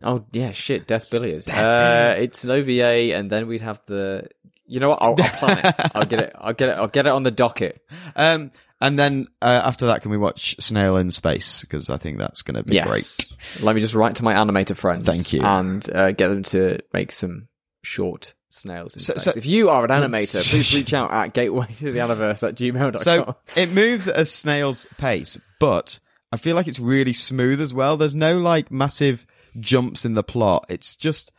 Oh 0.00 0.24
yeah, 0.30 0.52
shit, 0.52 0.86
Death 0.86 1.10
Billiards. 1.10 1.46
Death 1.46 1.56
uh, 1.58 2.14
It's 2.22 2.44
an 2.44 2.52
OVA, 2.52 3.16
and 3.16 3.28
then 3.28 3.48
we'd 3.48 3.62
have 3.62 3.82
the. 3.86 4.28
You 4.64 4.78
know 4.78 4.90
what? 4.90 5.02
I'll, 5.02 5.16
I'll 5.18 5.28
plan 5.30 5.58
it. 5.58 5.74
I'll 5.92 6.04
get 6.04 6.20
it. 6.20 6.32
I'll 6.38 6.52
get 6.52 6.68
it. 6.68 6.72
I'll 6.76 6.86
get 6.86 7.06
it 7.06 7.10
on 7.12 7.24
the 7.24 7.32
docket. 7.32 7.84
um, 8.14 8.52
and 8.80 8.96
then 8.96 9.26
uh, 9.42 9.60
after 9.64 9.86
that, 9.86 10.02
can 10.02 10.12
we 10.12 10.16
watch 10.16 10.54
Snail 10.60 10.98
in 10.98 11.10
Space? 11.10 11.62
Because 11.62 11.90
I 11.90 11.96
think 11.96 12.18
that's 12.18 12.42
going 12.42 12.54
to 12.54 12.62
be 12.62 12.76
Yes. 12.76 12.86
great. 12.86 13.26
Let 13.64 13.74
me 13.74 13.80
just 13.80 13.96
write 13.96 14.14
to 14.16 14.22
my 14.22 14.34
animator 14.34 14.76
friends. 14.76 15.04
Thank 15.04 15.32
you. 15.32 15.42
and 15.42 15.84
uh, 15.92 16.12
get 16.12 16.28
them 16.28 16.44
to 16.44 16.78
make 16.92 17.10
some 17.10 17.48
short 17.82 18.34
snails. 18.48 18.94
So- 19.04 19.14
so- 19.16 19.32
if 19.36 19.46
you 19.46 19.68
are 19.68 19.84
an 19.84 19.90
animator, 19.90 20.48
please 20.50 20.74
reach 20.74 20.94
out 20.94 21.12
at 21.12 21.34
gateway 21.34 21.66
to 21.78 21.92
the 21.92 21.98
universe 21.98 22.42
at 22.42 22.54
gmail.com. 22.54 23.02
So 23.02 23.36
it 23.56 23.70
moves 23.72 24.08
at 24.08 24.18
a 24.18 24.24
snail's 24.24 24.86
pace, 24.96 25.38
but 25.60 25.98
I 26.32 26.36
feel 26.36 26.56
like 26.56 26.68
it's 26.68 26.80
really 26.80 27.12
smooth 27.12 27.60
as 27.60 27.72
well. 27.74 27.96
There's 27.96 28.14
no 28.14 28.38
like 28.38 28.70
massive 28.70 29.26
jumps 29.58 30.04
in 30.04 30.14
the 30.14 30.22
plot. 30.22 30.66
It's 30.68 30.96
just, 30.96 31.32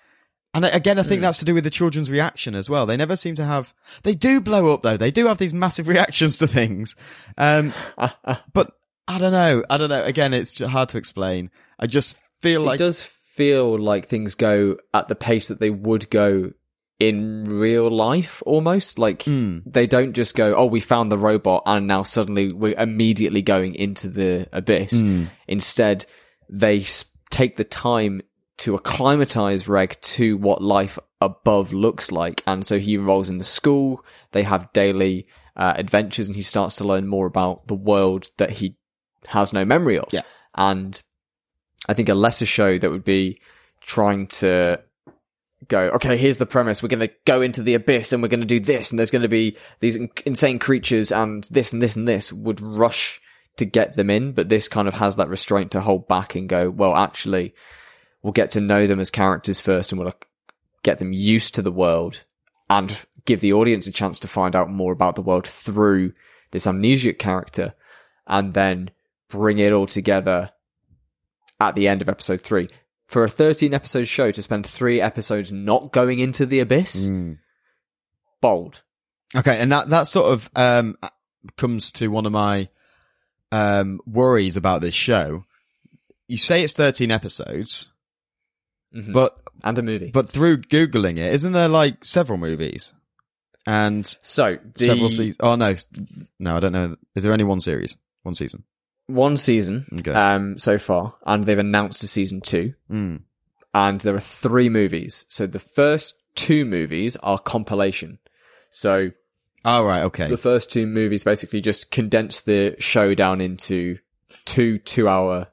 and 0.54 0.66
again, 0.66 0.98
I 1.00 1.04
think 1.04 1.22
that's 1.22 1.40
to 1.40 1.46
do 1.46 1.54
with 1.54 1.64
the 1.64 1.70
children's 1.70 2.10
reaction 2.10 2.56
as 2.56 2.70
well. 2.70 2.86
They 2.86 2.98
never 2.98 3.16
seem 3.16 3.36
to 3.36 3.46
have, 3.46 3.74
they 4.04 4.16
do 4.16 4.42
blow 4.42 4.74
up 4.74 4.82
though. 4.82 4.98
They 4.98 5.12
do 5.12 5.28
have 5.28 5.38
these 5.38 5.54
massive 5.54 5.88
reactions 5.90 6.38
to 6.40 6.48
things. 6.48 6.96
Um, 7.38 7.74
but 8.54 8.72
I 9.08 9.18
don't 9.18 9.32
know. 9.32 9.64
I 9.70 9.78
don't 9.78 9.90
know. 9.90 10.04
Again, 10.04 10.34
it's 10.34 10.60
hard 10.62 10.90
to 10.90 10.98
explain. 10.98 11.50
I 11.80 11.88
just 11.88 12.18
feel 12.42 12.62
it 12.64 12.66
like, 12.66 12.80
does 12.80 13.04
feel 13.04 13.78
like 13.78 14.08
things 14.08 14.36
go 14.36 14.78
at 14.94 15.08
the 15.08 15.16
pace 15.16 15.48
that 15.48 15.60
they 15.60 15.70
would 15.70 16.10
go 16.10 16.52
in 17.00 17.46
real 17.46 17.90
life 17.90 18.44
almost 18.46 19.00
like 19.00 19.24
Hmm. 19.24 19.60
they 19.66 19.88
don't 19.88 20.14
just 20.14 20.36
go 20.36 20.54
oh 20.56 20.66
we 20.66 20.80
found 20.82 21.12
the 21.12 21.18
robot 21.18 21.64
and 21.66 21.88
now 21.88 22.04
suddenly 22.04 22.52
we're 22.52 22.78
immediately 22.78 23.42
going 23.42 23.76
into 23.76 24.10
the 24.10 24.48
abyss 24.52 24.92
Hmm. 24.92 25.26
instead 25.48 26.06
they 26.50 26.84
take 27.30 27.56
the 27.58 27.64
time 27.64 28.22
to 28.58 28.76
acclimatize 28.76 29.68
Reg 29.70 29.98
to 30.02 30.36
what 30.38 30.62
life 30.62 31.00
above 31.22 31.72
looks 31.72 32.12
like 32.12 32.44
and 32.46 32.66
so 32.66 32.80
he 32.80 32.96
enrolls 32.96 33.30
in 33.30 33.38
the 33.38 33.44
school 33.46 34.04
they 34.32 34.44
have 34.44 34.72
daily 34.74 35.28
uh, 35.56 35.74
adventures 35.78 36.28
and 36.28 36.36
he 36.36 36.42
starts 36.42 36.76
to 36.78 36.84
learn 36.84 37.08
more 37.08 37.26
about 37.28 37.68
the 37.68 37.76
world 37.76 38.30
that 38.38 38.50
he 38.50 38.76
has 39.28 39.54
no 39.54 39.64
memory 39.64 39.98
of 40.00 40.10
Yeah. 40.12 40.22
and 40.56 41.02
I 41.88 41.94
think 41.94 42.10
a 42.10 42.14
lesser 42.14 42.46
show 42.46 42.78
that 42.78 42.90
would 42.92 43.06
be 43.06 43.40
trying 43.82 44.28
to 44.28 44.82
go, 45.68 45.90
okay, 45.90 46.18
here's 46.18 46.38
the 46.38 46.46
premise. 46.46 46.82
We're 46.82 46.90
going 46.90 47.08
to 47.08 47.14
go 47.26 47.42
into 47.42 47.62
the 47.62 47.74
abyss 47.74 48.14
and 48.14 48.22
we're 48.22 48.30
going 48.30 48.40
to 48.40 48.46
do 48.46 48.60
this. 48.60 48.92
And 48.92 49.00
there's 49.00 49.12
going 49.12 49.24
to 49.24 49.28
be 49.28 49.58
these 49.80 49.98
insane 50.26 50.60
creatures 50.60 51.12
and 51.12 51.44
this 51.46 51.74
and 51.74 51.82
this 51.82 51.96
and 51.96 52.08
this 52.08 52.32
would 52.32 52.62
rush 52.62 53.22
to 53.58 53.66
get 53.66 53.96
them 53.96 54.10
in. 54.10 54.32
But 54.32 54.50
this 54.50 54.68
kind 54.68 54.88
of 54.88 54.94
has 54.96 55.18
that 55.18 55.30
restraint 55.30 55.72
to 55.72 55.82
hold 55.82 56.08
back 56.08 56.36
and 56.36 56.48
go, 56.48 56.70
well, 56.70 56.96
actually, 56.96 57.54
we'll 58.22 58.34
get 58.34 58.52
to 58.52 58.62
know 58.62 58.88
them 58.88 59.00
as 59.00 59.12
characters 59.12 59.60
first 59.60 59.92
and 59.92 60.00
we'll 60.00 60.14
get 60.84 61.00
them 61.00 61.14
used 61.14 61.56
to 61.56 61.62
the 61.62 61.72
world 61.72 62.24
and 62.70 62.98
give 63.26 63.42
the 63.42 63.54
audience 63.54 63.88
a 63.88 63.92
chance 63.92 64.20
to 64.20 64.28
find 64.28 64.56
out 64.56 64.70
more 64.70 64.94
about 64.94 65.16
the 65.16 65.22
world 65.22 65.48
through 65.48 66.14
this 66.52 66.66
amnesiac 66.66 67.20
character 67.20 67.74
and 68.28 68.54
then 68.54 68.90
bring 69.30 69.60
it 69.60 69.74
all 69.74 69.86
together 69.86 70.50
at 71.60 71.76
the 71.76 71.88
end 71.88 72.02
of 72.02 72.10
episode 72.10 72.42
three. 72.42 72.70
For 73.10 73.24
a 73.24 73.30
13 73.30 73.74
episode 73.74 74.06
show 74.08 74.32
to 74.32 74.42
spend 74.42 74.66
three 74.68 75.02
episodes 75.02 75.52
not 75.52 75.92
going 75.92 76.20
into 76.20 76.46
the 76.46 76.60
abyss, 76.60 77.08
Hmm. 77.08 77.34
bold. 78.40 78.82
Okay, 79.36 79.60
and 79.60 79.72
that 79.72 79.90
that 79.90 80.04
sort 80.08 80.32
of 80.32 80.50
um 80.56 80.96
comes 81.58 81.92
to 81.94 82.10
one 82.10 82.26
of 82.26 82.32
my 82.32 82.70
um 83.52 84.00
worries 84.06 84.56
about 84.56 84.82
this 84.82 84.94
show. 84.96 85.46
you 86.28 86.38
say 86.38 86.64
it's 86.64 86.74
13 86.74 87.10
episodes, 87.10 87.92
Mhm. 88.96 89.12
but 89.14 89.40
and 89.64 89.80
a 89.80 89.82
movie. 89.82 90.12
but 90.12 90.30
through 90.30 90.58
googling 90.62 91.18
it, 91.18 91.34
isn't 91.34 91.54
there 91.54 91.68
like 91.68 92.06
several 92.06 92.38
movies 92.38 92.94
and 93.66 94.06
so 94.22 94.60
the 94.76 94.86
several 94.86 95.10
seasons? 95.10 95.38
Oh 95.40 95.56
no, 95.56 95.74
no, 96.40 96.58
I 96.58 96.60
don't 96.60 96.72
know. 96.74 96.96
Is 97.16 97.24
there 97.24 97.32
only 97.34 97.46
one 97.46 97.60
series, 97.60 97.98
one 98.22 98.36
season? 98.36 98.64
One 99.10 99.36
season 99.38 99.86
Okay. 100.00 100.12
um 100.14 100.58
so 100.58 100.78
far, 100.78 101.16
and 101.26 101.44
they've 101.44 101.58
announced 101.60 102.04
a 102.04 102.08
season 102.08 102.42
two, 102.42 102.74
Mm. 102.92 103.22
and 103.74 104.02
there 104.02 104.16
are 104.16 104.20
three 104.20 104.70
movies. 104.70 105.26
So 105.30 105.48
the 105.48 105.60
first 105.60 106.16
two 106.36 106.64
movies 106.66 107.16
are 107.18 107.40
compilation. 107.40 108.20
So 108.72 109.12
Oh 109.66 109.84
right, 109.84 110.04
okay. 110.04 110.30
the 110.30 110.38
first 110.38 110.72
two 110.72 110.88
movies 110.88 111.24
basically 111.24 111.60
just 111.62 111.92
condense 111.92 112.42
the 112.42 112.76
show 112.80 113.14
down 113.14 113.42
into 113.42 113.98
two 114.46 114.78
two 114.80 115.08
hour 115.10 115.48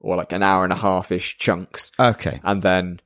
or 0.00 0.16
like 0.16 0.32
an 0.32 0.42
hour 0.42 0.64
and 0.64 0.72
a 0.72 0.76
half 0.76 1.12
ish 1.12 1.38
chunks 1.38 1.92
Okay. 2.00 2.40
and 2.42 2.60
then 2.62 2.98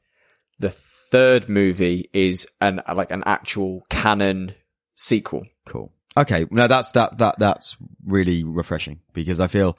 the 0.58 0.70
third 0.70 1.48
movie 1.48 2.08
is 2.14 2.46
an 2.60 2.80
like 2.94 3.10
an 3.10 3.22
actual 3.26 3.84
canon 3.90 4.54
sequel 4.94 5.44
Cool. 5.66 5.92
Okay. 6.16 6.46
No, 6.50 6.66
that's 6.68 6.92
that 6.92 7.18
that 7.18 7.38
that's 7.38 7.76
really 8.06 8.44
refreshing 8.44 9.00
because 9.12 9.40
I 9.40 9.46
feel 9.48 9.76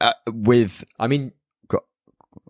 uh, 0.00 0.12
with 0.32 0.84
i 0.98 1.06
mean 1.06 1.32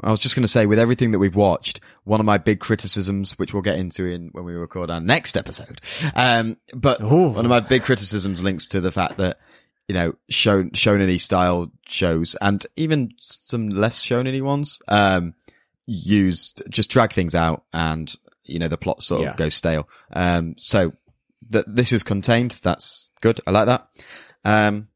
I 0.03 0.11
was 0.11 0.19
just 0.19 0.35
going 0.35 0.43
to 0.43 0.49
say 0.49 0.67
with 0.67 0.79
everything 0.79 1.13
that 1.13 1.19
we've 1.19 1.37
watched, 1.37 1.79
one 2.05 2.19
of 2.19 2.27
my 2.27 2.37
big 2.39 2.59
criticisms, 2.59 3.39
which 3.39 3.53
we'll 3.53 3.63
get 3.63 3.79
into 3.79 4.07
in 4.07 4.29
when 4.33 4.45
we 4.45 4.55
record 4.55 4.91
our 4.91 5.01
next 5.01 5.37
episode, 5.37 5.81
um, 6.17 6.57
but 6.75 7.01
Ooh. 7.01 7.29
one 7.29 7.45
of 7.45 7.49
my 7.51 7.61
big 7.61 7.85
criticisms 7.85 8.43
links 8.43 8.67
to 8.69 8.81
the 8.81 8.91
fact 8.91 9.19
that 9.19 9.39
you 9.87 9.95
know 9.95 10.15
shown 10.31 10.71
shonen 10.71 11.21
style 11.21 11.71
shows 11.87 12.35
and 12.41 12.67
even 12.77 13.13
some 13.19 13.69
less 13.69 14.05
shonen 14.05 14.43
ones 14.43 14.81
um, 14.89 15.35
used 15.87 16.63
just 16.71 16.91
drag 16.91 17.13
things 17.13 17.35
out 17.35 17.65
and 17.73 18.15
you 18.47 18.59
know 18.59 18.69
the 18.69 18.79
plot 18.79 19.03
sort 19.03 19.23
Yeah. 19.23 19.31
of 19.31 19.37
goes 19.37 19.55
stale. 19.55 19.89
Um, 20.13 20.55
so 20.57 20.93
that 21.51 21.65
this 21.75 21.93
is 21.93 22.03
contained. 22.03 22.61
That's 22.63 23.11
good. 23.21 23.41
I 23.47 23.51
like 23.51 23.67
that. 23.67 23.89
Um, 24.45 24.89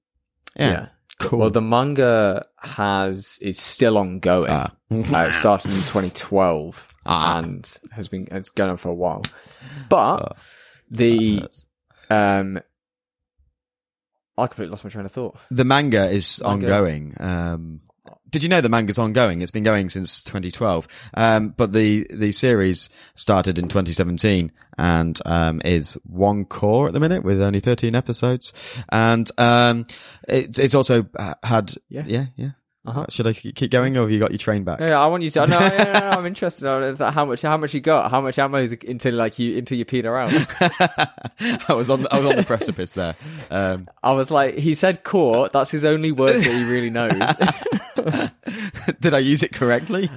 yeah. 0.56 0.88
Cool. 1.20 1.40
well 1.40 1.50
the 1.50 1.60
manga 1.60 2.46
has 2.58 3.40
is 3.42 3.58
still 3.58 3.98
ongoing 3.98 4.46
Ah. 4.50 4.70
uh, 4.92 5.26
it 5.26 5.32
started 5.32 5.72
in 5.72 5.78
2012 5.78 6.94
Ah. 7.06 7.38
and 7.38 7.78
has 7.90 8.06
been 8.06 8.28
it's 8.30 8.50
going 8.50 8.70
on 8.70 8.76
for 8.76 8.88
a 8.90 8.94
while 8.94 9.22
but 9.88 10.36
the 10.92 11.42
um 12.08 12.60
i 14.36 14.46
completely 14.46 14.70
lost 14.70 14.84
my 14.84 14.90
train 14.90 15.06
of 15.06 15.10
thought 15.10 15.36
The 15.50 15.64
manga 15.64 16.08
is 16.08 16.40
Manga. 16.40 16.66
ongoing. 16.66 17.14
Um, 17.18 17.80
did 18.30 18.42
you 18.42 18.48
know 18.48 18.60
the 18.60 18.68
manga's 18.68 18.98
ongoing? 18.98 19.42
It's 19.42 19.50
been 19.50 19.64
going 19.64 19.88
since 19.88 20.22
2012. 20.22 20.88
Um, 21.14 21.50
but 21.56 21.72
the, 21.72 22.06
the 22.10 22.32
series 22.32 22.90
started 23.14 23.58
in 23.58 23.68
2017 23.68 24.52
and, 24.76 25.18
um, 25.26 25.60
is 25.64 25.94
one 26.04 26.44
cour 26.44 26.88
at 26.88 26.94
the 26.94 27.00
minute 27.00 27.24
with 27.24 27.40
only 27.42 27.60
13 27.60 27.94
episodes. 27.94 28.52
And, 28.90 29.30
um, 29.38 29.86
it's, 30.28 30.58
it's 30.58 30.74
also 30.74 31.06
uh, 31.18 31.34
had, 31.42 31.74
Yeah. 31.88 32.04
yeah, 32.06 32.26
yeah. 32.36 32.50
Uh-huh. 32.88 33.06
Should 33.08 33.26
I 33.26 33.32
keep 33.32 33.70
going 33.70 33.96
or 33.96 34.02
have 34.02 34.10
you 34.10 34.18
got 34.18 34.30
your 34.30 34.38
train 34.38 34.64
back? 34.64 34.80
Yeah, 34.80 34.98
I 34.98 35.06
want 35.06 35.22
you 35.22 35.30
to. 35.30 35.46
No, 35.46 35.58
no, 35.58 35.68
no, 35.68 35.92
no, 35.92 36.10
I'm 36.10 36.26
interested. 36.32 36.66
it's 36.84 37.00
like 37.00 37.12
how 37.14 37.24
much, 37.24 37.42
how 37.42 37.56
much 37.56 37.74
you 37.74 37.80
got, 37.80 38.10
how 38.10 38.20
much 38.20 38.38
ammo 38.38 38.58
is 38.58 38.72
until 38.86 39.14
like 39.14 39.38
you 39.38 39.58
until 39.58 39.76
you 39.78 39.84
peed 39.84 40.04
around. 40.04 40.32
I 41.68 41.74
was 41.74 41.90
on, 41.90 42.02
the, 42.02 42.12
I 42.14 42.18
was 42.20 42.30
on 42.30 42.36
the 42.36 42.44
precipice 42.44 42.92
there. 42.92 43.14
Um, 43.50 43.88
I 44.02 44.12
was 44.12 44.30
like, 44.30 44.54
he 44.56 44.74
said 44.74 45.04
cour. 45.04 45.48
That's 45.52 45.70
his 45.70 45.84
only 45.84 46.12
word 46.12 46.36
that 46.36 46.44
he 46.44 46.64
really 46.70 46.90
knows. 46.90 47.12
did 49.00 49.14
I 49.14 49.18
use 49.18 49.42
it 49.42 49.52
correctly? 49.52 50.10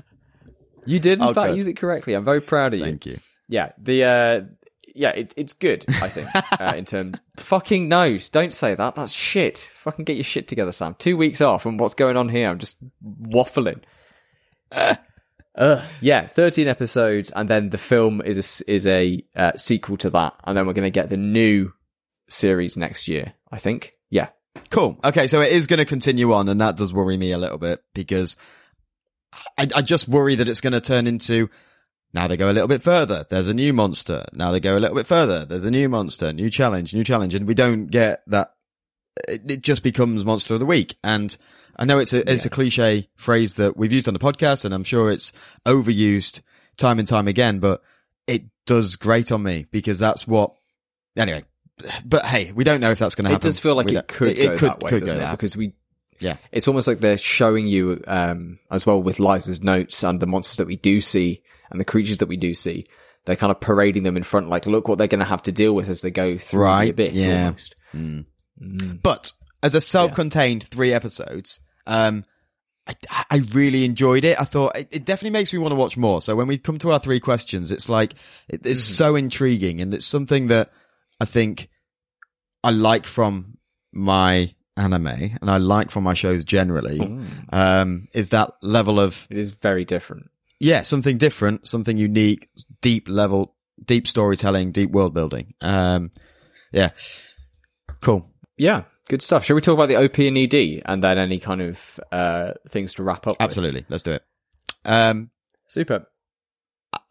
you 0.86 0.99
did 0.99 1.19
in 1.19 1.24
Oh, 1.24 1.34
fact 1.34 1.49
good. 1.51 1.57
use 1.57 1.67
it 1.67 1.78
correctly. 1.78 2.13
I'm 2.13 2.26
very 2.26 2.41
proud 2.41 2.74
of 2.74 2.80
you. 2.80 2.86
Thank 2.86 3.05
you. 3.05 3.19
Yeah, 3.47 3.72
the 3.78 4.03
uh, 4.03 4.41
yeah, 4.96 5.10
it, 5.10 5.34
it's 5.38 5.54
good. 5.54 5.86
I 5.88 6.10
think 6.10 6.30
uh, 6.60 6.74
in 6.76 6.86
terms. 6.86 7.20
Fucking 7.38 7.88
no, 7.88 8.18
don't 8.32 8.54
say 8.54 8.76
that. 8.76 8.96
That's 8.96 9.12
shit. 9.12 9.72
Fucking 9.76 10.06
get 10.06 10.16
your 10.16 10.24
shit 10.24 10.48
together, 10.48 10.72
Sam. 10.72 10.96
Two 10.98 11.18
weeks 11.18 11.42
off, 11.42 11.66
and 11.66 11.80
what's 11.80 11.94
going 11.96 12.18
on 12.18 12.30
here? 12.30 12.50
I'm 12.50 12.60
just 12.60 12.78
waffling. 13.04 13.82
Uh, 15.54 15.86
yeah, 16.00 16.26
13 16.26 16.70
episodes, 16.70 17.30
and 17.30 17.50
then 17.50 17.70
the 17.72 17.78
film 17.78 18.22
is 18.22 18.62
a, 18.64 18.72
is 18.72 18.88
a 18.88 19.22
uh, 19.36 19.52
sequel 19.58 19.98
to 19.98 20.10
that, 20.10 20.34
and 20.46 20.56
then 20.56 20.66
we're 20.66 20.72
going 20.72 20.86
to 20.86 20.89
get 20.89 21.10
the 21.10 21.18
new 21.18 21.74
series 22.30 22.78
next 22.78 23.10
year. 23.10 23.34
I 23.52 23.60
think. 23.60 23.94
Yeah, 24.10 24.30
Cool. 24.70 24.98
Okay, 25.04 25.28
so 25.28 25.42
it 25.42 25.52
is 25.52 25.68
going 25.68 25.80
to 25.80 25.86
continue 25.86 26.34
on, 26.34 26.50
and 26.50 26.60
that 26.62 26.78
does 26.78 26.94
worry 26.94 27.18
me 27.18 27.32
a 27.32 27.38
little 27.38 27.58
bit 27.58 27.84
because 27.94 28.38
I, 29.58 29.68
I 29.76 29.82
just 29.82 30.08
worry 30.08 30.36
that 30.36 30.50
it's 30.50 30.62
going 30.62 30.74
to 30.74 30.82
turn 30.82 31.08
into 31.08 31.50
now 32.14 32.28
they 32.28 32.38
go 32.38 32.49
a 32.49 32.53
little 32.53 32.68
bit 32.68 32.84
further. 32.84 33.26
There's 33.30 33.47
a 33.47 33.53
new 33.53 33.74
monster. 33.74 34.26
Now 34.34 34.51
they 34.51 34.59
go 34.59 34.78
a 34.78 34.80
little 34.80 34.95
bit 34.95 35.07
further. 35.07 35.45
There's 35.45 35.64
a 35.64 35.72
new 35.72 35.88
monster, 35.89 36.34
new 36.34 36.49
challenge, 36.49 36.93
new 36.93 37.03
challenge, 37.03 37.34
and 37.36 37.47
we 37.47 37.53
don't 37.53 37.88
get 37.88 38.22
that. 38.28 38.53
It, 39.28 39.49
it 39.49 39.62
just 39.62 39.84
becomes 39.84 40.26
monster 40.26 40.53
of 40.53 40.59
the 40.59 40.66
week, 40.66 40.95
and 41.03 41.36
I 41.78 41.86
know 41.86 41.99
it's 41.99 42.14
a 42.14 42.30
it's 42.32 42.45
a 42.45 42.49
cliche 42.49 43.09
phrase 43.16 43.55
that 43.55 43.78
we've 43.78 43.91
used 43.93 44.07
on 44.07 44.14
the 44.14 44.20
podcast, 44.20 44.66
and 44.66 44.74
I'm 44.74 44.84
sure 44.84 45.12
it's 45.12 45.34
overused 45.66 46.41
time 46.78 46.99
and 46.99 47.07
time 47.07 47.28
again, 47.28 47.59
but 47.59 47.82
it 48.28 48.43
does 48.66 48.95
great 48.95 49.32
on 49.32 49.43
me 49.43 49.68
because 49.72 49.99
that's 49.99 50.28
what. 50.28 50.53
Anyway, 51.18 51.43
but 52.05 52.26
hey, 52.26 52.51
we 52.53 52.64
don't 52.64 52.80
know 52.82 52.91
if 52.91 52.99
that's 52.99 53.16
going 53.16 53.26
to 53.26 53.32
happen. 53.32 53.45
it 53.45 53.49
does 53.49 53.59
feel 53.59 53.76
like 53.76 53.88
We 53.88 53.97
it 53.97 54.07
could 54.07 54.36
go 54.38 54.55
that 54.55 54.82
way, 54.84 54.89
could 54.89 55.05
go 55.05 55.14
it? 55.14 55.18
that. 55.18 55.32
Because 55.32 55.57
we 55.57 55.74
Yeah. 56.20 56.38
it's 56.51 56.68
almost 56.70 56.88
like 56.88 56.99
they're 56.99 57.18
showing 57.18 57.68
you 57.68 58.01
um, 58.07 58.59
as 58.70 58.86
well 58.86 59.01
with 59.01 59.18
Lyza's 59.18 59.62
notes 59.62 60.03
and 60.03 60.20
the 60.20 60.28
monsters 60.28 60.57
that 60.57 60.68
we 60.68 60.78
do 60.78 61.01
see 61.01 61.41
and 61.72 61.80
the 61.80 61.86
creatures 61.86 62.19
that 62.19 62.28
we 62.30 62.38
do 62.38 62.53
see. 62.53 62.86
They're 63.26 63.36
kind 63.36 63.51
of 63.51 63.59
parading 63.59 64.03
them 64.03 64.17
in 64.17 64.24
front, 64.24 64.49
like 64.49 64.65
look 64.65 64.88
what 64.88 64.97
they're 64.97 65.07
going 65.07 65.19
to 65.19 65.26
have 65.26 65.43
to 65.43 65.51
deal 65.51 65.74
with 65.74 65.89
as 65.89 66.01
they 66.01 66.09
go 66.11 66.38
through 66.38 66.63
Right, 66.63 66.95
the 66.95 67.05
abyss. 67.05 67.13
yeah. 67.13 67.45
Almost. 67.45 67.76
But 69.03 69.32
as 69.63 69.76
a 69.76 69.82
self-contained 69.82 70.63
three 70.63 70.91
episodes, 70.93 71.61
um, 71.86 72.26
I, 72.88 72.95
I 73.30 73.38
really 73.53 73.86
enjoyed 73.86 74.26
it. 74.26 74.39
I 74.41 74.43
thought 74.43 74.76
it, 74.76 74.88
it 74.91 75.05
definitely 75.05 75.38
makes 75.38 75.53
me 75.53 75.59
want 75.59 75.72
to 75.72 75.76
watch 75.76 75.97
more. 75.97 76.19
So 76.22 76.36
when 76.36 76.47
we 76.47 76.57
come 76.57 76.80
to 76.80 76.91
our 76.91 76.99
three 76.99 77.19
questions, 77.19 77.69
it's 77.72 77.88
like 77.89 78.15
it, 78.49 78.65
it's 78.65 78.84
so 78.84 79.15
intriguing, 79.15 79.82
and 79.82 79.93
it's 79.93 80.05
something 80.07 80.47
that 80.47 80.72
I 81.19 81.26
think 81.26 81.69
I 82.63 82.72
like 82.72 83.05
from 83.05 83.59
my 83.91 84.55
anime, 84.78 85.05
and 85.07 85.51
I 85.51 85.57
like 85.57 85.91
from 85.91 86.03
my 86.03 86.15
shows 86.15 86.43
generally. 86.43 86.99
Um, 87.53 88.07
is 88.13 88.30
that 88.30 88.53
level 88.63 88.99
of 88.99 89.28
It 89.30 89.38
is 89.38 89.51
very 89.51 89.86
different. 89.86 90.30
Yeah, 90.62 90.84
something 90.84 91.18
different, 91.18 91.68
something 91.68 91.97
unique, 91.97 92.49
deep 92.82 93.09
level, 93.09 93.55
deep 93.84 94.07
storytelling, 94.07 94.72
deep 94.72 94.91
world 94.91 95.14
building. 95.14 95.55
Um, 95.59 96.12
yeah, 96.72 96.91
cool. 98.01 98.30
Yeah, 98.57 98.84
good 99.09 99.24
stuff. 99.24 99.43
Shall 99.43 99.55
we 99.55 99.62
talk 99.62 99.74
about 99.74 99.89
the 99.89 99.95
OP 99.95 100.20
and 100.20 100.38
ED 100.38 100.84
and 100.86 101.03
then 101.03 101.18
any 101.18 101.39
kind 101.39 101.62
of 101.62 101.99
uh, 102.12 102.51
things 102.70 102.93
to 102.95 103.03
wrap 103.03 103.26
up? 103.26 103.38
with? 103.39 103.41
Absolutely. 103.41 103.86
Let's 103.89 104.03
do 104.03 104.12
it. 104.12 104.24
Um, 104.86 105.32
Super. 105.68 106.07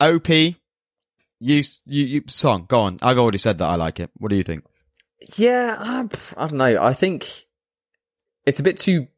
OP, 0.00 0.28
you, 0.28 0.54
you, 1.40 1.64
you, 1.86 2.22
song, 2.28 2.66
go 2.68 2.82
on. 2.82 2.98
I've 3.02 3.18
already 3.18 3.38
said 3.38 3.58
that 3.58 3.66
I 3.68 3.74
like 3.74 3.98
it. 3.98 4.10
What 4.16 4.28
do 4.28 4.36
you 4.36 4.44
think? 4.44 4.64
Yeah, 5.36 5.76
I, 5.76 6.08
I 6.36 6.46
don't 6.46 6.58
know. 6.58 6.80
I 6.80 6.92
think 6.92 7.46
it's 8.46 8.60
a 8.60 8.62
bit 8.62 8.78
too. 8.78 9.08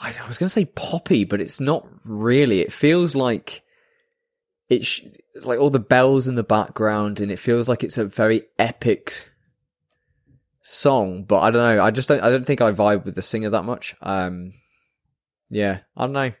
I, 0.00 0.08
was 0.26 0.38
going 0.38 0.48
to 0.48 0.52
say 0.52 0.64
poppy, 0.64 1.24
but 1.24 1.40
it's 1.40 1.60
not 1.60 1.86
really. 2.04 2.60
It 2.60 2.72
feels 2.72 3.14
like 3.14 3.62
it's 4.70 4.86
sh- 4.86 5.02
like 5.42 5.58
all 5.60 5.68
the 5.70 5.78
bells 5.78 6.26
in 6.26 6.36
the 6.36 6.42
background, 6.42 7.20
and 7.20 7.30
it 7.30 7.38
feels 7.38 7.68
like 7.68 7.84
it's 7.84 7.98
a 7.98 8.06
very 8.06 8.44
epic 8.58 9.30
song. 10.62 11.24
But 11.24 11.40
I 11.40 11.50
don't 11.50 11.76
know. 11.76 11.82
I 11.84 11.90
just 11.90 12.08
don't. 12.08 12.22
I 12.22 12.30
don't 12.30 12.46
think 12.46 12.60
I 12.60 12.72
vibe 12.72 13.04
with 13.04 13.14
the 13.14 13.22
singer 13.22 13.50
that 13.50 13.64
much. 13.64 13.94
Um, 14.00 14.54
yeah, 15.48 15.80
I 15.96 16.02
don't 16.04 16.12
know. 16.12 16.32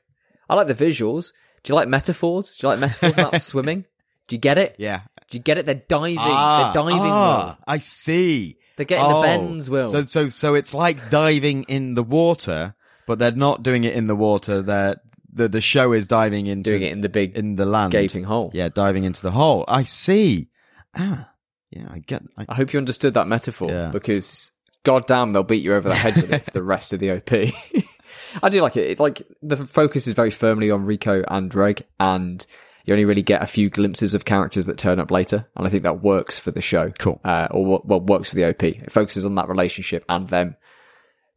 I 0.48 0.54
like 0.54 0.66
the 0.66 0.74
visuals. 0.74 1.32
Do 1.62 1.70
you 1.72 1.74
like 1.74 1.88
metaphors? 1.88 2.56
Do 2.56 2.66
you 2.66 2.70
like 2.70 2.78
metaphors 2.80 3.14
about 3.18 3.40
swimming? 3.42 3.84
Do 4.28 4.36
you 4.36 4.40
get 4.40 4.58
it? 4.58 4.76
Yeah. 4.78 5.02
Do 5.28 5.36
you 5.36 5.42
get 5.42 5.58
it? 5.58 5.66
They're 5.66 5.74
diving. 5.86 6.16
Ah, 6.18 6.70
They're 6.72 6.82
diving. 6.82 6.98
ah, 7.00 7.58
I 7.66 7.78
see. 7.78 8.56
They're 8.76 8.86
getting 8.86 9.06
the 9.08 9.14
Oh. 9.16 9.22
bends, 9.22 9.68
Will. 9.68 9.88
So, 9.90 10.04
so, 10.04 10.28
so 10.30 10.54
it's 10.54 10.72
like 10.72 11.10
diving 11.10 11.64
in 11.64 11.94
the 11.94 12.02
water, 12.02 12.74
but 13.10 13.18
they're 13.18 13.32
not 13.32 13.64
doing 13.64 13.82
it 13.82 13.94
in 13.94 14.06
the 14.06 14.14
water. 14.14 14.62
They're, 14.62 14.94
the, 15.32 15.48
the 15.48 15.60
show 15.60 15.92
is 15.92 16.06
diving 16.06 16.46
into, 16.46 16.70
doing 16.70 16.82
it 16.82 16.92
in 16.92 17.00
the 17.00 17.08
big 17.08 17.36
in 17.36 17.56
the 17.56 17.66
land. 17.66 17.90
gaping 17.90 18.22
hole. 18.22 18.52
Yeah, 18.54 18.68
diving 18.68 19.02
into 19.02 19.20
the 19.20 19.32
hole. 19.32 19.64
I 19.66 19.82
see. 19.82 20.48
Ah, 20.96 21.28
yeah, 21.72 21.88
I 21.90 21.98
get. 21.98 22.22
I, 22.38 22.46
I 22.48 22.54
hope 22.54 22.72
you 22.72 22.78
understood 22.78 23.14
that 23.14 23.26
metaphor 23.26 23.68
Yeah. 23.68 23.90
because 23.90 24.52
goddamn, 24.84 25.32
they'll 25.32 25.42
beat 25.42 25.64
you 25.64 25.74
over 25.74 25.88
the 25.88 25.94
head 25.96 26.14
with 26.14 26.32
it 26.32 26.44
for 26.44 26.50
the 26.52 26.62
rest 26.62 26.92
of 26.92 27.00
the 27.00 27.10
OP. 27.10 27.32
I 28.44 28.48
do 28.48 28.62
like 28.62 28.76
it. 28.76 28.92
it. 28.92 29.00
Like 29.00 29.22
the 29.42 29.56
focus 29.56 30.06
is 30.06 30.12
very 30.12 30.30
firmly 30.30 30.70
on 30.70 30.86
Riko 30.86 31.24
and 31.26 31.52
Reg, 31.52 31.84
and 31.98 32.46
you 32.84 32.94
only 32.94 33.06
really 33.06 33.22
get 33.22 33.42
a 33.42 33.46
few 33.46 33.70
glimpses 33.70 34.14
of 34.14 34.24
characters 34.24 34.66
that 34.66 34.78
turn 34.78 35.00
up 35.00 35.10
later, 35.10 35.48
and 35.56 35.66
I 35.66 35.70
think 35.70 35.82
that 35.82 36.00
works 36.00 36.38
for 36.38 36.52
the 36.52 36.60
show. 36.60 36.92
Cool. 36.96 37.20
uh, 37.24 37.48
or 37.50 37.64
what 37.64 37.86
well, 37.88 38.00
works 38.02 38.28
for 38.30 38.36
the 38.36 38.44
OP. 38.48 38.62
It 38.62 38.92
focuses 38.92 39.24
on 39.24 39.34
that 39.34 39.48
relationship 39.48 40.04
and 40.08 40.28
them 40.28 40.54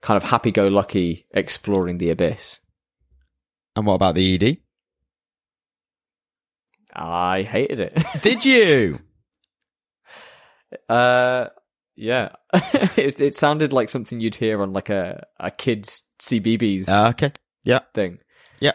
kind 0.04 0.18
of 0.18 0.24
happy-go-lucky 0.30 1.26
exploring 1.34 1.98
the 1.98 2.12
abyss. 2.12 2.60
And 3.76 3.88
what 3.88 3.96
about 3.96 4.14
the 4.16 4.36
ED? 4.36 4.58
I 6.96 7.42
hated 7.42 7.80
it. 7.80 7.98
Did 8.22 8.46
you? 8.46 9.00
Uh, 10.90 11.48
yeah, 11.96 12.30
it 12.98 13.20
it 13.22 13.36
sounded 13.36 13.74
like 13.74 13.90
something 13.90 14.20
you'd 14.20 14.36
hear 14.36 14.62
on 14.62 14.74
like 14.74 14.90
a 14.90 15.26
a 15.40 15.50
kids 15.52 16.04
CBBC 16.20 16.90
Uh, 16.90 17.10
okay. 17.10 17.32
Yeah. 17.64 17.80
thing. 17.96 18.20
Yeah. 18.60 18.74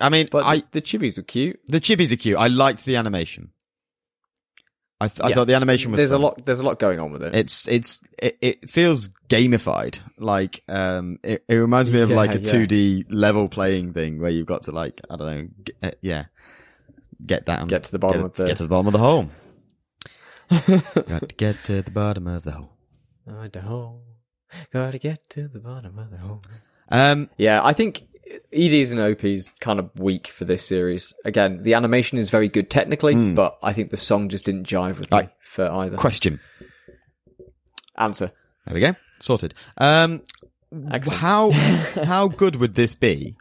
I 0.00 0.08
mean, 0.08 0.28
But 0.30 0.44
I 0.44 0.56
the, 0.58 0.64
the 0.72 0.82
chibis 0.82 1.16
were 1.18 1.22
cute. 1.24 1.60
the 1.66 1.80
chibis 1.80 2.12
are 2.12 2.16
cute. 2.16 2.38
I 2.38 2.46
liked 2.48 2.84
the 2.84 2.96
animation. 2.96 3.50
I, 5.02 5.08
th- 5.08 5.20
I 5.22 5.34
thought 5.34 5.46
the 5.46 5.54
animation 5.54 5.90
was. 5.90 5.98
There's 5.98 6.10
fun. 6.10 6.20
a 6.20 6.22
lot. 6.22 6.44
There's 6.46 6.60
a 6.60 6.62
lot 6.62 6.78
going 6.78 7.00
on 7.00 7.10
with 7.12 7.22
it. 7.22 7.34
It's 7.34 7.66
it's 7.68 8.02
it, 8.22 8.38
it 8.40 8.70
feels 8.70 9.08
gamified. 9.28 9.98
Like 10.18 10.62
um, 10.68 11.18
it, 11.22 11.44
it 11.48 11.54
reminds 11.56 11.90
me 11.90 12.00
of 12.00 12.10
Yeah, 12.10 12.16
like 12.16 12.30
a 12.34 12.40
yeah. 12.40 12.52
2D 12.66 13.06
level 13.10 13.48
playing 13.48 13.92
thing 13.94 14.20
where 14.20 14.30
you've 14.30 14.46
got 14.46 14.62
to 14.64 14.72
like 14.72 15.00
I 15.10 15.16
don't 15.16 15.26
know, 15.36 15.48
get, 15.64 15.76
uh, 15.82 15.90
yeah, 16.00 16.24
get 17.24 17.44
down, 17.46 17.68
Get 17.68 17.84
to 17.84 17.90
the 17.92 17.98
bottom 17.98 18.20
get, 18.22 18.26
of 18.26 18.34
the- 18.36 18.44
get 18.46 18.56
to 18.58 18.62
the 18.62 18.68
bottom 18.68 18.86
of 18.86 18.92
the 18.92 18.98
hole. 18.98 19.28
got 21.08 21.28
to 21.28 21.34
get 21.36 21.64
to 21.64 21.82
the 21.82 21.90
bottom 21.90 22.26
of 22.26 22.42
the 22.44 22.52
hole. 22.52 22.72
I 23.28 23.48
don't. 23.48 24.00
Gotta 24.72 24.98
get 24.98 25.30
to 25.30 25.48
the 25.48 25.60
bottom 25.60 25.98
of 25.98 26.10
the 26.10 26.18
hole. 26.18 26.42
Um, 26.90 27.30
Yeah, 27.38 27.60
I 27.64 27.72
think 27.72 28.02
EDs 28.52 28.92
and 28.92 29.00
OPs 29.00 29.48
kind 29.60 29.78
of 29.78 29.90
weak 29.98 30.28
for 30.28 30.44
this 30.44 30.64
series. 30.66 31.12
Again, 31.24 31.62
the 31.62 31.74
animation 31.74 32.18
is 32.18 32.30
very 32.30 32.48
good 32.48 32.70
technically, 32.70 33.14
Hmm. 33.14 33.34
but 33.34 33.58
I 33.62 33.72
think 33.72 33.90
the 33.90 33.96
song 33.96 34.28
just 34.28 34.44
didn't 34.44 34.66
jive 34.66 34.98
with 34.98 35.10
me 35.10 35.28
for 35.42 35.68
either. 35.70 35.96
question. 35.96 36.40
Answer. 37.96 38.32
There 38.66 38.74
we 38.74 38.80
go, 38.80 38.94
sorted. 39.20 39.54
Um, 39.76 40.22
Excellent. 40.90 41.20
how 41.20 41.50
how 42.04 42.28
good 42.28 42.56
would 42.56 42.74
this 42.74 42.94
be? 42.94 43.36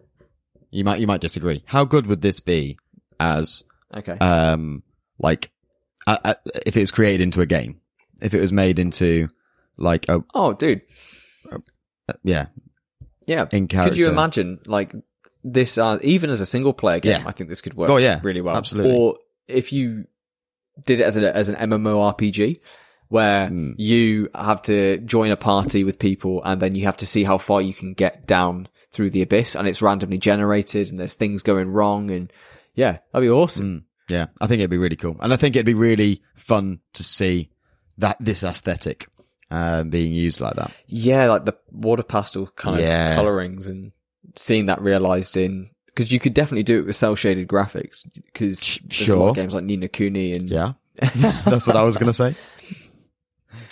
You 0.72 0.84
might 0.84 1.00
you 1.00 1.08
might 1.08 1.22
disagree. 1.22 1.64
How 1.68 1.86
good 1.86 2.08
would 2.08 2.22
this 2.22 2.40
be 2.40 2.78
as 3.20 3.64
Okay. 3.96 4.18
um 4.20 4.84
like 5.20 5.52
uh, 6.08 6.18
uh, 6.24 6.34
if 6.66 6.76
it 6.76 6.82
was 6.82 6.92
created 6.92 7.22
into 7.22 7.42
a 7.42 7.46
game? 7.46 7.80
If 8.22 8.34
it 8.34 8.42
was 8.42 8.52
made 8.52 8.80
into 8.80 9.30
like 9.78 10.08
a 10.10 10.24
oh, 10.34 10.54
dude. 10.54 10.82
uh, 11.52 11.58
yeah 12.24 12.48
Yeah. 13.32 13.48
in 13.52 13.68
Could 13.68 13.98
you 13.98 14.10
imagine 14.10 14.60
like 14.66 14.94
this 15.44 15.78
uh, 15.78 15.98
even 16.04 16.30
as 16.30 16.42
a 16.42 16.46
single 16.46 16.74
player 16.74 17.00
game? 17.00 17.20
Yeah. 17.22 17.24
I 17.28 17.32
think 17.32 17.50
this 17.50 17.62
could 17.62 17.74
work 17.74 17.90
Oh, 17.90 17.98
yeah. 17.98 18.20
really 18.24 18.42
well. 18.42 18.56
Absolutely. 18.56 18.96
Or 18.96 19.18
if 19.48 19.72
you 19.74 20.06
did 20.86 21.00
it 21.00 21.04
as 21.04 21.18
a 21.18 21.36
as 21.36 21.50
an 21.50 21.56
MMORPG 21.56 22.60
where 23.10 23.48
Hmm. 23.50 23.72
you 23.78 24.30
have 24.34 24.62
to 24.64 24.98
join 25.00 25.32
a 25.32 25.38
party 25.38 25.84
with 25.84 26.00
people 26.00 26.42
and 26.46 26.62
then 26.62 26.76
you 26.76 26.86
have 26.86 26.98
to 26.98 27.06
see 27.06 27.24
how 27.24 27.38
far 27.38 27.62
you 27.62 27.74
can 27.74 27.94
get 27.94 28.26
down 28.26 28.68
through 28.92 29.10
the 29.10 29.22
abyss 29.22 29.56
and 29.56 29.68
it's 29.68 29.82
randomly 29.82 30.18
generated 30.18 30.90
and 30.90 31.00
there's 31.00 31.16
things 31.16 31.44
going 31.44 31.68
wrong 31.70 32.10
and 32.12 32.32
yeah, 32.76 33.00
that'd 33.12 33.26
be 33.26 33.30
awesome. 33.30 33.86
Yeah, 34.10 34.28
I 34.40 34.48
think 34.48 34.60
it'd 34.60 34.70
be 34.70 34.78
really 34.78 34.96
cool, 34.98 35.16
and 35.22 35.32
I 35.34 35.38
think 35.38 35.56
it'd 35.56 35.66
be 35.66 35.74
really 35.74 36.22
fun 36.36 36.80
to 36.94 37.04
see 37.04 37.50
that 37.98 38.18
this 38.20 38.44
aesthetic 38.44 39.08
um, 39.52 39.90
being 39.92 40.14
used 40.14 40.42
like 40.42 40.56
that. 40.56 40.72
Yeah, 40.88 41.28
like 41.28 41.46
the 41.46 41.56
water 41.72 42.02
pastel 42.04 42.48
kind 42.56 42.80
Yeah. 42.80 43.12
of 43.12 43.16
colorings 43.18 43.68
and 43.68 43.92
seeing 44.36 44.66
that 44.68 44.82
realized 44.82 45.38
in 45.38 45.70
because 45.88 46.12
you 46.12 46.20
could 46.20 46.34
definitely 46.34 46.64
do 46.64 46.80
it 46.80 46.86
with 46.86 46.96
cell 46.96 47.16
shaded 47.16 47.48
graphics 47.50 48.02
because 48.16 48.64
Sh- 48.64 48.80
there's 48.84 49.10
a 49.10 49.16
lot 49.18 49.26
sure. 49.28 49.34
games 49.34 49.54
like 49.54 49.66
Ni 49.66 49.76
no 49.78 49.88
Kuni 49.90 50.32
and 50.34 50.44
Yeah, 50.50 50.74
that's 51.46 51.68
what 51.68 51.76
I 51.76 51.84
was 51.84 51.98
gonna 51.98 52.14
say. 52.14 52.34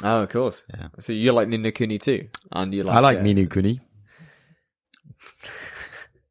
oh 0.03 0.23
of 0.23 0.30
course 0.30 0.61
Yeah. 0.77 0.88
so 0.99 1.13
you 1.13 1.32
like 1.32 1.47
Ni 1.47 1.57
no 1.57 1.71
Kuni 1.71 1.97
too 1.97 2.27
and 2.51 2.73
you 2.73 2.84
like 2.84 2.95
I 2.97 2.99
like 2.99 3.17
uh, 3.19 3.21
Minu 3.21 3.49
Kuni. 3.49 3.80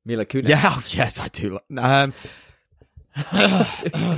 Mila 0.04 0.24
Kunis 0.26 0.48
Yeah, 0.48 0.74
oh, 0.76 0.82
yes, 0.88 1.18
I 1.20 1.28
do. 1.28 1.58
Um, 1.76 2.12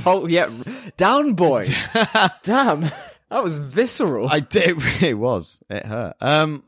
oh 0.05 0.27
yeah 0.27 0.49
down 0.97 1.33
boy 1.33 1.67
damn 2.43 2.91
that 3.31 3.43
was 3.43 3.57
visceral 3.57 4.29
I 4.29 4.39
did. 4.41 4.77
It 5.01 5.17
was. 5.17 5.63
It 5.69 5.85
hurt. 5.85 6.15
Um, 6.21 6.63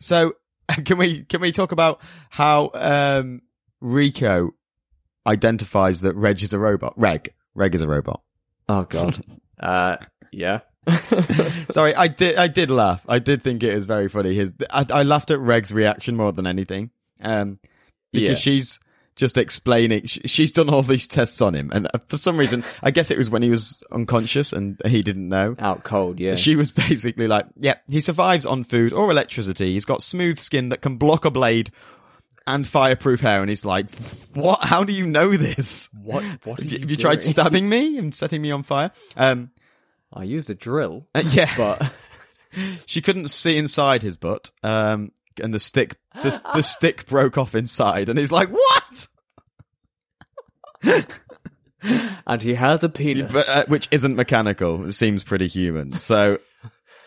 so 0.00 0.34
can 0.84 0.98
we 0.98 1.22
can 1.24 1.40
we 1.40 1.52
talk 1.52 1.70
about 1.70 2.00
how 2.30 2.70
um 2.74 3.42
Riko 3.82 4.50
identifies 5.26 6.00
that 6.00 6.16
Reg 6.16 6.42
is 6.42 6.52
a 6.52 6.58
robot? 6.58 6.94
Reg. 6.96 7.32
Reg 7.54 7.74
is 7.74 7.82
a 7.82 7.88
robot. 7.88 8.20
oh 8.68 8.82
god 8.84 9.22
uh 9.60 9.96
yeah 10.32 10.60
Sorry, 11.70 11.94
I 11.96 12.06
did. 12.06 12.36
I 12.36 12.46
did 12.46 12.70
laugh. 12.70 13.04
I 13.08 13.18
did 13.18 13.42
think 13.42 13.64
it 13.64 13.74
was 13.74 13.88
very 13.88 14.08
funny. 14.08 14.34
His, 14.34 14.52
I, 14.70 14.86
I 14.88 15.02
laughed 15.02 15.32
at 15.32 15.40
Reg's 15.40 15.72
reaction 15.72 16.14
more 16.14 16.30
than 16.30 16.46
anything, 16.46 16.90
um, 17.20 17.58
because 18.12 18.28
Yeah. 18.46 18.52
she's 18.52 18.78
just 19.16 19.36
explaining. 19.38 20.04
she's 20.06 20.52
done 20.52 20.68
all 20.68 20.82
these 20.82 21.08
tests 21.08 21.40
on 21.40 21.54
him, 21.54 21.70
and 21.72 21.88
uh, 21.92 21.98
for 22.06 22.18
some 22.18 22.36
reason, 22.36 22.64
I 22.82 22.90
guess 22.90 23.10
it 23.10 23.18
was 23.18 23.28
when 23.28 23.42
he 23.42 23.50
was 23.50 23.82
unconscious 23.90 24.52
and 24.52 24.80
he 24.84 25.02
didn't 25.02 25.28
know. 25.28 25.56
out 25.58 25.82
cold 25.82 26.20
yeah 26.20 26.34
She 26.34 26.54
was 26.54 26.70
basically 26.88 27.26
like, 27.26 27.46
"Yeah, 27.58 27.76
he 27.88 28.00
survives 28.00 28.46
on 28.46 28.62
food 28.62 28.92
or 28.92 29.10
electricity. 29.10 29.72
He's 29.72 29.84
got 29.86 30.02
smooth 30.02 30.38
skin 30.38 30.68
that 30.68 30.82
can 30.82 30.96
block 30.96 31.24
a 31.24 31.30
blade." 31.30 31.72
And 32.48 32.64
fireproof 32.64 33.22
hair, 33.22 33.40
and 33.40 33.48
he's 33.50 33.64
like, 33.64 33.90
"What? 34.32 34.62
How 34.62 34.84
do 34.84 34.92
you 34.92 35.04
know 35.04 35.36
this? 35.36 35.88
what 36.00 36.22
what 36.44 36.60
Have 36.60 36.70
you, 36.70 36.76
you, 36.76 36.80
have 36.82 36.90
you 36.92 36.96
tried 36.96 37.24
stabbing 37.24 37.68
me 37.68 37.98
and 37.98 38.14
setting 38.14 38.40
me 38.40 38.52
on 38.52 38.62
fire?" 38.62 38.92
Um, 39.16 39.50
I 40.12 40.22
used 40.22 40.48
a 40.48 40.54
drill 40.54 41.08
uh, 41.12 41.24
yeah, 41.26 41.52
but 41.56 41.92
she 42.86 43.02
couldn't 43.02 43.30
see 43.30 43.56
inside 43.56 44.04
his 44.04 44.16
butt, 44.16 44.52
um, 44.62 45.10
and 45.40 45.52
the 45.54 45.60
stick, 45.60 45.96
the, 46.22 46.40
the 46.54 46.62
stick 46.62 47.06
broke 47.06 47.36
off 47.38 47.54
inside, 47.54 48.08
and 48.08 48.18
he's 48.18 48.32
like, 48.32 48.48
"What?" 48.48 49.08
and 52.26 52.42
he 52.42 52.54
has 52.54 52.82
a 52.84 52.88
penis 52.88 53.32
But, 53.32 53.48
uh, 53.48 53.64
which 53.68 53.88
isn't 53.90 54.16
mechanical. 54.16 54.86
It 54.88 54.92
seems 54.92 55.24
pretty 55.24 55.46
human. 55.46 55.98
So, 55.98 56.38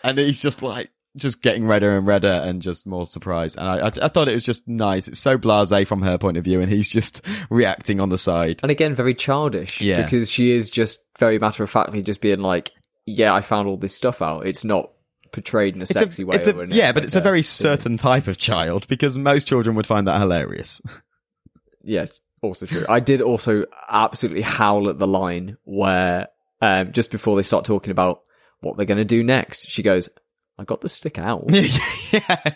and 0.04 0.18
he's 0.18 0.42
just 0.42 0.62
like, 0.62 0.90
just 1.18 1.42
getting 1.42 1.66
redder 1.66 1.98
and 1.98 2.06
redder, 2.06 2.42
and 2.46 2.62
just 2.62 2.86
more 2.86 3.06
surprised. 3.06 3.58
And 3.58 3.68
I, 3.68 3.88
I, 3.88 3.92
I 4.04 4.08
thought 4.10 4.28
it 4.30 4.34
was 4.36 4.44
just 4.44 4.68
nice. 4.68 5.08
It's 5.08 5.20
so 5.20 5.38
blasé 5.38 5.86
from 5.88 6.02
her 6.04 6.18
point 6.18 6.38
of 6.38 6.44
view, 6.44 6.62
and 6.62 6.72
he's 6.72 6.90
just 6.90 7.26
reacting 7.50 8.00
on 8.00 8.10
the 8.10 8.18
side. 8.18 8.60
and 8.62 8.72
again 8.72 8.94
very 8.96 9.16
childish 9.16 9.82
Yeah. 9.82 10.04
because 10.04 10.30
she 10.30 10.52
is 10.52 10.70
just 10.70 11.00
very 11.18 11.40
matter 11.40 11.64
of 11.64 11.70
factly 11.70 12.02
just 12.04 12.22
being 12.22 12.40
like 12.40 12.72
yeah 13.06 13.34
i 13.34 13.42
found 13.42 13.68
all 13.68 13.76
this 13.76 13.94
stuff 13.96 14.22
out 14.22 14.46
it's 14.46 14.64
not 14.64 14.92
portrayed 15.32 15.76
in 15.76 15.82
a 15.82 15.84
It's 15.84 15.94
sexy 15.94 16.24
a, 16.24 16.26
way 16.26 16.38
a, 16.38 16.68
yeah, 16.68 16.92
but 16.92 17.04
it's 17.04 17.16
a 17.16 17.22
very 17.22 17.42
certain 17.42 17.98
type 17.98 18.28
of 18.28 18.38
child 18.38 18.88
because 18.88 19.18
most 19.18 19.48
children 19.48 19.76
would 19.76 19.88
find 19.88 20.08
that 20.08 20.20
hilarious. 20.20 20.82
yeah 21.84 22.08
also 22.42 22.66
true 22.66 22.86
i 22.90 23.00
did 23.00 23.22
also 23.22 23.66
absolutely 23.90 24.42
howl 24.42 24.90
at 24.90 25.00
the 25.00 25.08
line 25.08 25.58
where 25.64 26.28
um 26.62 26.92
just 26.92 27.10
before 27.12 27.36
they 27.36 27.42
start 27.42 27.64
talking 27.66 27.92
about 27.92 28.22
what 28.62 28.76
they're 28.78 28.86
going 28.86 28.98
to 28.98 29.06
do 29.06 29.24
next 29.24 29.70
she 29.70 29.82
goes 29.84 30.10
i 30.58 30.64
got 30.66 30.82
the 30.82 30.90
stick 30.90 31.18
out 31.18 31.46
yeah, 31.50 31.74
yeah, 32.12 32.54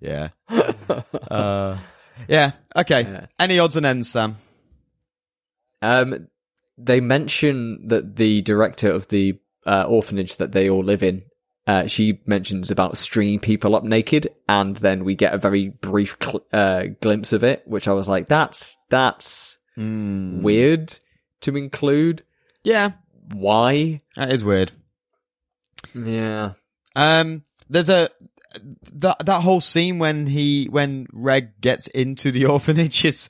yeah. 0.00 0.28
Uh, 1.30 1.78
yeah. 2.28 2.52
Okay. 2.76 3.02
Yeah. 3.02 3.26
Any 3.38 3.58
odds 3.58 3.76
and 3.76 3.86
ends, 3.86 4.10
Sam? 4.10 4.36
Um, 5.82 6.28
they 6.78 7.00
mention 7.00 7.88
that 7.88 8.16
the 8.16 8.42
director 8.42 8.90
of 8.90 9.08
the 9.08 9.38
uh, 9.66 9.84
orphanage 9.88 10.36
that 10.36 10.52
they 10.52 10.68
all 10.70 10.84
live 10.84 11.02
in, 11.02 11.22
uh, 11.66 11.86
she 11.86 12.20
mentions 12.26 12.70
about 12.70 12.96
stringing 12.96 13.38
people 13.40 13.74
up 13.74 13.84
naked, 13.84 14.28
and 14.48 14.76
then 14.76 15.04
we 15.04 15.14
get 15.14 15.32
a 15.34 15.38
very 15.38 15.70
brief 15.70 16.16
cl- 16.22 16.44
uh, 16.52 16.84
glimpse 17.00 17.32
of 17.32 17.42
it, 17.44 17.62
which 17.66 17.88
I 17.88 17.92
was 17.92 18.08
like, 18.08 18.28
"That's 18.28 18.76
that's 18.90 19.56
Mm. 19.78 20.42
weird 20.42 20.96
to 21.40 21.56
include. 21.56 22.22
Yeah, 22.62 22.92
Why? 23.32 24.02
that 24.16 24.30
is 24.32 24.44
weird. 24.44 24.70
Yeah, 25.94 26.52
Um, 26.96 27.42
there's 27.68 27.88
a 27.88 28.08
that 28.92 29.18
that 29.26 29.42
whole 29.42 29.60
scene 29.60 29.98
when 29.98 30.26
he 30.26 30.66
when 30.66 31.06
Reg 31.12 31.60
gets 31.60 31.88
into 31.88 32.30
the 32.30 32.46
orphanage 32.54 33.04
is 33.04 33.28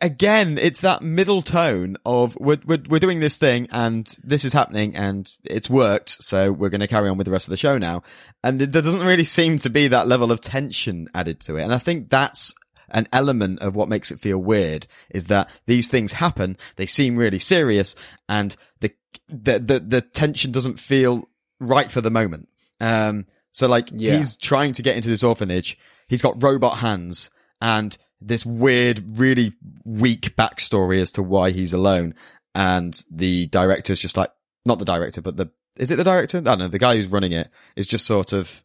again 0.00 0.58
it's 0.58 0.80
that 0.80 1.02
middle 1.02 1.42
tone 1.42 1.96
of 2.04 2.36
we're 2.40 2.58
we're, 2.64 2.82
we're 2.88 2.98
doing 2.98 3.20
this 3.20 3.36
thing 3.36 3.68
and 3.70 4.16
this 4.24 4.44
is 4.44 4.52
happening 4.52 4.96
and 4.96 5.30
it's 5.44 5.70
worked 5.70 6.10
so 6.10 6.50
we're 6.50 6.70
going 6.70 6.80
to 6.80 6.88
carry 6.88 7.08
on 7.08 7.16
with 7.16 7.26
the 7.26 7.30
rest 7.30 7.46
of 7.46 7.50
the 7.50 7.56
show 7.56 7.78
now. 7.78 8.02
And 8.42 8.60
there 8.60 8.82
doesn't 8.82 9.06
really 9.06 9.24
seem 9.24 9.58
to 9.60 9.70
be 9.70 9.88
that 9.88 10.08
level 10.08 10.32
of 10.32 10.40
tension 10.40 11.08
added 11.14 11.40
to 11.40 11.56
it. 11.56 11.62
And 11.62 11.74
I 11.74 11.78
think 11.78 12.08
that's 12.08 12.54
an 12.90 13.06
element 13.12 13.60
of 13.60 13.76
what 13.76 13.88
makes 13.88 14.10
it 14.10 14.18
feel 14.18 14.38
weird 14.38 14.86
is 15.10 15.26
that 15.26 15.50
these 15.66 15.88
things 15.88 16.12
happen 16.14 16.56
they 16.76 16.86
seem 16.86 17.16
really 17.16 17.38
serious 17.38 17.94
and 18.28 18.56
the 18.80 18.90
the 19.28 19.58
the, 19.58 19.80
the 19.80 20.00
tension 20.00 20.50
doesn't 20.50 20.80
feel 20.80 21.28
right 21.60 21.90
for 21.90 22.00
the 22.00 22.10
moment. 22.10 22.48
Um 22.80 23.26
so 23.52 23.68
like 23.68 23.90
Yeah. 23.92 24.16
he's 24.16 24.36
trying 24.36 24.72
to 24.74 24.82
get 24.82 24.96
into 24.96 25.08
this 25.10 25.22
orphanage 25.22 25.78
he's 26.08 26.22
got 26.22 26.42
robot 26.42 26.78
hands 26.78 27.30
and 27.60 27.96
this 28.20 28.44
weird, 28.44 29.18
really 29.18 29.52
weak 29.84 30.34
backstory 30.36 31.00
as 31.00 31.12
to 31.12 31.22
why 31.22 31.50
he's 31.50 31.72
alone. 31.72 32.14
And 32.54 33.00
the 33.10 33.46
director's 33.46 33.98
just 33.98 34.16
like, 34.16 34.30
not 34.66 34.78
the 34.78 34.84
director, 34.84 35.20
but 35.22 35.36
the, 35.36 35.50
is 35.76 35.90
it 35.90 35.96
the 35.96 36.04
director? 36.04 36.38
I 36.38 36.40
don't 36.40 36.58
know. 36.58 36.68
The 36.68 36.78
guy 36.78 36.96
who's 36.96 37.06
running 37.06 37.32
it 37.32 37.50
is 37.76 37.86
just 37.86 38.06
sort 38.06 38.32
of, 38.32 38.64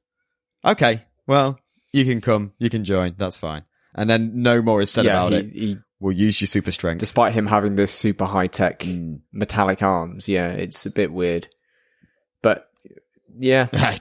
okay, 0.66 1.02
well, 1.28 1.60
you 1.92 2.04
can 2.06 2.20
come, 2.22 2.54
you 2.58 2.70
can 2.70 2.84
join, 2.84 3.14
that's 3.18 3.38
fine. 3.38 3.64
and 3.94 4.10
then 4.10 4.42
no 4.42 4.62
more 4.62 4.82
is 4.82 4.90
said 4.92 5.06
yeah, 5.06 5.12
about 5.12 5.32
he, 5.34 5.38
it. 5.38 5.46
he, 5.52 5.78
We'll 6.00 6.12
use 6.18 6.42
your 6.42 6.48
super 6.48 6.72
strength. 6.72 7.00
despite 7.00 7.32
him 7.34 7.46
having 7.48 7.76
this 7.76 7.94
super 7.94 8.26
high 8.26 8.48
tech 8.48 8.80
Mm. 8.80 9.20
metallic 9.32 9.82
arms, 9.84 10.28
yeah, 10.28 10.48
it's 10.50 10.86
a 10.86 10.90
bit 10.92 11.14
weird. 11.14 11.48
But 12.42 12.68
yeah, 13.40 13.68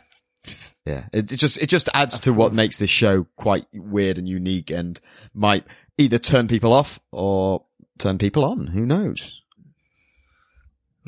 yeah, 0.84 1.04
it, 1.12 1.30
it 1.32 1.36
just 1.36 1.58
it 1.58 1.68
just 1.68 1.88
adds 1.94 2.20
to 2.20 2.32
what 2.32 2.52
makes 2.52 2.76
this 2.78 2.90
show 2.90 3.24
quite 3.36 3.66
weird 3.72 4.18
and 4.18 4.28
unique, 4.28 4.70
and 4.70 5.00
might 5.34 5.64
either 5.98 6.18
turn 6.18 6.48
people 6.48 6.72
off 6.72 6.98
or 7.12 7.64
turn 7.98 8.18
people 8.18 8.44
on. 8.44 8.68
Who 8.68 8.84
knows? 8.86 9.40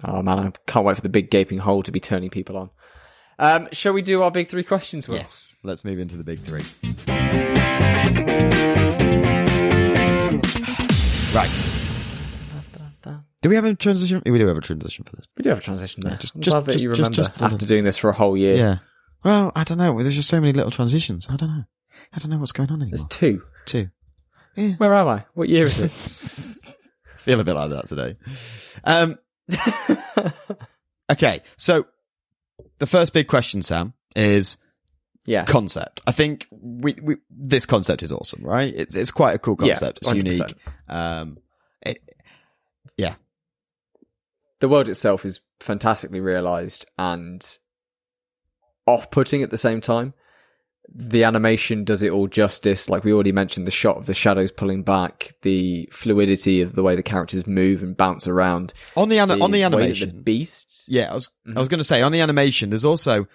oh 0.04 0.22
man, 0.22 0.38
I 0.40 0.52
can't 0.66 0.84
wait 0.84 0.96
for 0.96 1.02
the 1.02 1.08
big 1.08 1.30
gaping 1.30 1.58
hole 1.58 1.82
to 1.84 1.92
be 1.92 2.00
turning 2.00 2.30
people 2.30 2.56
on. 2.56 2.70
Um, 3.38 3.68
shall 3.72 3.92
we 3.92 4.02
do 4.02 4.22
our 4.22 4.30
big 4.30 4.48
three 4.48 4.62
questions? 4.64 5.08
Will? 5.08 5.16
Yes. 5.16 5.56
Let's 5.64 5.84
move 5.84 5.98
into 5.98 6.16
the 6.16 6.24
big 6.24 6.38
three. 6.40 6.62
Right. 11.34 11.50
Do 13.42 13.48
we 13.50 13.56
have 13.56 13.64
a 13.64 13.74
transition? 13.74 14.22
We 14.24 14.38
do 14.38 14.46
have 14.46 14.56
a 14.56 14.60
transition 14.60 15.04
for 15.04 15.16
this. 15.16 15.26
We 15.36 15.42
do 15.42 15.50
have 15.50 15.58
a 15.58 15.62
transition 15.62 16.02
there. 16.04 16.16
just- 16.16 16.34
I'm 16.34 16.40
just- 16.40 16.52
glad 16.54 16.64
that 16.66 16.72
just- 16.72 16.82
you 16.84 16.90
remember 16.90 17.10
just 17.10 17.40
a 17.40 17.44
after 17.44 17.66
doing 17.66 17.84
this 17.84 17.98
for 17.98 18.08
a 18.08 18.12
whole 18.14 18.36
year. 18.36 18.56
Yeah. 18.56 18.76
Well, 19.24 19.52
I 19.56 19.64
don't 19.64 19.78
know. 19.78 20.00
There's 20.02 20.14
just 20.14 20.28
so 20.28 20.40
many 20.40 20.52
little 20.52 20.70
transitions. 20.70 21.28
I 21.30 21.36
don't 21.36 21.48
know. 21.48 21.64
I 22.12 22.18
don't 22.18 22.30
know 22.30 22.38
what's 22.38 22.52
going 22.52 22.70
on 22.70 22.80
here. 22.80 22.90
There's 22.90 23.00
anymore. 23.22 23.42
two. 23.64 23.88
Two. 24.56 24.74
Where 24.76 24.94
am 24.94 25.08
I? 25.08 25.24
What 25.34 25.48
year 25.48 25.64
is 25.64 25.80
it? 25.80 25.90
Feel 27.16 27.40
a 27.40 27.44
bit 27.44 27.54
like 27.54 27.70
that 27.70 27.86
today. 27.86 28.16
Um, 28.84 29.18
okay. 31.10 31.40
So 31.56 31.86
the 32.78 32.86
first 32.86 33.12
big 33.12 33.26
question, 33.26 33.62
Sam, 33.62 33.94
is 34.14 34.58
yeah. 35.26 35.44
concept. 35.44 36.02
I 36.06 36.12
think 36.12 36.46
we, 36.50 36.94
we 37.02 37.16
this 37.30 37.66
concept 37.66 38.02
is 38.02 38.12
awesome, 38.12 38.44
right? 38.44 38.72
It's 38.74 38.94
it's 38.94 39.10
quite 39.10 39.34
a 39.34 39.38
cool 39.38 39.56
Yeah, 39.60 39.68
concept. 39.72 40.00
it's 40.02 40.12
unique. 40.12 40.54
Um, 40.88 41.38
it, 41.80 41.98
yeah, 42.96 43.14
the 44.60 44.68
world 44.68 44.88
itself 44.88 45.24
is 45.24 45.40
fantastically 45.60 46.20
realized 46.20 46.86
and 46.98 47.58
off-putting 48.86 49.42
at 49.42 49.50
the 49.50 49.56
same 49.56 49.80
time. 49.80 50.14
The 50.94 51.24
animation 51.24 51.84
does 51.84 52.02
it 52.02 52.10
all 52.10 52.26
justice. 52.28 52.90
Like 52.90 53.04
we 53.04 53.12
already 53.12 53.32
mentioned, 53.32 53.66
the 53.66 53.70
shot 53.70 53.96
of 53.96 54.04
the 54.06 54.12
shadows 54.14 54.52
pulling 54.52 54.82
back, 54.82 55.34
the 55.42 55.88
fluidity 55.90 56.60
of 56.60 56.74
the 56.74 56.82
way 56.82 56.94
the 56.94 57.02
characters 57.02 57.46
move 57.46 57.82
and 57.82 57.96
bounce 57.96 58.28
around. 58.28 58.74
on 58.96 59.08
the, 59.08 59.18
an- 59.18 59.42
on 59.42 59.50
the 59.50 59.62
animation. 59.62 60.08
the 60.16 60.22
beasts. 60.22 60.84
yeah, 60.88 61.10
I 61.10 61.14
was 61.14 61.30
Mhm. 61.48 61.56
I 61.56 61.60
was 61.60 61.68
going 61.68 61.78
to 61.78 61.84
say 61.84 62.02
on 62.02 62.12
the 62.12 62.20
animation. 62.20 62.68
There's 62.70 62.84
also 62.84 63.26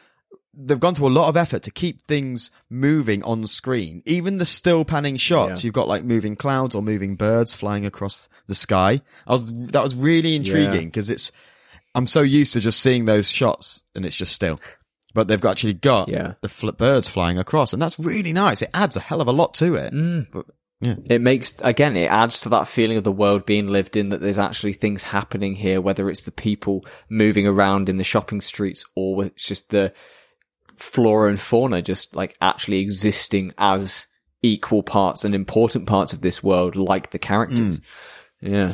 they've 0.54 0.80
gone 0.80 0.93
to 0.95 1.08
a 1.08 1.10
lot 1.10 1.28
of 1.30 1.38
effort 1.38 1.64
to 1.64 1.72
keep 1.72 2.04
things 2.04 2.52
moving 2.70 3.24
on 3.24 3.45
screen. 3.47 4.04
Even 4.06 4.38
the 4.38 4.45
still 4.45 4.84
panning 4.86 5.16
shots, 5.18 5.64
Yeah. 5.64 5.68
you've 5.68 5.74
got 5.76 5.88
like 5.88 6.04
moving 6.04 6.36
clouds 6.36 6.76
or 6.76 6.82
moving 6.84 7.16
birds 7.16 7.54
flying 7.56 7.86
across 7.86 8.30
the 8.47 8.56
sky. 8.56 9.02
I 9.28 9.32
was 9.32 9.70
that 9.70 9.82
was 9.84 9.95
really 9.95 10.36
intriguing 10.36 10.88
because 10.89 11.10
it's 11.10 11.32
I'm 11.95 12.06
so 12.08 12.22
used 12.22 12.54
to 12.54 12.60
just 12.60 12.80
seeing 12.80 13.06
those 13.06 13.32
shots 13.32 13.84
and 13.95 14.06
it's 14.06 14.16
just 14.16 14.34
still. 14.34 14.60
But 15.14 15.28
they've 15.28 15.43
actually 15.43 15.74
got 15.74 16.07
Yeah. 16.10 16.34
the 16.41 16.49
fl- 16.49 16.70
birds 16.72 17.10
flying 17.10 17.38
across, 17.39 17.74
and 17.74 17.82
that's 17.82 17.97
really 17.99 18.32
nice. 18.34 18.62
It 18.62 18.70
adds 18.74 18.95
a 18.95 18.99
hell 18.99 19.22
of 19.22 19.28
a 19.28 19.32
lot 19.32 19.55
to 19.55 19.74
it. 19.76 19.91
Mm. 19.93 20.28
But 20.32 20.45
yeah, 20.82 20.95
It 21.10 21.22
makes 21.22 21.55
again, 21.62 21.97
it 21.97 22.12
adds 22.12 22.41
to 22.41 22.49
that 22.49 22.68
feeling 22.68 22.97
of 22.97 23.03
the 23.03 23.12
world 23.12 23.45
being 23.45 23.68
lived 23.68 23.97
in. 23.97 24.10
That 24.10 24.22
there's 24.22 24.38
actually 24.38 24.74
things 24.74 25.01
happening 25.03 25.55
here, 25.55 25.82
whether 25.82 26.10
it's 26.10 26.22
the 26.22 26.32
people 26.32 26.86
moving 27.10 27.47
around 27.47 27.89
in 27.89 27.97
the 27.97 28.03
shopping 28.03 28.39
streets 28.39 28.86
or 28.95 29.26
it's 29.26 29.43
just 29.45 29.70
the 29.72 29.93
flora 30.78 31.30
and 31.30 31.39
fauna 31.39 31.82
just 31.82 32.16
like 32.16 32.38
actually 32.39 32.80
existing 32.80 33.51
as 33.57 34.05
equal 34.41 34.82
parts 34.84 35.26
and 35.26 35.36
important 35.36 35.86
parts 35.88 36.14
of 36.14 36.22
this 36.22 36.41
world, 36.41 36.76
like 36.78 37.10
the 37.12 37.20
characters. 37.20 37.82
Yeah. 38.41 38.74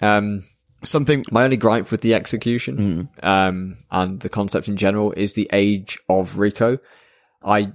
Um, 0.00 0.44
something. 0.86 1.24
my 1.30 1.44
only 1.44 1.56
gripe 1.56 1.90
with 1.90 2.00
the 2.00 2.14
execution, 2.14 3.08
um, 3.22 3.76
and 3.90 4.20
the 4.20 4.28
concept 4.28 4.68
in 4.68 4.76
general 4.76 5.12
is 5.12 5.34
the 5.34 5.48
age 5.52 5.98
of 6.08 6.34
Riko. 6.34 6.78
I 7.44 7.72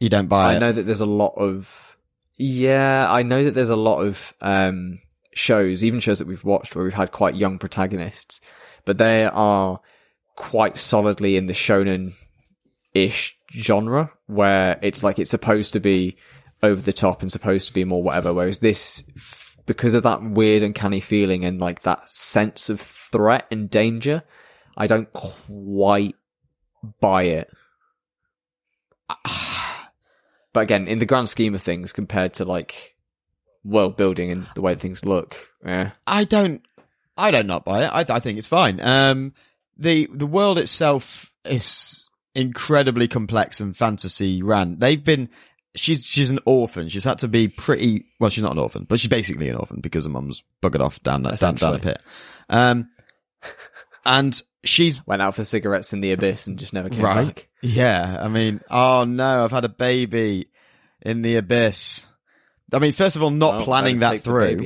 You 0.00 0.08
don't 0.08 0.26
buy 0.28 0.52
I 0.52 0.56
it. 0.56 0.60
know 0.60 0.72
that 0.72 0.82
there's 0.82 1.00
a 1.00 1.06
lot 1.06 1.34
of 1.36 1.96
yeah, 2.36 3.06
I 3.10 3.22
know 3.22 3.44
that 3.44 3.52
there's 3.54 3.70
a 3.70 3.76
lot 3.76 4.00
of 4.00 4.34
um 4.40 4.98
shows, 5.34 5.84
even 5.84 6.00
shows 6.00 6.18
that 6.18 6.28
we've 6.28 6.44
watched 6.44 6.74
where 6.74 6.84
we've 6.84 6.92
had 6.94 7.12
quite 7.12 7.34
young 7.36 7.58
protagonists, 7.58 8.40
but 8.84 8.98
they 8.98 9.24
are 9.24 9.80
quite 10.36 10.76
solidly 10.76 11.36
in 11.36 11.46
the 11.46 11.52
shonen 11.52 12.12
ish 12.92 13.36
genre 13.52 14.10
where 14.26 14.78
it's 14.82 15.02
like 15.02 15.18
it's 15.18 15.30
supposed 15.30 15.72
to 15.74 15.80
be 15.80 16.16
over 16.62 16.80
the 16.80 16.92
top 16.92 17.22
and 17.22 17.30
supposed 17.30 17.68
to 17.68 17.74
be 17.74 17.84
more 17.84 18.02
whatever 18.02 18.32
whereas 18.34 18.58
this 18.58 19.02
because 19.66 19.94
of 19.94 20.02
that 20.02 20.22
weird 20.22 20.62
uncanny 20.62 21.00
feeling 21.00 21.44
and 21.44 21.60
like 21.60 21.82
that 21.82 22.08
sense 22.08 22.68
of 22.70 22.80
threat 22.80 23.46
and 23.50 23.70
danger 23.70 24.22
I 24.76 24.86
don't 24.86 25.12
quite 25.12 26.16
buy 27.00 27.24
it 27.24 27.50
but 30.52 30.60
again, 30.60 30.88
in 30.88 30.98
the 30.98 31.06
grand 31.06 31.28
scheme 31.28 31.54
of 31.54 31.62
things, 31.62 31.92
compared 31.92 32.34
to 32.34 32.44
like 32.44 32.96
world 33.64 33.96
building 33.96 34.30
and 34.30 34.46
the 34.54 34.60
way 34.60 34.74
things 34.74 35.04
look, 35.04 35.36
yeah, 35.64 35.92
I 36.06 36.24
don't. 36.24 36.62
I 37.16 37.30
don't 37.30 37.46
not 37.46 37.64
buy 37.64 37.84
it. 37.84 38.10
I, 38.10 38.16
I 38.16 38.20
think 38.20 38.38
it's 38.38 38.48
fine. 38.48 38.80
Um, 38.80 39.34
the 39.76 40.08
the 40.12 40.26
world 40.26 40.58
itself 40.58 41.32
is 41.44 42.08
incredibly 42.34 43.06
complex 43.06 43.60
and 43.60 43.76
fantasy 43.76 44.42
ran. 44.42 44.78
They've 44.78 45.02
been. 45.02 45.28
She's 45.76 46.06
she's 46.06 46.30
an 46.30 46.38
orphan. 46.44 46.88
She's 46.88 47.04
had 47.04 47.18
to 47.18 47.28
be 47.28 47.48
pretty. 47.48 48.04
Well, 48.20 48.30
she's 48.30 48.44
not 48.44 48.52
an 48.52 48.58
orphan, 48.58 48.84
but 48.88 49.00
she's 49.00 49.08
basically 49.08 49.48
an 49.48 49.56
orphan 49.56 49.80
because 49.80 50.04
her 50.04 50.10
mum's 50.10 50.42
buggered 50.62 50.80
off 50.80 51.02
down 51.02 51.22
that 51.22 51.38
down, 51.40 51.56
down 51.56 51.74
a 51.74 51.78
pit. 51.80 52.00
Um, 52.48 52.88
and 54.06 54.40
she's 54.62 55.04
went 55.06 55.22
out 55.22 55.34
for 55.34 55.44
cigarettes 55.44 55.92
in 55.92 56.00
the 56.00 56.12
abyss 56.12 56.46
and 56.46 56.58
just 56.58 56.72
never 56.72 56.88
came 56.88 57.02
Right. 57.02 57.26
back. 57.26 57.48
Yeah, 57.62 58.18
I 58.20 58.28
mean, 58.28 58.60
oh 58.70 59.04
no, 59.04 59.44
I've 59.44 59.50
had 59.50 59.64
a 59.64 59.68
baby 59.70 60.48
in 61.02 61.22
the 61.22 61.36
abyss. 61.36 62.06
I 62.72 62.78
mean, 62.78 62.92
first 62.92 63.16
of 63.16 63.22
all, 63.22 63.30
not 63.30 63.62
planning 63.62 64.00
that 64.00 64.22
through. 64.22 64.58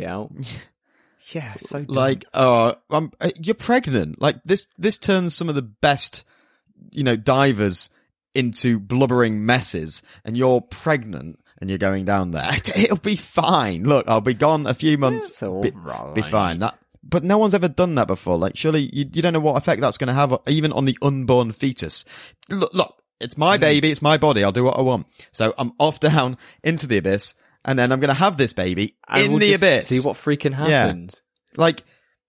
yeah, 1.33 1.55
so 1.55 1.81
dumb. 1.83 1.95
Like, 1.95 2.25
oh, 2.35 2.75
I'm, 2.91 3.13
uh, 3.21 3.31
you're 3.37 3.55
pregnant. 3.55 4.21
Like 4.21 4.37
this, 4.45 4.67
this 4.79 4.99
turns 4.99 5.35
some 5.35 5.49
of 5.49 5.55
the 5.55 5.63
best, 5.63 6.25
you 6.91 7.03
know, 7.05 7.17
divers 7.17 7.91
into 8.39 8.79
blubbering 8.79 9.45
messes, 9.45 10.03
and 10.25 10.37
you're 10.37 10.61
pregnant 10.61 11.41
and 11.61 11.69
you're 11.69 11.79
going 11.79 12.05
down 12.05 12.31
there. 12.31 12.49
It'll 12.77 12.97
be 12.97 13.17
fine. 13.17 13.83
Look, 13.85 14.07
I'll 14.09 14.21
be 14.21 14.35
gone 14.35 14.67
a 14.67 14.75
few 14.75 14.97
months. 14.97 15.29
It's 15.31 15.43
all 15.43 15.61
be, 15.61 15.71
right. 15.75 16.15
be 16.15 16.23
fine. 16.23 16.61
That, 16.61 16.79
but 17.03 17.25
no 17.25 17.37
one's 17.39 17.55
ever 17.55 17.69
done 17.69 17.97
that 17.97 18.07
before. 18.07 18.39
Like, 18.39 18.57
surely 18.57 18.89
you, 18.93 19.07
you 19.13 19.23
don't 19.23 19.33
know 19.33 19.41
what 19.41 19.57
effect 19.57 19.81
that's 19.81 19.99
going 19.99 20.09
to 20.09 20.15
have, 20.15 20.39
even 20.47 20.73
on 20.73 20.85
the 20.85 20.97
unborn 21.03 21.51
fetus. 21.53 22.05
Look, 22.49 22.73
look, 22.73 22.95
it's 23.21 23.37
my 23.37 23.57
Hmm. 23.57 23.61
baby, 23.63 23.91
it's 23.91 24.03
my 24.03 24.17
body. 24.19 24.45
I'll 24.45 24.53
do 24.53 24.63
what 24.65 24.79
I 24.79 24.83
want. 24.83 25.07
So 25.33 25.53
I'm 25.59 25.73
off 25.81 25.99
down 25.99 26.37
into 26.63 26.87
the 26.87 26.99
abyss, 26.99 27.35
and 27.65 27.77
then 27.77 27.91
I'm 27.91 27.99
going 27.99 28.09
to 28.09 28.15
have 28.15 28.37
this 28.37 28.53
baby 28.53 28.97
And 29.09 29.25
in 29.25 29.31
we'll 29.33 29.41
the 29.41 29.55
abyss. 29.55 29.89
See 29.89 29.99
what 30.01 30.17
freaking 30.17 30.53
Yeah. 30.53 30.87
happens. 30.87 31.23
like 31.57 31.83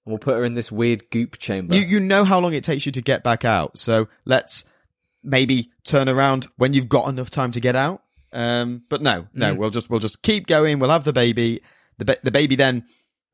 We'll 0.05 0.18
put 0.18 0.34
her 0.38 0.43
in 0.43 0.55
this 0.55 0.72
weird 0.72 1.12
goop 1.12 1.38
chamber. 1.38 1.76
you, 1.76 1.82
you 1.82 1.99
know 1.99 2.24
how 2.24 2.39
long 2.39 2.53
it 2.53 2.64
takes 2.64 2.88
you 2.88 2.91
to 2.93 3.01
get 3.01 3.24
back 3.24 3.45
out. 3.45 3.78
So 3.78 4.07
let's 4.26 4.66
maybe 5.24 5.70
turn 5.84 6.07
around 6.09 6.47
when 6.57 6.74
you've 6.74 6.89
got 6.89 7.07
enough 7.09 7.30
time 7.30 7.51
to 7.51 7.59
get 7.59 7.76
out. 7.76 8.03
Um, 8.32 8.84
but 8.89 9.01
no, 9.01 9.28
no, 9.34 9.53
Mm. 9.53 9.57
we'll 9.57 9.70
just 9.72 9.89
we'll 9.89 9.99
just 9.99 10.22
keep 10.22 10.45
going. 10.47 10.80
We'll 10.80 10.89
have 10.91 11.03
the 11.03 11.13
baby. 11.13 11.61
The 11.97 12.05
ba- 12.05 12.17
the 12.24 12.32
baby 12.32 12.55
then. 12.55 12.86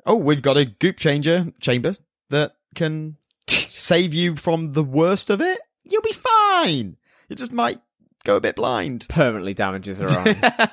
Oh, 0.05 0.15
we've 0.15 0.41
got 0.41 0.55
a 0.57 0.65
goop 0.65 0.97
changer 0.97 1.51
chamber 1.59 1.95
that 2.29 2.53
can 2.75 3.17
save 3.47 4.13
you 4.13 4.35
from 4.35 4.73
the 4.73 4.83
worst 4.83 5.29
of 5.29 5.41
it. 5.41 5.59
You'll 5.83 6.01
be 6.01 6.13
fine. 6.13 6.95
You 7.29 7.35
just 7.35 7.51
might 7.51 7.79
go 8.23 8.35
a 8.37 8.41
bit 8.41 8.55
blind. 8.55 9.05
permanently 9.09 9.53
damages 9.53 9.99
her 9.99 10.09
eyes. 10.09 10.69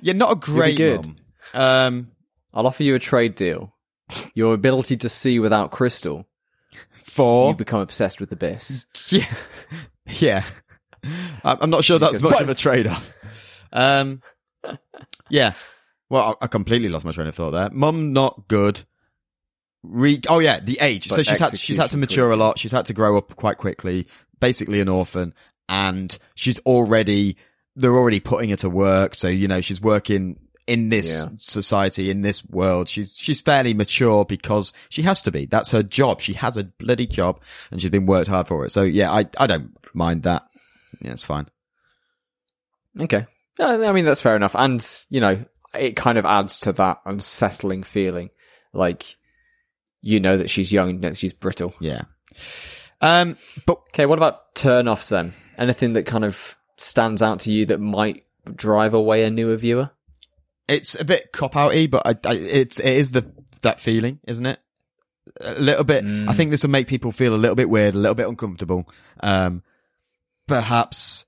You're 0.00 0.14
not 0.14 0.32
a 0.32 0.36
great 0.36 0.76
good. 0.76 1.06
mum. 1.06 1.16
Um, 1.54 2.10
I'll 2.54 2.66
offer 2.66 2.82
you 2.82 2.94
a 2.94 2.98
trade 3.00 3.34
deal. 3.34 3.74
Your 4.34 4.54
ability 4.54 4.96
to 4.98 5.08
see 5.08 5.38
without 5.38 5.70
crystal. 5.70 6.26
For 7.08 7.48
You 7.48 7.54
become 7.54 7.80
obsessed 7.80 8.20
with 8.20 8.30
abyss. 8.32 8.86
Yeah, 9.10 9.26
yeah. 10.06 10.44
I'm 11.44 11.70
not 11.70 11.84
sure 11.84 11.98
that's 11.98 12.20
much 12.20 12.40
of 12.40 12.48
a 12.48 12.54
trade-off. 12.54 13.12
Um, 13.72 14.22
yeah. 15.30 15.52
Well, 16.10 16.36
I 16.40 16.44
I 16.44 16.46
completely 16.48 16.88
lost 16.88 17.04
my 17.04 17.12
train 17.12 17.26
of 17.26 17.34
thought 17.34 17.52
there. 17.52 17.70
Mum, 17.70 18.12
not 18.12 18.48
good. 18.48 18.82
Re- 19.82 20.20
oh 20.28 20.38
yeah, 20.40 20.60
the 20.60 20.78
age. 20.80 21.08
But 21.08 21.16
so 21.16 21.22
she's 21.22 21.38
had 21.38 21.56
she's 21.56 21.76
had 21.76 21.90
to 21.90 21.98
mature 21.98 22.30
a 22.30 22.36
lot. 22.36 22.58
She's 22.58 22.72
had 22.72 22.86
to 22.86 22.92
grow 22.92 23.16
up 23.16 23.36
quite 23.36 23.58
quickly. 23.58 24.06
Basically 24.40 24.80
an 24.80 24.88
orphan, 24.88 25.34
and 25.68 26.16
she's 26.34 26.58
already 26.60 27.36
they're 27.76 27.94
already 27.94 28.20
putting 28.20 28.50
her 28.50 28.56
to 28.56 28.70
work. 28.70 29.14
So 29.14 29.28
you 29.28 29.48
know 29.48 29.60
she's 29.60 29.80
working 29.80 30.38
in 30.68 30.90
this 30.90 31.08
Yeah. 31.24 31.30
society 31.38 32.10
in 32.10 32.20
this 32.20 32.44
world. 32.44 32.88
She's 32.88 33.16
she's 33.16 33.40
fairly 33.40 33.74
mature 33.74 34.24
because 34.24 34.72
she 34.90 35.02
has 35.02 35.22
to 35.22 35.32
be. 35.32 35.46
That's 35.46 35.70
her 35.72 35.82
job. 35.82 36.20
She 36.20 36.34
has 36.34 36.56
a 36.56 36.64
bloody 36.64 37.06
job, 37.06 37.40
and 37.70 37.80
she's 37.82 37.90
been 37.90 38.06
worked 38.06 38.28
hard 38.28 38.46
for 38.46 38.64
it. 38.64 38.70
So 38.70 38.82
yeah, 38.82 39.10
I 39.10 39.24
I 39.38 39.46
don't 39.46 39.76
mind 39.94 40.22
that. 40.24 40.44
Yeah, 41.00 41.12
it's 41.12 41.24
fine. 41.24 41.48
Okay. 43.00 43.26
Yeah, 43.58 43.66
I 43.88 43.92
mean 43.92 44.04
that's 44.04 44.20
fair 44.20 44.36
enough, 44.36 44.54
and 44.54 44.86
you 45.08 45.20
know 45.20 45.44
it 45.74 45.96
kind 45.96 46.18
of 46.18 46.24
adds 46.24 46.60
to 46.60 46.72
that 46.74 47.00
unsettling 47.04 47.82
feeling, 47.82 48.30
like 48.72 49.16
you 50.00 50.20
know 50.20 50.36
that 50.38 50.50
she's 50.50 50.72
young 50.72 50.90
and 50.90 51.04
that 51.04 51.16
she's 51.16 51.32
brittle. 51.32 51.74
Yeah. 51.80 52.02
Um, 53.00 53.36
but 53.66 53.78
Okay, 53.94 54.06
what 54.06 54.18
about 54.18 54.54
turn-offs 54.54 55.08
then? 55.08 55.32
Anything 55.56 55.94
that 55.94 56.06
kind 56.06 56.24
of 56.24 56.56
stands 56.76 57.22
out 57.22 57.40
to 57.40 57.52
you 57.52 57.66
that 57.66 57.80
might 57.80 58.24
drive 58.54 58.94
away 58.94 59.24
a 59.24 59.30
newer 59.30 59.56
viewer? 59.56 59.90
It's 60.68 61.00
a 61.00 61.04
bit 61.04 61.32
cop 61.32 61.54
outy, 61.54 61.90
but 61.90 62.06
I, 62.06 62.10
I, 62.28 62.34
it's 62.34 62.78
it 62.78 62.94
is 62.94 63.10
the 63.10 63.30
that 63.62 63.80
feeling, 63.80 64.20
isn't 64.26 64.46
it? 64.46 64.60
A 65.40 65.60
little 65.60 65.84
bit. 65.84 66.04
I 66.04 66.32
think 66.32 66.50
this 66.50 66.62
will 66.62 66.70
make 66.70 66.88
people 66.88 67.12
feel 67.12 67.34
a 67.34 67.36
little 67.36 67.54
bit 67.54 67.70
weird, 67.70 67.94
a 67.94 67.98
little 67.98 68.14
bit 68.14 68.28
uncomfortable. 68.28 68.88
Um, 69.20 69.62
perhaps. 70.46 71.26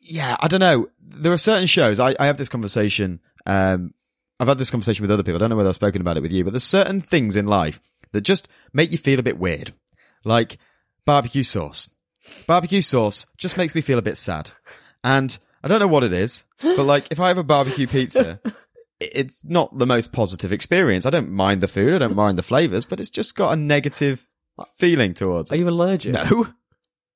Yeah, 0.00 0.36
I 0.40 0.48
don't 0.48 0.60
know. 0.60 0.88
There 1.00 1.32
are 1.32 1.38
certain 1.38 1.66
shows. 1.66 2.00
I, 2.00 2.14
I 2.18 2.26
have 2.26 2.38
this 2.38 2.48
conversation. 2.48 3.20
Um, 3.46 3.92
I've 4.40 4.48
had 4.48 4.58
this 4.58 4.70
conversation 4.70 5.02
with 5.02 5.10
other 5.10 5.22
people. 5.22 5.36
I 5.36 5.40
don't 5.40 5.50
know 5.50 5.56
whether 5.56 5.68
I've 5.68 5.74
spoken 5.74 6.00
about 6.00 6.16
it 6.16 6.22
with 6.22 6.32
you, 6.32 6.44
but 6.44 6.52
there's 6.52 6.64
certain 6.64 7.00
things 7.00 7.36
in 7.36 7.46
life 7.46 7.80
that 8.12 8.22
just 8.22 8.48
make 8.72 8.92
you 8.92 8.98
feel 8.98 9.18
a 9.18 9.24
bit 9.24 9.38
weird, 9.38 9.74
like 10.24 10.58
barbecue 11.04 11.42
sauce. 11.42 11.90
Barbecue 12.46 12.82
sauce 12.82 13.26
just 13.36 13.56
makes 13.56 13.74
me 13.74 13.80
feel 13.80 13.98
a 13.98 14.02
bit 14.02 14.16
sad, 14.16 14.50
and 15.02 15.38
I 15.62 15.68
don't 15.68 15.80
know 15.80 15.88
what 15.88 16.04
it 16.04 16.12
is, 16.12 16.44
but 16.62 16.84
like 16.84 17.08
if 17.10 17.20
I 17.20 17.28
have 17.28 17.38
a 17.38 17.44
barbecue 17.44 17.86
pizza, 17.88 18.40
it's 19.00 19.44
not 19.44 19.76
the 19.76 19.86
most 19.86 20.12
positive 20.12 20.52
experience. 20.52 21.06
I 21.06 21.10
don't 21.10 21.30
mind 21.30 21.60
the 21.60 21.68
food, 21.68 21.94
I 21.94 21.98
don't 21.98 22.16
mind 22.16 22.38
the 22.38 22.42
flavors, 22.42 22.84
but 22.84 23.00
it's 23.00 23.10
just 23.10 23.34
got 23.34 23.52
a 23.52 23.56
negative 23.56 24.26
feeling 24.76 25.14
towards 25.14 25.52
Are 25.52 25.56
you 25.56 25.68
allergic? 25.68 26.14
No, 26.14 26.48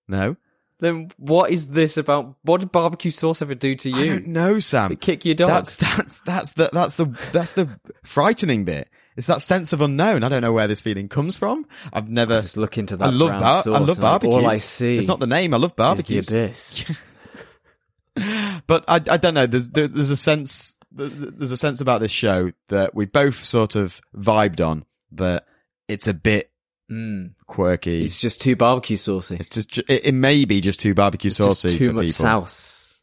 no, 0.09 0.37
Then 0.81 1.11
what 1.17 1.51
is 1.51 1.69
this 1.69 1.97
about? 1.97 2.37
What 2.43 2.61
did 2.61 2.73
barbecue 2.73 3.11
sauce 3.11 3.43
ever 3.43 3.55
do 3.55 3.75
to 3.77 3.91
you? 3.91 3.97
I 3.97 4.07
don't 4.09 4.29
know, 4.29 4.59
Sam. 4.59 4.97
Kick 4.97 5.25
your 5.25 5.35
dog? 5.35 5.49
That's 5.49 5.77
that's 5.77 6.19
that's 6.27 6.53
the 6.53 6.71
that's 6.73 6.97
the 6.97 7.07
that's 7.33 7.53
the 7.53 7.79
frightening 8.03 8.65
bit. 8.65 8.89
It's 9.15 9.27
that 9.27 9.43
sense 9.43 9.75
of 9.75 9.83
unknown. 9.83 10.25
I 10.25 10.31
don't 10.31 10.41
know 10.41 10.53
where 10.53 10.67
this 10.67 10.81
feeling 10.81 11.09
comes 11.09 11.37
from. 11.37 11.67
I've 11.93 12.09
never. 12.09 12.41
Just 12.41 12.57
look 12.57 12.79
into 12.79 12.97
that. 12.97 13.05
I 13.05 13.11
love 13.11 13.29
brown 13.29 13.41
that. 13.41 13.65
Sauce 13.65 13.77
I 13.77 13.79
love 13.79 14.01
barbecues. 14.01 14.35
All 14.37 14.47
I 14.47 14.57
see 14.57 14.97
It's 14.97 15.07
not 15.07 15.21
the 15.21 15.27
name. 15.27 15.53
I 15.53 15.59
love 15.59 15.75
is 15.79 16.05
the 16.07 16.19
abyss. 16.19 16.85
but 18.67 18.85
I, 18.89 18.97
I 18.97 19.17
don't 19.17 19.35
know. 19.35 19.47
There's 19.47 19.71
there, 19.71 19.89
there's 19.89 20.11
a 20.11 20.17
sense 20.17 20.77
there's 20.91 21.51
a 21.51 21.57
sense 21.57 21.81
about 21.81 22.01
this 22.01 22.11
show 22.11 22.51
that 22.69 22.95
we 22.95 23.07
both 23.07 23.45
sort 23.45 23.77
of 23.77 24.01
vibed 24.17 24.65
on 24.67 24.85
that 25.13 25.47
it's 25.89 26.07
a 26.07 26.15
bit 26.15 26.51
mm. 26.91 27.33
quirky. 27.47 28.05
It's 28.05 28.21
just 28.21 28.41
too 28.41 28.57
barbecue 28.57 28.97
saucy. 28.97 29.37
It's 29.37 29.49
just 29.49 29.79
it, 29.79 30.07
it 30.07 30.15
may 30.15 30.45
be 30.45 30.61
just 30.61 30.81
too 30.81 30.95
barbecue 30.95 31.29
It's 31.29 31.37
saucy 31.37 31.79
too 31.79 31.89
for 31.89 31.95
much 31.95 32.07
people. 32.07 32.25
sauce. 32.25 33.01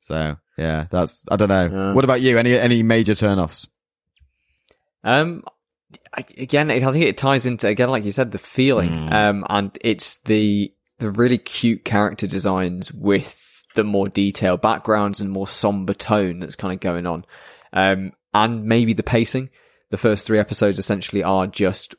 So 0.00 0.36
yeah, 0.56 0.86
that's 0.90 1.24
I 1.30 1.36
don't 1.36 1.48
know. 1.48 1.92
What 1.94 2.04
about 2.04 2.20
you? 2.20 2.38
Any 2.38 2.56
any 2.56 2.82
major 2.82 3.14
turn-offs? 3.14 3.68
Um, 5.04 5.44
I- 6.14 6.24
again, 6.36 6.70
I 6.70 6.80
think 6.80 7.04
it 7.04 7.16
ties 7.16 7.46
into 7.46 7.68
again, 7.68 7.90
like 7.90 8.04
you 8.04 8.12
said, 8.12 8.32
the 8.32 8.38
feeling. 8.38 8.90
Mm. 8.90 9.12
Um, 9.12 9.46
and 9.48 9.78
it's 9.80 10.16
the 10.22 10.72
the 10.98 11.10
really 11.10 11.38
cute 11.38 11.84
character 11.84 12.26
designs 12.26 12.92
with 12.92 13.36
the 13.78 13.84
more 13.84 14.08
detailed 14.08 14.60
backgrounds 14.60 15.20
and 15.20 15.30
more 15.30 15.46
somber 15.46 15.94
tone 15.94 16.40
that's 16.40 16.56
kind 16.56 16.74
of 16.74 16.80
going 16.80 17.06
on. 17.06 17.24
Um, 17.72 18.12
and 18.34 18.64
maybe 18.64 18.92
the 18.92 19.04
pacing. 19.04 19.50
The 19.90 19.96
first 19.96 20.26
three 20.26 20.40
episodes 20.40 20.80
essentially 20.80 21.22
are 21.22 21.46
just 21.46 21.94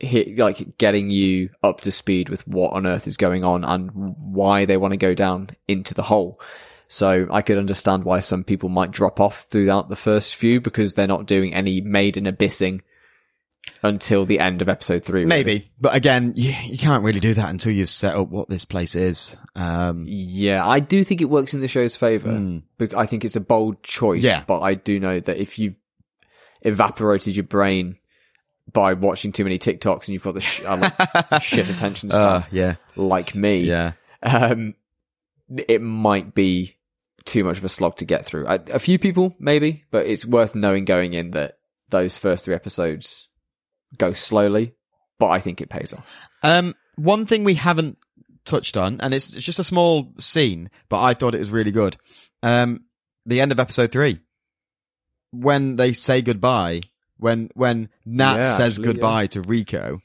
hit 0.00 0.36
like 0.36 0.76
getting 0.78 1.08
you 1.08 1.50
up 1.62 1.82
to 1.82 1.92
speed 1.92 2.28
with 2.28 2.46
what 2.48 2.72
on 2.72 2.88
earth 2.88 3.06
is 3.06 3.16
going 3.16 3.44
on 3.44 3.62
and 3.62 3.88
why 3.92 4.64
they 4.64 4.76
want 4.76 4.94
to 4.94 4.98
go 4.98 5.14
down 5.14 5.50
into 5.68 5.94
the 5.94 6.02
hole. 6.02 6.40
So 6.88 7.28
I 7.30 7.40
could 7.40 7.56
understand 7.56 8.02
why 8.02 8.18
some 8.18 8.42
people 8.42 8.68
might 8.68 8.90
drop 8.90 9.20
off 9.20 9.46
throughout 9.48 9.88
the 9.88 9.94
first 9.94 10.34
few 10.34 10.60
because 10.60 10.94
they're 10.94 11.06
not 11.06 11.26
doing 11.26 11.54
any 11.54 11.80
maiden 11.80 12.24
abyssing 12.24 12.80
until 13.82 14.24
the 14.24 14.38
end 14.38 14.62
of 14.62 14.68
episode 14.68 15.04
three. 15.04 15.24
really. 15.24 15.44
Maybe, 15.44 15.70
but 15.80 15.94
again, 15.94 16.32
you, 16.36 16.54
you 16.64 16.78
can't 16.78 17.04
really 17.04 17.20
do 17.20 17.34
that 17.34 17.50
until 17.50 17.72
you've 17.72 17.90
set 17.90 18.14
up 18.14 18.28
what 18.28 18.48
this 18.48 18.64
place 18.64 18.94
is. 18.94 19.36
Um, 19.54 20.04
Yeah, 20.08 20.66
I 20.66 20.80
do 20.80 21.04
think 21.04 21.20
it 21.20 21.26
works 21.26 21.54
in 21.54 21.60
the 21.60 21.68
show's 21.68 21.96
favor. 21.96 22.30
Mm. 22.30 22.62
I 22.96 23.06
think 23.06 23.24
it's 23.24 23.36
a 23.36 23.40
bold 23.40 23.82
choice. 23.82 24.20
Yeah. 24.22 24.44
But 24.46 24.60
I 24.60 24.74
do 24.74 24.98
know 25.00 25.20
that 25.20 25.36
if 25.36 25.58
you've 25.58 25.76
evaporated 26.62 27.36
your 27.36 27.44
brain 27.44 27.96
by 28.72 28.94
watching 28.94 29.32
too 29.32 29.44
many 29.44 29.58
TikToks 29.58 30.06
and 30.06 30.08
you've 30.10 30.22
got 30.22 30.34
the 30.34 30.40
sh- 30.40 30.62
uh, 30.64 30.76
like, 31.30 31.42
shit 31.42 31.68
attention 31.68 32.10
span 32.10 32.20
uh, 32.20 32.42
yeah, 32.50 32.76
like 32.96 33.34
me, 33.34 33.60
yeah. 33.60 33.92
um, 34.22 34.74
it 35.68 35.80
might 35.80 36.34
be 36.34 36.76
too 37.24 37.44
much 37.44 37.58
of 37.58 37.64
a 37.64 37.68
slog 37.68 37.96
to 37.98 38.04
get 38.04 38.26
through. 38.26 38.46
I, 38.46 38.58
a 38.70 38.80
few 38.80 38.98
people, 38.98 39.36
maybe, 39.38 39.84
but 39.92 40.06
it's 40.06 40.24
worth 40.24 40.56
knowing 40.56 40.84
going 40.84 41.12
in 41.12 41.30
that 41.32 41.58
those 41.90 42.18
first 42.18 42.44
three 42.44 42.54
episodes 42.54 43.28
go 43.98 44.12
slowly, 44.12 44.74
but 45.18 45.28
I 45.28 45.40
think 45.40 45.60
it 45.60 45.68
pays 45.68 45.92
off. 45.92 46.28
Um, 46.42 46.74
one 46.96 47.26
thing 47.26 47.44
we 47.44 47.54
haven't 47.54 47.98
touched 48.44 48.76
on, 48.76 49.00
and 49.00 49.12
it's, 49.14 49.34
it's 49.34 49.44
just 49.44 49.58
a 49.58 49.64
small 49.64 50.12
scene, 50.18 50.70
but 50.88 51.00
I 51.02 51.14
thought 51.14 51.34
it 51.34 51.38
was 51.40 51.50
really 51.50 51.72
good. 51.72 51.96
Um, 52.42 52.84
the 53.24 53.40
end 53.40 53.52
of 53.52 53.60
episode 53.60 53.92
three, 53.92 54.20
when 55.32 55.76
they 55.76 55.92
say 55.92 56.22
goodbye, 56.22 56.82
when 57.18 57.50
when 57.54 57.88
Nat 58.04 58.36
Yeah, 58.36 58.42
says 58.42 58.74
actually, 58.74 58.92
goodbye 58.92 59.26
to 59.28 59.42
Riko, 59.42 60.00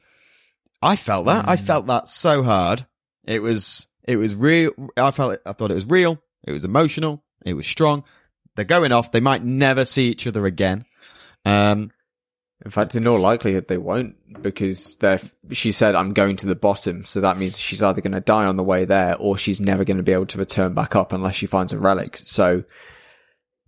I 0.81 0.95
felt 0.95 1.25
that. 1.27 1.47
I 1.47 1.57
felt 1.57 1.87
that 1.87 2.07
so 2.07 2.41
hard. 2.43 2.85
It 3.25 3.41
was 3.41 3.87
it 4.07 4.15
was 4.17 4.33
real. 4.33 4.71
I 4.97 5.11
felt 5.11 5.33
it, 5.33 5.41
I 5.45 5.53
thought 5.53 5.71
it 5.71 5.75
was 5.75 5.85
real. 5.85 6.17
It 6.43 6.51
was 6.51 6.65
emotional. 6.65 7.23
It 7.45 7.53
was 7.53 7.67
strong. 7.67 8.03
They're 8.55 8.65
going 8.65 8.91
off. 8.91 9.11
They 9.11 9.19
might 9.19 9.43
never 9.43 9.85
see 9.85 10.09
each 10.09 10.25
other 10.27 10.45
again. 10.45 10.85
Um, 11.45 11.91
In 12.63 12.69
fact, 12.71 12.95
in 12.95 13.07
all 13.07 13.19
likelihood, 13.19 13.67
they 13.67 13.77
won't 13.77 14.15
because 14.43 14.95
they're, 14.95 15.19
she 15.51 15.71
said, 15.71 15.95
I'm 15.95 16.13
going 16.13 16.35
to 16.37 16.45
the 16.47 16.55
bottom. 16.55 17.05
So 17.05 17.21
that 17.21 17.37
means 17.37 17.57
she's 17.57 17.81
either 17.81 18.01
going 18.01 18.11
to 18.13 18.19
die 18.21 18.45
on 18.45 18.55
the 18.55 18.63
way 18.63 18.85
there 18.85 19.15
or 19.17 19.37
she's 19.37 19.59
never 19.59 19.83
going 19.83 19.97
to 19.97 20.03
be 20.03 20.11
able 20.13 20.27
to 20.27 20.37
return 20.37 20.73
back 20.75 20.95
up 20.95 21.11
unless 21.11 21.35
she 21.35 21.47
finds 21.47 21.73
a 21.73 21.79
relic. 21.79 22.19
So 22.23 22.63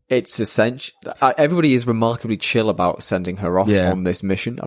it's 0.10 0.40
essential. 0.40 0.94
uh, 1.22 1.34
Everybody 1.38 1.74
is 1.74 1.88
remarkably 1.88 2.38
chill 2.38 2.70
about 2.70 3.02
sending 3.02 3.38
her 3.38 3.60
off 3.60 3.68
Yeah. 3.68 3.92
on 3.92 4.04
this 4.04 4.22
mission 4.22 4.60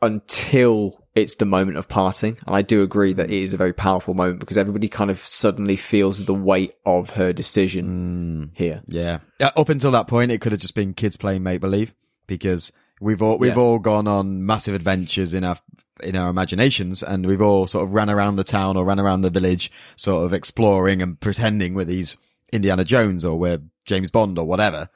until 0.00 0.98
it's 1.14 1.36
the 1.36 1.44
moment 1.44 1.76
of 1.76 1.88
parting. 1.88 2.38
And 2.46 2.54
I 2.56 2.62
do 2.62 2.82
agree 2.82 3.12
that 3.14 3.30
it 3.30 3.42
is 3.42 3.54
a 3.54 3.58
very 3.58 3.72
powerful 3.72 4.14
moment 4.14 4.40
because 4.40 4.56
everybody 4.58 4.88
kind 4.88 5.10
of 5.10 5.18
suddenly 5.24 5.76
feels 5.76 6.24
the 6.24 6.34
weight 6.34 6.74
of 6.84 7.10
her 7.10 7.32
decision 7.32 8.50
here. 8.54 8.82
Yeah. 8.86 9.18
Uh, 9.40 9.50
Up 9.56 9.68
until 9.68 9.90
that 9.92 10.08
point, 10.08 10.32
it 10.32 10.40
could 10.40 10.52
have 10.52 10.60
just 10.60 10.74
been 10.74 10.94
kids 10.94 11.16
playing 11.16 11.42
make 11.42 11.60
believe 11.60 11.94
because 12.26 12.72
we've 13.02 13.20
all 13.22 13.38
we've 13.38 13.56
Yeah. 13.56 13.62
all 13.62 13.78
gone 13.78 14.06
on 14.08 14.46
massive 14.46 14.74
adventures 14.74 15.34
in 15.34 15.44
our 15.44 15.58
in 16.02 16.16
our 16.16 16.30
imaginations, 16.30 17.02
and 17.02 17.26
we've 17.26 17.42
all 17.42 17.66
sort 17.66 17.84
of 17.84 17.94
ran 17.94 18.08
around 18.10 18.36
the 18.36 18.44
town 18.44 18.76
or 18.76 18.84
ran 18.84 18.98
around 19.00 19.20
the 19.22 19.30
village, 19.30 19.70
sort 19.96 20.24
of 20.24 20.32
exploring 20.32 21.02
and 21.02 21.20
pretending 21.20 21.74
we're 21.74 21.84
these 21.84 22.16
Indiana 22.52 22.84
Jones 22.84 23.24
or 23.24 23.38
we're 23.38 23.60
James 23.84 24.10
Bond 24.10 24.38
or 24.38 24.46
whatever. 24.46 24.88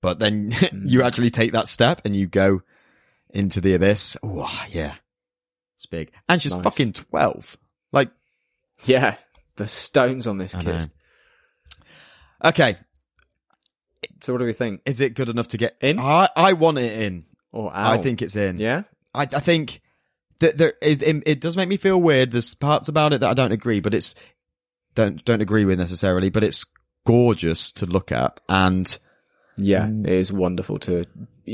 But 0.00 0.18
then 0.18 0.50
mm. 0.52 0.90
you 0.90 1.02
actually 1.02 1.30
take 1.30 1.52
that 1.52 1.68
step 1.68 2.02
and 2.04 2.14
you 2.14 2.26
go 2.26 2.62
into 3.30 3.60
the 3.60 3.74
abyss. 3.74 4.16
Oh 4.22 4.64
yeah, 4.70 4.94
it's 5.76 5.86
big, 5.86 6.12
and 6.28 6.40
she's 6.40 6.54
Nice. 6.54 6.62
fucking 6.64 6.92
twelve. 6.92 7.56
Like, 7.92 8.10
Yeah. 8.84 9.16
The 9.56 9.66
stones 9.66 10.26
on 10.26 10.36
this 10.36 10.54
I 10.54 10.62
kid. 10.62 10.66
know. 10.74 10.88
okay, 12.44 12.76
So 14.22 14.32
what 14.34 14.40
do 14.40 14.44
we 14.44 14.52
think? 14.52 14.82
is 14.84 15.00
it 15.00 15.14
good 15.14 15.28
enough 15.30 15.48
to 15.48 15.56
get 15.58 15.76
In? 15.80 15.98
I 15.98 16.28
I 16.36 16.52
want 16.52 16.78
it 16.78 17.00
in. 17.00 17.24
Or 17.56 17.70
I 17.74 17.98
think 17.98 18.22
it's 18.22 18.36
in. 18.36 18.58
Yeah? 18.58 18.82
I, 19.14 19.22
I 19.22 19.40
think 19.40 19.80
that 20.40 20.58
there 20.58 20.74
is. 20.82 21.00
It, 21.02 21.22
it 21.26 21.40
does 21.40 21.56
make 21.56 21.68
me 21.68 21.76
feel 21.76 22.00
weird. 22.00 22.32
There's 22.32 22.54
parts 22.54 22.88
about 22.88 23.12
it 23.12 23.20
that 23.20 23.30
I 23.30 23.34
don't 23.34 23.52
agree, 23.52 23.80
but 23.80 23.94
it's 23.94 24.14
don't 24.94 25.24
don't 25.24 25.40
agree 25.40 25.64
with 25.64 25.78
necessarily. 25.78 26.28
But 26.30 26.44
it's 26.44 26.66
gorgeous 27.06 27.72
to 27.72 27.86
look 27.86 28.12
at, 28.12 28.40
and 28.48 28.98
Yeah, 29.56 29.88
it 29.88 30.08
is 30.08 30.32
wonderful 30.32 30.78
to 30.80 31.04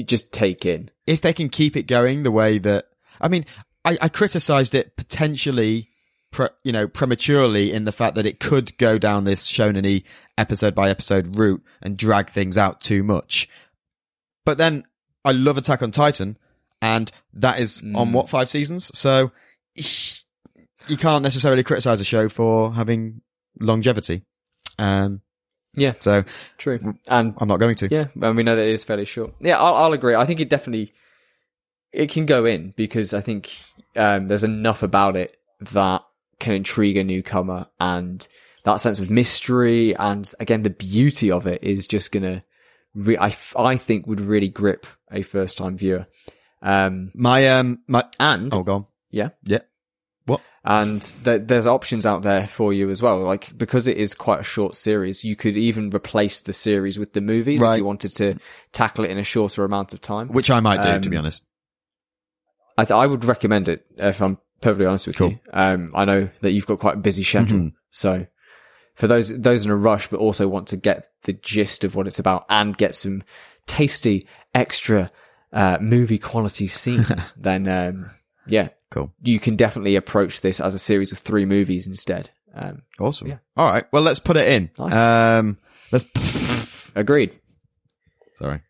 just 0.06 0.32
take 0.32 0.66
in. 0.66 0.90
if 1.06 1.20
they 1.20 1.32
can 1.32 1.48
keep 1.48 1.76
it 1.76 1.84
going 1.86 2.22
the 2.22 2.30
way 2.30 2.58
that 2.58 2.86
I 3.20 3.28
mean, 3.28 3.44
I, 3.84 3.98
I 4.00 4.08
criticized 4.08 4.74
it 4.74 4.96
potentially, 4.96 5.90
pre, 6.32 6.48
you 6.64 6.72
know, 6.72 6.88
prematurely 6.88 7.72
in 7.72 7.84
the 7.84 7.92
fact 7.92 8.16
that 8.16 8.26
it 8.26 8.40
could 8.40 8.76
go 8.78 8.98
down 8.98 9.24
this 9.24 9.46
shonen 9.46 10.02
episode 10.36 10.74
by 10.74 10.90
episode 10.90 11.36
route 11.36 11.62
and 11.80 11.96
drag 11.96 12.30
things 12.30 12.58
out 12.58 12.80
too 12.80 13.04
much. 13.04 13.48
But 14.44 14.58
then 14.58 14.84
I 15.24 15.32
love 15.32 15.56
Attack 15.58 15.82
on 15.82 15.90
Titan, 15.90 16.36
and 16.80 17.10
that 17.34 17.60
is 17.60 17.78
on 17.94 18.08
Mm. 18.08 18.12
what 18.12 18.28
five 18.28 18.48
seasons, 18.48 18.90
so 18.96 19.30
you 20.88 20.96
can't 20.96 21.22
necessarily 21.22 21.62
criticize 21.62 22.00
a 22.00 22.04
show 22.04 22.28
for 22.28 22.72
having 22.74 23.20
longevity. 23.60 24.22
Um, 24.78 25.20
Yeah, 25.74 25.94
so 26.00 26.24
true. 26.58 26.96
And 27.08 27.34
I'm 27.38 27.48
not 27.48 27.58
going 27.58 27.76
to. 27.76 27.88
yeah, 27.90 28.08
and 28.20 28.36
we 28.36 28.42
know 28.42 28.56
that 28.56 28.66
it 28.66 28.72
is 28.72 28.84
fairly 28.84 29.04
short. 29.04 29.34
Yeah, 29.40 29.58
I'll, 29.58 29.74
I'll 29.74 29.92
agree. 29.92 30.14
I 30.14 30.24
think 30.26 30.40
it 30.40 30.48
definitely 30.50 30.92
it 31.92 32.10
can 32.10 32.24
go 32.26 32.44
in 32.46 32.72
because 32.76 33.12
I 33.14 33.20
think 33.20 33.54
um, 33.96 34.28
there's 34.28 34.44
enough 34.44 34.82
about 34.82 35.14
it 35.16 35.36
that 35.72 36.02
can 36.40 36.54
intrigue 36.54 36.96
a 36.96 37.04
newcomer 37.04 37.66
and 37.78 38.26
that 38.64 38.80
sense 38.80 38.98
of 38.98 39.10
mystery 39.10 39.94
and 39.96 40.30
again 40.40 40.62
the 40.62 40.70
beauty 40.70 41.30
of 41.30 41.46
it 41.46 41.62
is 41.62 41.86
just 41.86 42.10
gonna, 42.10 42.42
re- 42.94 43.18
I 43.18 43.34
I 43.56 43.76
think 43.76 44.06
would 44.06 44.20
really 44.20 44.48
grip 44.48 44.86
a 45.10 45.22
first 45.22 45.58
time 45.58 45.76
viewer. 45.76 46.06
Um, 46.60 47.10
My 47.14 47.48
um 47.50 47.80
my 47.88 48.04
and 48.20 48.54
oh, 48.54 48.62
go 48.62 48.74
on. 48.74 48.84
yeah, 49.10 49.30
Yeah. 49.44 49.60
What? 50.26 50.40
and 50.64 51.02
th- 51.24 51.42
there's 51.46 51.66
options 51.66 52.06
out 52.06 52.22
there 52.22 52.46
for 52.46 52.72
you 52.72 52.90
as 52.90 53.02
well. 53.02 53.20
Like 53.22 53.56
because 53.58 53.88
it 53.88 53.96
is 53.96 54.14
quite 54.14 54.38
a 54.40 54.44
short 54.44 54.76
series, 54.76 55.24
you 55.24 55.34
could 55.34 55.56
even 55.56 55.90
replace 55.90 56.42
the 56.42 56.52
series 56.52 56.98
with 57.00 57.12
the 57.12 57.20
movies 57.20 57.60
Right. 57.60 57.74
if 57.74 57.78
you 57.78 57.84
wanted 57.84 58.14
to 58.16 58.36
tackle 58.70 59.04
it 59.04 59.10
in 59.10 59.18
a 59.18 59.24
shorter 59.24 59.64
amount 59.64 59.92
of 59.92 60.00
time. 60.00 60.28
Which 60.28 60.50
I 60.50 60.60
might 60.60 60.76
do, 60.76 60.84
to 61.00 61.06
Um, 61.06 61.10
be 61.10 61.16
honest. 61.16 61.44
I, 62.78 62.84
th- 62.84 62.92
I 62.92 63.06
would 63.06 63.24
recommend 63.24 63.68
it 63.68 63.84
if 63.96 64.22
I'm 64.22 64.38
perfectly 64.60 64.86
honest 64.86 65.08
with 65.08 65.16
Cool. 65.16 65.30
you. 65.30 65.38
Um, 65.52 65.90
I 65.94 66.04
know 66.04 66.28
that 66.40 66.52
you've 66.52 66.66
got 66.66 66.78
quite 66.78 66.94
a 66.94 67.00
busy 67.00 67.24
schedule, 67.24 67.58
Mhm. 67.58 67.72
so 67.90 68.26
for 68.94 69.06
those 69.06 69.28
those 69.38 69.64
in 69.64 69.70
a 69.70 69.76
rush 69.76 70.08
but 70.08 70.20
also 70.20 70.48
want 70.48 70.68
to 70.68 70.76
get 70.76 71.08
the 71.22 71.32
gist 71.32 71.84
of 71.84 71.94
what 71.94 72.06
it's 72.06 72.18
about 72.18 72.44
and 72.48 72.76
get 72.76 72.94
some 72.94 73.22
tasty 73.66 74.26
extra 74.54 75.10
uh, 75.52 75.78
movie 75.80 76.18
quality 76.18 76.66
scenes, 76.66 77.32
then 77.36 77.68
um, 77.68 78.10
yeah, 78.46 78.68
Cool. 78.90 79.12
you 79.22 79.38
can 79.38 79.56
definitely 79.56 79.96
approach 79.96 80.40
this 80.40 80.60
as 80.60 80.74
a 80.74 80.78
series 80.78 81.12
of 81.12 81.18
three 81.18 81.44
movies 81.44 81.86
instead. 81.86 82.30
Um, 82.54 82.82
Awesome. 83.00 83.28
yeah. 83.28 83.38
All 83.56 83.70
right. 83.70 83.84
Well, 83.92 84.02
let's 84.02 84.18
put 84.18 84.36
it 84.36 84.48
in. 84.48 84.70
Nice. 84.78 84.92
Um, 85.40 85.58
let's. 85.90 86.04
agreed. 86.94 87.38
Sorry, 88.34 88.60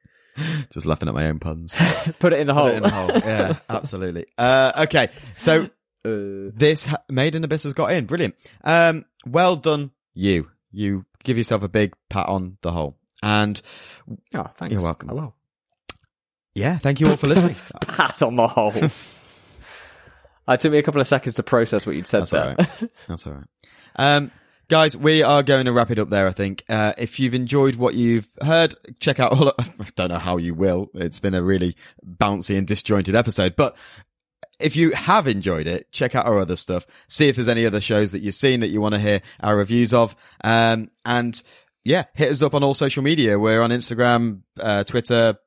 just 0.72 0.86
laughing 0.86 1.08
at 1.08 1.14
my 1.14 1.26
own 1.28 1.38
puns. 1.38 1.74
Put 2.18 2.32
it 2.32 2.40
in 2.40 2.46
the 2.46 2.54
hole. 2.54 2.66
Put 2.68 2.74
it 2.74 2.76
in 2.78 2.84
a 2.84 2.90
hole. 2.90 3.08
Yeah, 3.10 3.58
absolutely. 3.70 4.26
Uh, 4.36 4.72
okay, 4.84 5.08
so 5.38 5.64
Uh, 6.04 6.50
this 6.54 6.86
ha- 6.86 7.02
Made 7.08 7.34
in 7.36 7.44
Abyss 7.44 7.62
has 7.62 7.72
got 7.74 7.92
in. 7.92 8.06
Brilliant. 8.06 8.34
Um, 8.64 9.04
well 9.24 9.54
done, 9.56 9.90
you. 10.14 10.50
You 10.70 11.04
give 11.24 11.36
yourself 11.38 11.62
a 11.62 11.68
big 11.68 11.94
pat 12.08 12.28
on 12.28 12.56
the 12.62 12.72
hole. 12.72 12.96
And 13.22 13.60
oh, 14.34 14.50
thanks. 14.56 14.72
You're 14.72 14.82
welcome. 14.82 15.10
I 15.10 15.12
will. 15.12 15.34
yeah, 16.54 16.78
thank 16.78 17.00
you 17.00 17.08
all 17.08 17.16
for 17.16 17.28
listening. 17.28 17.56
Pat 17.82 18.22
on 18.22 18.36
the 18.36 18.48
hole. 18.48 18.72
it 20.48 20.60
took 20.60 20.72
me 20.72 20.78
a 20.78 20.82
couple 20.82 21.00
of 21.00 21.06
seconds 21.06 21.36
to 21.36 21.42
process 21.42 21.86
what 21.86 21.94
you'd 21.94 22.06
said 22.06 22.22
That's 22.22 22.30
there. 22.32 22.42
all 22.42 22.54
right. 22.58 22.90
That's 23.06 23.26
all 23.26 23.34
right. 23.34 23.46
Um, 23.94 24.32
guys, 24.68 24.96
we 24.96 25.22
are 25.22 25.42
going 25.42 25.66
to 25.66 25.72
wrap 25.72 25.90
it 25.90 25.98
up 25.98 26.10
there. 26.10 26.26
I 26.26 26.32
think. 26.32 26.64
Uh, 26.68 26.94
if 26.98 27.20
you've 27.20 27.34
enjoyed 27.34 27.76
what 27.76 27.94
you've 27.94 28.28
heard, 28.42 28.74
check 28.98 29.20
out 29.20 29.32
all. 29.32 29.52
I 29.58 29.86
don't 29.94 30.08
know 30.08 30.18
how 30.18 30.38
you 30.38 30.54
will. 30.54 30.88
It's 30.94 31.20
been 31.20 31.34
a 31.34 31.42
really 31.42 31.76
bouncy 32.04 32.58
and 32.58 32.66
disjointed 32.66 33.14
episode, 33.14 33.54
but 33.56 33.76
if 34.60 34.76
you 34.76 34.90
have 34.92 35.26
enjoyed 35.26 35.66
it, 35.66 35.90
check 35.92 36.14
out 36.14 36.26
our 36.26 36.38
other 36.38 36.56
stuff. 36.56 36.86
See 37.08 37.28
if 37.28 37.36
there's 37.36 37.48
any 37.48 37.66
other 37.66 37.80
shows 37.80 38.12
that 38.12 38.22
you've 38.22 38.34
seen 38.34 38.60
that 38.60 38.68
you 38.68 38.80
want 38.80 38.94
to 38.94 39.00
hear 39.00 39.20
our 39.40 39.56
reviews 39.56 39.92
of. 39.92 40.16
Um, 40.44 40.90
and 41.04 41.40
yeah, 41.84 42.04
hit 42.14 42.30
us 42.30 42.42
up 42.42 42.54
on 42.54 42.62
all 42.62 42.74
social 42.74 43.02
media. 43.02 43.38
We're 43.38 43.62
on 43.62 43.70
Instagram, 43.70 44.42
uh, 44.60 44.84
Twitter, 44.84 45.38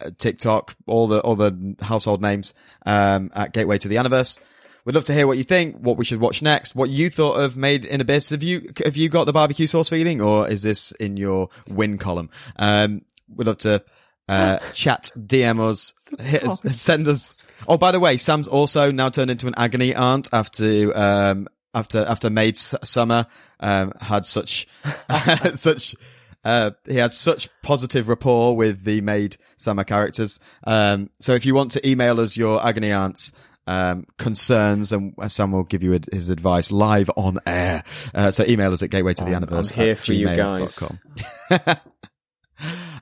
uh, 0.00 0.10
TikTok, 0.18 0.76
all 0.86 1.08
the 1.08 1.20
all 1.20 1.36
the 1.36 1.76
household 1.80 2.22
names 2.22 2.54
um, 2.86 3.30
at 3.34 3.52
Gateway 3.52 3.78
to 3.78 3.88
the 3.88 3.96
Universe. 3.96 4.38
We'd 4.84 4.94
love 4.94 5.04
to 5.04 5.14
hear 5.14 5.26
what 5.26 5.36
you 5.36 5.44
think, 5.44 5.76
what 5.76 5.98
we 5.98 6.04
should 6.04 6.20
watch 6.20 6.40
next, 6.40 6.74
what 6.74 6.88
you 6.88 7.10
thought 7.10 7.34
of 7.34 7.56
Made 7.56 7.84
in 7.84 8.00
Abyss. 8.00 8.30
Have 8.30 8.42
you 8.42 8.72
have 8.84 8.96
you 8.96 9.08
got 9.08 9.24
the 9.24 9.32
barbecue 9.32 9.66
sauce 9.66 9.90
feeling, 9.90 10.20
or 10.22 10.48
is 10.48 10.62
this 10.62 10.92
in 10.92 11.16
your 11.16 11.48
win 11.68 11.98
column? 11.98 12.30
Um, 12.58 13.02
we'd 13.28 13.46
love 13.46 13.58
to 13.58 13.84
uh, 14.28 14.58
chat, 14.72 15.10
DM 15.18 15.60
us, 15.60 15.92
hit 16.20 16.44
us, 16.44 16.60
send 16.78 17.06
us. 17.08 17.42
Oh, 17.68 17.78
by 17.78 17.92
the 17.92 18.00
way, 18.00 18.16
Sam's 18.16 18.48
also 18.48 18.90
now 18.90 19.08
turned 19.08 19.30
into 19.30 19.46
an 19.46 19.54
agony 19.56 19.94
aunt 19.94 20.28
after 20.32 20.96
um, 20.96 21.48
after 21.74 22.04
after 22.04 22.30
Maid 22.30 22.56
Sama 22.56 23.28
um, 23.60 23.92
had 24.00 24.26
such 24.26 24.66
such. 25.54 25.94
Uh, 26.42 26.70
he 26.86 26.96
had 26.96 27.12
such 27.12 27.50
positive 27.62 28.08
rapport 28.08 28.56
with 28.56 28.82
the 28.84 29.02
Maid 29.02 29.36
Sama 29.58 29.84
characters. 29.84 30.40
Um, 30.64 31.10
so 31.20 31.34
if 31.34 31.44
you 31.44 31.54
want 31.54 31.72
to 31.72 31.86
email 31.86 32.18
us 32.18 32.34
your 32.34 32.66
agony 32.66 32.92
aunts, 32.92 33.32
um, 33.66 34.06
concerns 34.16 34.90
and 34.90 35.14
Sam 35.28 35.52
will 35.52 35.64
give 35.64 35.82
you 35.82 36.00
his 36.10 36.30
advice 36.30 36.72
live 36.72 37.10
on 37.14 37.40
air. 37.46 37.84
Uh, 38.14 38.30
so 38.30 38.44
email 38.44 38.72
us 38.72 38.82
at 38.82 38.88
gateway 38.88 39.12
to 39.12 39.24
the 39.24 39.32
universe. 39.32 39.70
I'm 39.70 39.76
here 39.76 39.96
for 39.96 40.14
you 40.14 40.26
guys. 40.28 40.82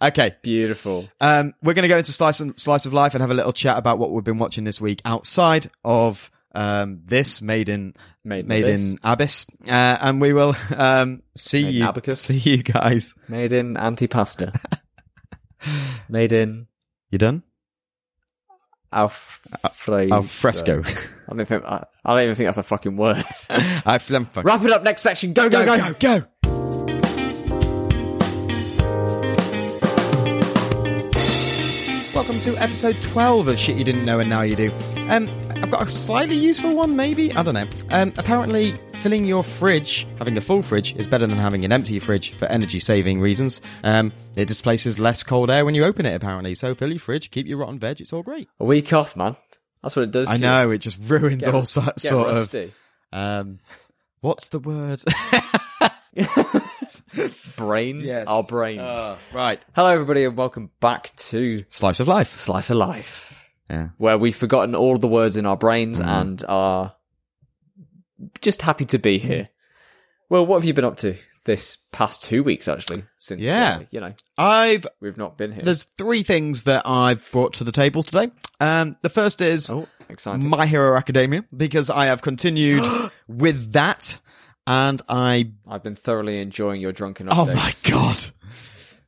Okay. 0.02 0.34
Beautiful. 0.42 1.08
Um, 1.20 1.54
we're 1.62 1.74
going 1.74 1.82
to 1.82 1.88
go 1.88 1.98
into 1.98 2.12
slice 2.12 2.40
and 2.40 2.58
slice 2.58 2.86
of 2.86 2.92
life 2.92 3.14
and 3.14 3.22
have 3.22 3.30
a 3.30 3.34
little 3.34 3.52
chat 3.52 3.78
about 3.78 3.98
what 3.98 4.10
we've 4.10 4.24
been 4.24 4.38
watching 4.38 4.64
this 4.64 4.80
week 4.80 5.00
outside 5.04 5.70
of 5.84 6.30
um, 6.54 7.00
this 7.04 7.42
made 7.42 7.68
in 7.68 7.94
Made 8.24 8.46
made 8.46 8.64
Abyss. 8.64 8.80
in 8.90 8.98
Abyss, 9.04 9.46
uh, 9.68 9.98
and 10.00 10.20
we 10.20 10.32
will 10.32 10.54
um, 10.76 11.22
see 11.36 11.62
Made 11.64 11.74
you 11.74 11.84
Abacus. 11.84 12.20
see 12.20 12.36
you 12.38 12.62
guys. 12.62 13.14
Made 13.28 13.52
in 13.52 13.74
antipasta. 13.74 14.58
Made 16.08 16.32
in 16.32 16.66
You 17.10 17.18
done? 17.18 17.42
Al 18.92 19.08
fresco. 19.08 20.82
I 20.82 21.34
don't 21.36 21.46
think 21.46 21.64
I, 21.64 21.84
I 22.04 22.14
don't 22.14 22.22
even 22.22 22.34
think 22.34 22.46
that's 22.46 22.58
a 22.58 22.62
fucking 22.62 22.96
word. 22.96 23.22
I 23.50 23.98
fl- 23.98 24.16
Wrap 24.42 24.62
it 24.64 24.70
up. 24.72 24.82
Next 24.82 25.02
section. 25.02 25.34
Go 25.34 25.48
go 25.50 25.64
go. 25.64 25.76
go 25.76 25.92
go. 25.92 26.10
Welcome 26.10 26.28
to 32.54 32.62
episode 32.62 32.96
12 33.02 33.48
of 33.48 33.58
Shit 33.58 33.76
You 33.76 33.84
Didn't 33.84 34.06
Know 34.06 34.20
and 34.20 34.30
Now 34.30 34.40
You 34.40 34.56
Do. 34.56 34.70
Um, 35.10 35.28
I've 35.56 35.70
got 35.70 35.82
a 35.82 35.90
slightly 35.90 36.34
useful 36.34 36.74
one, 36.74 36.96
maybe? 36.96 37.30
I 37.34 37.42
don't 37.42 37.52
know. 37.52 37.66
Um, 37.90 38.14
apparently, 38.16 38.72
filling 38.94 39.26
your 39.26 39.42
fridge, 39.42 40.06
having 40.16 40.34
a 40.38 40.40
full 40.40 40.62
fridge, 40.62 40.96
is 40.96 41.06
better 41.06 41.26
than 41.26 41.36
having 41.36 41.66
an 41.66 41.72
empty 41.72 41.98
fridge 41.98 42.32
for 42.32 42.46
energy 42.46 42.78
saving 42.78 43.20
reasons. 43.20 43.60
Um, 43.84 44.12
it 44.34 44.48
displaces 44.48 44.98
less 44.98 45.22
cold 45.22 45.50
air 45.50 45.66
when 45.66 45.74
you 45.74 45.84
open 45.84 46.06
it, 46.06 46.14
apparently. 46.14 46.54
So 46.54 46.74
fill 46.74 46.88
your 46.88 46.98
fridge, 46.98 47.30
keep 47.30 47.46
your 47.46 47.58
rotten 47.58 47.78
veg, 47.78 48.00
it's 48.00 48.14
all 48.14 48.22
great. 48.22 48.48
A 48.58 48.64
week 48.64 48.94
off, 48.94 49.14
man. 49.14 49.36
That's 49.82 49.94
what 49.94 50.04
it 50.04 50.10
does. 50.10 50.28
I 50.28 50.38
know, 50.38 50.70
it 50.70 50.78
just 50.78 50.98
ruins 51.10 51.44
Get- 51.44 51.54
all 51.54 51.66
so- 51.66 51.82
You. 51.82 51.86
Get 51.88 52.00
sort 52.00 52.28
of. 52.30 52.72
Um, 53.12 53.58
what's 54.20 54.48
the 54.48 54.58
word? 54.58 55.02
brains. 57.56 58.08
Our 58.10 58.42
brains. 58.42 58.80
Uh, 58.80 59.16
right. 59.32 59.60
Hello, 59.74 59.88
everybody, 59.88 60.24
and 60.24 60.36
welcome 60.36 60.70
back 60.80 61.14
to 61.16 61.64
Slice 61.68 62.00
of 62.00 62.08
life. 62.08 62.36
Slice 62.36 62.70
of 62.70 62.76
Life, 62.76 63.40
Yeah. 63.70 63.88
where 63.98 64.18
we've 64.18 64.36
forgotten 64.36 64.74
all 64.74 64.96
the 64.98 65.08
words 65.08 65.36
in 65.36 65.46
our 65.46 65.56
brains 65.56 65.98
Mm-hmm. 65.98 66.08
and 66.08 66.44
are 66.48 66.94
just 68.40 68.62
happy 68.62 68.84
to 68.86 68.98
be 68.98 69.18
here. 69.18 69.48
Well, 70.28 70.44
what 70.44 70.56
have 70.56 70.64
you 70.64 70.74
been 70.74 70.84
up 70.84 70.96
to 70.98 71.16
this 71.44 71.78
past 71.92 72.22
two 72.22 72.42
weeks, 72.42 72.68
actually? 72.68 73.04
Since 73.18 73.40
Yeah. 73.40 73.78
uh, 73.80 73.84
you 73.90 74.00
know 74.00 74.12
I've 74.36 74.86
we've 75.00 75.16
not 75.16 75.38
been 75.38 75.52
here. 75.52 75.62
There's 75.64 75.84
three 75.84 76.22
things 76.22 76.64
that 76.64 76.86
I've 76.86 77.26
brought 77.32 77.54
to 77.54 77.64
the 77.64 77.72
table 77.72 78.02
today. 78.02 78.30
Um, 78.60 78.96
the 79.02 79.08
first 79.08 79.40
is 79.40 79.70
oh, 79.70 79.86
exciting! 80.08 80.48
My 80.48 80.66
Hero 80.66 80.96
Academia 80.96 81.44
because 81.56 81.88
I 81.90 82.06
have 82.06 82.20
continued 82.22 82.84
with 83.28 83.72
that, 83.72 84.20
and 84.68 85.00
I. 85.08 85.50
I've 85.66 85.82
been 85.82 85.96
thoroughly 85.96 86.40
enjoying 86.40 86.80
your 86.80 86.92
drunken. 86.92 87.28
Oh 87.30 87.46
my 87.46 87.72
god! 87.84 88.24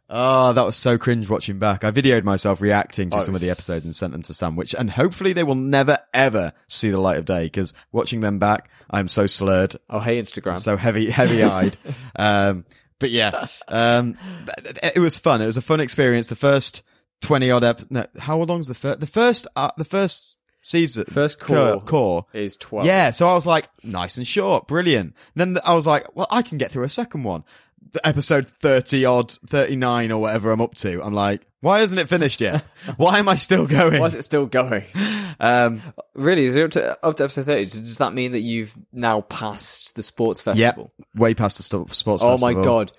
Oh, 0.08 0.52
that 0.54 0.64
was 0.66 0.74
so 0.74 0.98
cringe 0.98 1.28
watching 1.28 1.61
back. 1.61 1.84
I 1.84 1.92
videoed 1.92 2.24
myself 2.24 2.61
reacting 2.61 3.11
to 3.11 3.18
Oh, 3.18 3.20
some 3.20 3.34
of 3.36 3.40
the 3.40 3.50
episodes 3.50 3.84
and 3.84 3.94
sent 3.94 4.11
them 4.11 4.22
to 4.22 4.34
Sam, 4.34 4.56
which, 4.56 4.74
and 4.74 4.90
hopefully 4.90 5.32
they 5.34 5.44
will 5.44 5.54
never 5.54 5.98
ever 6.12 6.52
see 6.66 6.90
the 6.90 6.98
light 6.98 7.18
of 7.18 7.26
day 7.26 7.44
because 7.44 7.74
watching 7.92 8.20
them 8.20 8.38
back, 8.40 8.70
I'm 8.90 9.06
so 9.06 9.26
slurred, 9.26 9.76
Oh, 9.88 10.00
hey, 10.00 10.20
Instagram. 10.20 10.58
so 10.58 10.76
heavy, 10.76 11.11
heavy 11.11 11.44
eyed. 11.44 11.76
um, 12.16 12.64
but 12.98 13.11
yeah, 13.11 13.46
um, 13.68 14.16
th- 14.46 14.74
th- 14.80 14.92
it 14.96 15.00
was 15.00 15.16
fun. 15.16 15.42
It 15.42 15.46
was 15.46 15.56
a 15.56 15.62
fun 15.62 15.78
experience. 15.78 16.26
The 16.26 16.34
first 16.36 16.82
twenty 17.20 17.50
odd 17.52 17.62
ep. 17.62 17.82
No, 17.90 18.04
how 18.18 18.38
long's 18.42 18.66
the 18.66 18.74
first? 18.74 18.98
The 18.98 19.06
first, 19.06 19.46
uh, 19.54 19.70
the 19.76 19.84
first 19.84 20.39
season, 20.62 21.04
First 21.08 21.38
cour, 21.38 21.78
cour 21.78 21.80
cour. 21.80 22.26
is 22.32 22.56
twelve. 22.56 22.86
Yeah, 22.86 23.11
so 23.11 23.28
I 23.28 23.34
was 23.34 23.46
like, 23.46 23.68
nice 23.82 24.16
and 24.16 24.26
short, 24.26 24.66
brilliant. 24.68 25.14
Then 25.34 25.58
I 25.64 25.74
was 25.74 25.86
like, 25.86 26.14
well, 26.16 26.26
I 26.30 26.42
can 26.42 26.58
get 26.58 26.70
through 26.70 26.84
a 26.84 26.88
second 26.88 27.22
one. 27.24 27.44
The 27.92 28.06
episode 28.06 28.46
30 28.46 29.04
odd, 29.04 29.32
39 29.48 30.12
or 30.12 30.20
whatever 30.20 30.52
I'm 30.52 30.61
up 30.61 30.76
to. 30.76 31.02
I'm 31.02 31.14
like, 31.14 31.44
why 31.61 31.80
isn't 31.80 31.98
it 31.98 32.08
finished 32.08 32.40
yet? 32.40 32.62
why 32.98 33.18
am 33.18 33.28
I 33.28 33.34
still 33.34 33.66
going? 33.66 33.98
Why 33.98 34.06
is 34.06 34.14
it 34.14 34.22
still 34.22 34.46
going? 34.46 34.84
Um, 35.42 35.80
Really, 36.14 36.44
is 36.44 36.54
it 36.54 36.64
up 36.64 36.70
to, 36.72 37.06
up 37.06 37.16
to 37.16 37.24
episode 37.24 37.46
thirty? 37.46 37.64
Does 37.64 37.96
that 37.96 38.12
mean 38.12 38.32
that 38.32 38.42
you've 38.42 38.74
now 38.92 39.22
passed 39.22 39.94
the 39.94 40.02
sports 40.02 40.42
festival? 40.42 40.92
way 41.14 41.32
past 41.32 41.56
the 41.56 41.62
sports 41.62 42.02
festival. 42.02 42.14
Oh 42.28 42.32
festival. 42.36 42.38
my 42.58 42.62
god! 42.62 42.92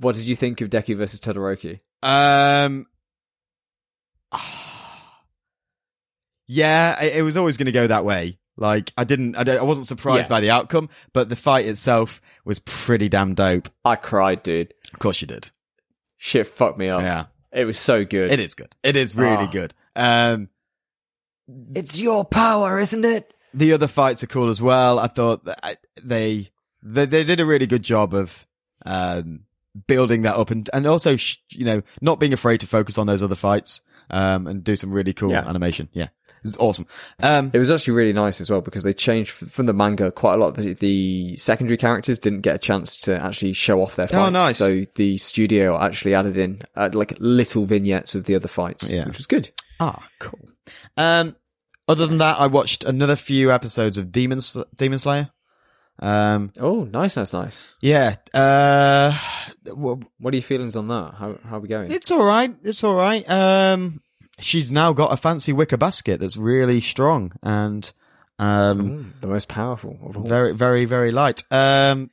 What 0.00 0.16
did 0.16 0.26
you 0.26 0.36
think 0.36 0.60
of 0.60 0.68
Deku 0.68 0.98
versus 0.98 1.20
Todoroki? 1.20 1.78
Um, 2.02 2.86
yeah, 6.46 7.02
it, 7.02 7.16
it 7.16 7.22
was 7.22 7.36
always 7.36 7.56
going 7.56 7.66
to 7.66 7.72
go 7.72 7.86
that 7.86 8.04
way. 8.04 8.38
Like, 8.56 8.92
I 8.96 9.04
didn't, 9.04 9.34
I, 9.36 9.56
I 9.56 9.62
wasn't 9.62 9.86
surprised 9.88 10.26
Yeah. 10.26 10.36
by 10.36 10.40
the 10.40 10.50
outcome, 10.50 10.88
but 11.12 11.28
the 11.28 11.36
fight 11.36 11.66
itself 11.66 12.20
was 12.44 12.58
pretty 12.60 13.08
damn 13.08 13.34
dope. 13.34 13.68
I 13.84 13.96
cried, 13.96 14.42
dude. 14.44 14.72
Of 14.92 15.00
course 15.00 15.20
you 15.20 15.26
did. 15.26 15.50
Shit 16.16 16.46
fucked 16.46 16.78
me 16.78 16.88
up. 16.88 17.02
Yeah. 17.02 17.24
It 17.52 17.64
was 17.64 17.78
so 17.78 18.04
good. 18.04 18.30
It 18.32 18.40
is 18.40 18.54
good. 18.54 18.74
It 18.82 18.96
is 18.96 19.16
really 19.16 19.46
Ah. 19.46 19.50
good. 19.50 19.74
Um, 19.96 20.48
It's 21.74 21.98
your 21.98 22.24
power, 22.24 22.78
isn't 22.80 23.04
it? 23.04 23.30
the 23.52 23.72
other 23.72 23.86
fights 23.86 24.22
are 24.24 24.26
cool 24.26 24.48
as 24.48 24.60
well. 24.60 24.98
I 24.98 25.06
thought 25.06 25.44
that 25.44 25.60
I, 25.62 25.76
they 26.02 26.50
they 26.82 27.06
they 27.06 27.22
did 27.22 27.38
a 27.38 27.46
really 27.46 27.66
good 27.66 27.84
job 27.84 28.12
of 28.12 28.44
um, 28.84 29.44
building 29.86 30.22
that 30.22 30.34
up 30.34 30.50
and 30.50 30.68
and 30.72 30.86
also 30.88 31.14
sh- 31.16 31.36
you 31.50 31.64
know 31.64 31.82
not 32.00 32.18
being 32.18 32.32
afraid 32.32 32.58
to 32.60 32.66
focus 32.66 32.98
on 32.98 33.06
those 33.06 33.22
other 33.22 33.36
fights 33.36 33.80
um, 34.10 34.46
and 34.46 34.62
do 34.64 34.76
some 34.76 34.90
really 34.92 35.12
cool 35.12 35.30
Yeah. 35.30 35.46
animation. 35.48 35.88
Yeah, 35.92 36.08
it's 36.44 36.56
awesome. 36.58 36.86
Um, 37.22 37.50
It 37.54 37.58
was 37.58 37.70
actually 37.70 37.94
really 37.94 38.12
nice 38.12 38.40
as 38.40 38.50
well 38.50 38.60
because 38.60 38.82
they 38.82 38.92
changed 38.94 39.30
from 39.30 39.66
the 39.66 39.72
manga 39.72 40.10
quite 40.10 40.34
a 40.34 40.36
lot. 40.36 40.54
The, 40.56 40.74
the 40.74 41.36
secondary 41.36 41.76
characters 41.76 42.18
didn't 42.18 42.40
get 42.42 42.54
a 42.54 42.58
chance 42.58 42.96
to 42.98 43.22
actually 43.22 43.52
show 43.54 43.80
off 43.82 43.96
their 43.96 44.06
fights. 44.08 44.18
Oh, 44.18 44.30
nice. 44.30 44.58
So 44.58 44.84
the 44.96 45.16
studio 45.18 45.78
actually 45.80 46.14
added 46.14 46.36
in 46.36 46.62
uh, 46.76 46.90
like 46.92 47.14
little 47.18 47.64
vignettes 47.66 48.14
of 48.14 48.24
the 48.24 48.34
other 48.34 48.48
fights, 48.48 48.90
Yeah. 48.90 49.06
which 49.06 49.18
was 49.18 49.26
good. 49.26 49.50
Ah, 49.80 50.06
cool. 50.20 50.48
Um, 50.96 51.36
other 51.88 52.06
than 52.06 52.18
that, 52.18 52.38
I 52.40 52.46
watched 52.46 52.84
another 52.84 53.16
few 53.16 53.50
episodes 53.52 53.98
of 53.98 54.10
Demon 54.12 54.40
Sl- 54.40 54.62
Demon 54.76 54.98
Slayer. 54.98 55.30
Um, 56.00 56.50
Oh, 56.58 56.84
nice, 56.84 57.16
nice, 57.16 57.32
nice. 57.32 57.68
yeah. 57.80 58.14
Uh, 58.32 59.16
well, 59.66 60.00
What 60.18 60.34
are 60.34 60.36
your 60.36 60.42
feelings 60.42 60.76
on 60.76 60.88
that? 60.88 61.14
How 61.18 61.38
how 61.48 61.56
are 61.56 61.60
we 61.60 61.68
going? 61.68 61.90
it's 61.92 62.10
all 62.10 62.24
right. 62.24 62.54
It's 62.62 62.82
all 62.84 62.94
right. 62.96 63.28
Um, 63.28 64.00
she's 64.40 64.70
now 64.72 64.92
got 64.92 65.12
a 65.12 65.16
fancy 65.16 65.52
wicker 65.52 65.76
basket 65.76 66.20
that's 66.20 66.36
really 66.36 66.80
strong 66.80 67.32
and 67.42 67.90
um, 68.38 68.80
Ooh, 68.90 69.06
the 69.20 69.28
most 69.28 69.48
powerful 69.48 69.96
of 70.04 70.16
all. 70.16 70.24
very, 70.24 70.52
very, 70.52 70.84
very 70.86 71.12
light. 71.12 71.42
Um, 71.52 72.10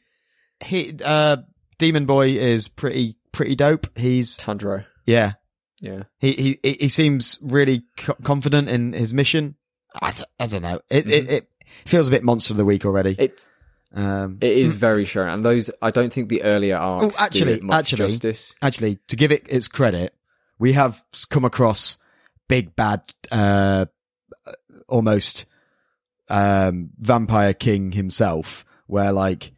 he, 0.64 0.96
uh, 1.04 1.38
Demon 1.80 2.06
Boy 2.06 2.30
is 2.38 2.68
pretty, 2.68 3.16
pretty 3.32 3.56
dope. 3.56 3.88
He's 3.98 4.38
Tanjiro. 4.38 4.86
yeah. 5.06 5.34
Yeah. 5.84 6.04
He 6.20 6.58
he 6.64 6.76
he- 6.80 6.90
seems 6.90 7.40
really 7.42 7.82
co- 7.98 8.14
confident 8.24 8.70
in 8.70 8.94
his 8.94 9.16
mission. 9.16 9.56
I, 10.00 10.12
d- 10.12 10.24
I 10.40 10.46
don't 10.46 10.62
know. 10.62 10.80
It, 10.92 11.10
it 11.10 11.32
it 11.32 11.48
feels 11.88 12.08
a 12.08 12.12
bit 12.12 12.24
monster 12.24 12.54
of 12.54 12.58
the 12.58 12.66
week 12.66 12.86
already. 12.86 13.16
It's 13.18 13.50
Um, 13.94 14.38
it 14.42 14.52
is 14.58 14.72
very 14.72 15.04
shown, 15.06 15.28
and 15.28 15.44
those 15.46 15.70
I 15.82 15.92
don't 15.92 16.12
think 16.14 16.30
the 16.30 16.44
earlier 16.44 16.78
arcs. 16.78 17.16
Oh, 17.20 17.24
actually- 17.24 17.62
actually- 17.72 18.12
justice. 18.12 18.56
actually, 18.62 19.00
to 19.10 19.16
give 19.16 19.32
it 19.32 19.46
its 19.50 19.68
credit, 19.68 20.14
we 20.60 20.74
have 20.74 21.04
come 21.30 21.44
across 21.46 21.98
big 22.48 22.76
bad, 22.76 23.02
uh, 23.32 23.86
almost 24.88 25.46
um, 26.30 26.92
vampire 27.00 27.54
king 27.54 27.92
himself, 27.92 28.66
where 28.88 29.12
like 29.12 29.52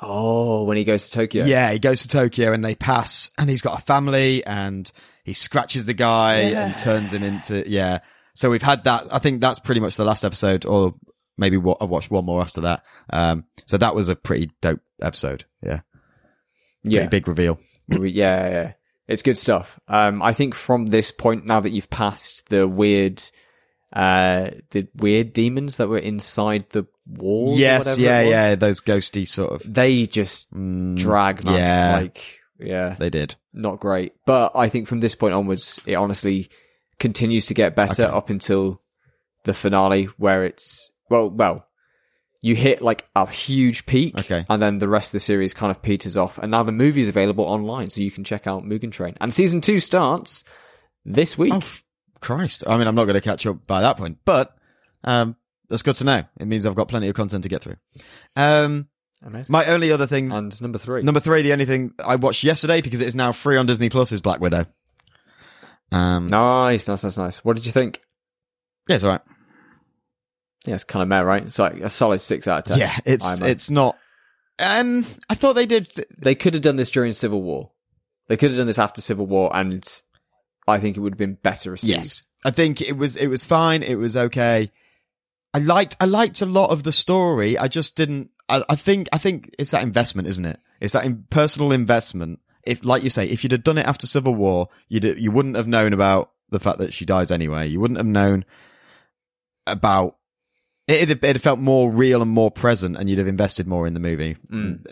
Oh, 0.00 0.64
when 0.64 0.76
he 0.76 0.84
goes 0.84 1.04
to 1.08 1.12
Tokyo. 1.12 1.44
yeah, 1.44 1.70
he 1.72 1.78
goes 1.78 2.02
to 2.02 2.08
Tokyo 2.08 2.52
and 2.52 2.64
they 2.64 2.74
pass, 2.74 3.30
and 3.38 3.48
he's 3.48 3.62
got 3.62 3.78
a 3.78 3.82
family, 3.82 4.44
and 4.44 4.90
he 5.24 5.32
scratches 5.32 5.86
the 5.86 5.94
guy 5.94 6.34
and 6.40 6.76
turns 6.76 7.12
him 7.12 7.22
into 7.22 7.64
yeah. 7.70 8.00
So 8.34 8.50
we've 8.50 8.62
had 8.62 8.84
that. 8.84 9.06
I 9.12 9.18
think 9.18 9.40
that's 9.40 9.60
pretty 9.60 9.80
much 9.80 9.96
the 9.96 10.04
last 10.04 10.24
episode, 10.24 10.66
or 10.66 10.94
maybe 11.42 11.58
what 11.58 11.78
I've 11.82 11.90
watched 11.90 12.10
one 12.10 12.24
more 12.24 12.40
after 12.40 12.62
that. 12.62 12.82
Um, 13.10 13.44
so 13.66 13.76
that 13.76 13.94
was 13.94 14.08
a 14.08 14.16
pretty 14.16 14.50
dope 14.62 14.80
episode. 15.02 15.44
Yeah, 15.62 15.80
yeah. 16.82 17.00
pretty 17.00 17.08
big 17.10 17.28
reveal. 17.28 17.58
Yeah, 17.88 18.48
yeah. 18.48 18.72
It's 19.08 19.22
good 19.22 19.36
stuff. 19.36 19.78
Um, 19.88 20.22
I 20.22 20.32
think 20.32 20.54
from 20.54 20.86
this 20.86 21.10
point, 21.10 21.44
now 21.44 21.60
that 21.60 21.70
you've 21.70 21.90
passed 21.90 22.48
the 22.48 22.66
weird, 22.66 23.20
uh, 23.92 24.50
the 24.70 24.88
weird 24.94 25.32
demons 25.34 25.76
that 25.76 25.88
were 25.88 25.98
inside 25.98 26.66
the 26.70 26.86
walls. 27.06 27.56
or 27.56 27.60
yes, 27.60 27.98
yeah, 27.98 28.22
yeah, 28.22 28.54
those 28.54 28.80
ghosty 28.80 29.28
sort 29.28 29.52
of. 29.52 29.74
They 29.74 30.06
just 30.06 30.52
Mm, 30.54 30.96
drag, 30.96 31.44
man. 31.44 31.54
yeah. 31.54 31.98
Like, 32.00 32.40
yeah, 32.58 32.94
they 32.98 33.10
did. 33.10 33.34
not 33.52 33.80
great. 33.80 34.14
But 34.24 34.52
I 34.54 34.68
think 34.68 34.86
from 34.86 35.00
this 35.00 35.16
point 35.16 35.34
onwards, 35.34 35.80
it 35.84 35.94
honestly 35.96 36.48
continues 37.00 37.46
to 37.46 37.54
get 37.54 37.74
better 37.74 38.04
Okay. 38.04 38.16
up 38.16 38.30
until 38.30 38.80
the 39.44 39.52
finale, 39.52 40.04
where 40.16 40.44
it's 40.44 40.90
well, 41.12 41.30
well, 41.30 41.66
you 42.40 42.56
hit 42.56 42.82
like 42.82 43.06
a 43.14 43.28
huge 43.30 43.86
peak, 43.86 44.18
Okay. 44.18 44.44
and 44.48 44.60
then 44.60 44.78
the 44.78 44.88
rest 44.88 45.10
of 45.10 45.12
the 45.12 45.20
series 45.20 45.54
kind 45.54 45.70
of 45.70 45.80
peters 45.80 46.16
off. 46.16 46.38
And 46.38 46.50
now 46.50 46.64
the 46.64 46.72
movie 46.72 47.02
is 47.02 47.08
available 47.08 47.44
online, 47.44 47.88
so 47.90 48.00
you 48.00 48.10
can 48.10 48.24
check 48.24 48.48
out 48.48 48.64
Mugen 48.64 48.90
Train. 48.90 49.16
And 49.20 49.32
season 49.32 49.60
two 49.60 49.78
starts 49.78 50.42
this 51.04 51.38
week. 51.38 51.52
Oh, 51.52 51.58
f- 51.58 51.84
Christ! 52.20 52.64
I 52.66 52.76
mean, 52.78 52.86
I'm 52.88 52.94
not 52.96 53.04
going 53.04 53.14
to 53.14 53.20
catch 53.20 53.46
up 53.46 53.64
by 53.66 53.82
that 53.82 53.96
point, 53.96 54.18
but 54.24 54.56
um, 55.04 55.36
that's 55.68 55.82
good 55.82 55.96
to 55.96 56.04
know. 56.04 56.24
It 56.40 56.46
means 56.46 56.66
I've 56.66 56.74
got 56.74 56.88
plenty 56.88 57.08
of 57.08 57.14
content 57.14 57.44
to 57.44 57.48
get 57.48 57.62
through. 57.62 57.76
Um, 58.34 58.88
Amazing. 59.24 59.52
my 59.52 59.64
only 59.66 59.92
other 59.92 60.06
thing 60.08 60.32
and 60.32 60.60
number 60.60 60.78
three. 60.78 61.02
Number 61.02 61.20
three, 61.20 61.42
the 61.42 61.52
only 61.52 61.64
thing 61.66 61.94
I 62.04 62.16
watched 62.16 62.42
yesterday 62.42 62.80
because 62.80 63.00
it 63.00 63.06
is 63.08 63.14
now 63.14 63.30
free 63.32 63.56
on 63.56 63.66
Disney 63.66 63.88
Plus 63.88 64.10
is 64.10 64.20
Black 64.20 64.40
Widow. 64.40 64.66
Um, 65.92 66.26
nice, 66.26 66.88
nice, 66.88 67.04
nice, 67.04 67.18
nice. 67.18 67.44
What 67.44 67.54
did 67.56 67.66
you 67.66 67.72
think? 67.72 68.00
yeah, 68.88 68.96
it's 68.96 69.04
alright. 69.04 69.20
Yeah, 70.66 70.74
it's 70.74 70.84
kind 70.84 71.02
of 71.02 71.08
meh, 71.08 71.20
right? 71.20 71.42
It's 71.42 71.58
like 71.58 71.80
a 71.80 71.90
solid 71.90 72.20
six 72.20 72.46
out 72.46 72.58
of 72.60 72.64
ten. 72.64 72.78
Yeah, 72.78 72.96
it's 73.04 73.40
it's 73.40 73.70
not. 73.70 73.96
Um, 74.58 75.06
I 75.28 75.34
thought 75.34 75.54
they 75.54 75.66
did. 75.66 75.92
th- 75.94 76.08
they 76.18 76.34
could 76.34 76.54
have 76.54 76.62
done 76.62 76.76
this 76.76 76.90
during 76.90 77.12
Civil 77.12 77.42
War. 77.42 77.70
They 78.28 78.36
could 78.36 78.50
have 78.50 78.58
done 78.58 78.66
this 78.66 78.78
after 78.78 79.00
Civil 79.00 79.26
War, 79.26 79.54
and 79.54 79.84
I 80.68 80.78
think 80.78 80.96
it 80.96 81.00
would 81.00 81.14
have 81.14 81.18
been 81.18 81.38
better 81.42 81.72
received. 81.72 81.96
Yes, 81.96 82.22
I 82.44 82.50
think 82.50 82.80
it 82.80 82.96
was 82.96 83.16
it 83.16 83.26
was 83.26 83.44
fine. 83.44 83.82
It 83.82 83.96
was 83.96 84.16
okay. 84.16 84.70
I 85.54 85.58
liked 85.58 85.96
I 86.00 86.04
liked 86.04 86.42
a 86.42 86.46
lot 86.46 86.70
of 86.70 86.82
the 86.82 86.92
story. 86.92 87.58
I 87.58 87.68
just 87.68 87.96
didn't. 87.96 88.30
I, 88.48 88.64
I 88.68 88.76
think 88.76 89.08
I 89.12 89.18
think 89.18 89.54
it's 89.58 89.72
that 89.72 89.82
investment, 89.82 90.28
isn't 90.28 90.44
it? 90.44 90.60
It's 90.80 90.92
that 90.92 91.04
in, 91.04 91.24
personal 91.30 91.72
investment. 91.72 92.40
If, 92.64 92.84
like 92.84 93.02
you 93.02 93.10
say, 93.10 93.28
if 93.28 93.42
you'd 93.42 93.52
have 93.52 93.64
done 93.64 93.78
it 93.78 93.86
after 93.86 94.06
Civil 94.06 94.36
War, 94.36 94.68
you'd 94.88 95.04
you 95.04 95.32
wouldn't 95.32 95.56
have 95.56 95.66
known 95.66 95.92
about 95.92 96.30
the 96.50 96.60
fact 96.60 96.78
that 96.78 96.92
she 96.92 97.04
dies 97.04 97.30
anyway. 97.30 97.66
You 97.66 97.80
wouldn't 97.80 97.98
have 97.98 98.06
known 98.06 98.44
about 99.66 100.16
it. 100.88 101.08
Have 101.22 101.42
felt 101.42 101.58
more 101.58 101.90
real 101.90 102.22
and 102.22 102.30
more 102.30 102.50
present, 102.50 102.96
and 102.96 103.08
you'd 103.08 103.18
have 103.18 103.28
invested 103.28 103.66
more 103.66 103.86
in 103.86 103.94
the 103.94 104.00
movie. 104.00 104.36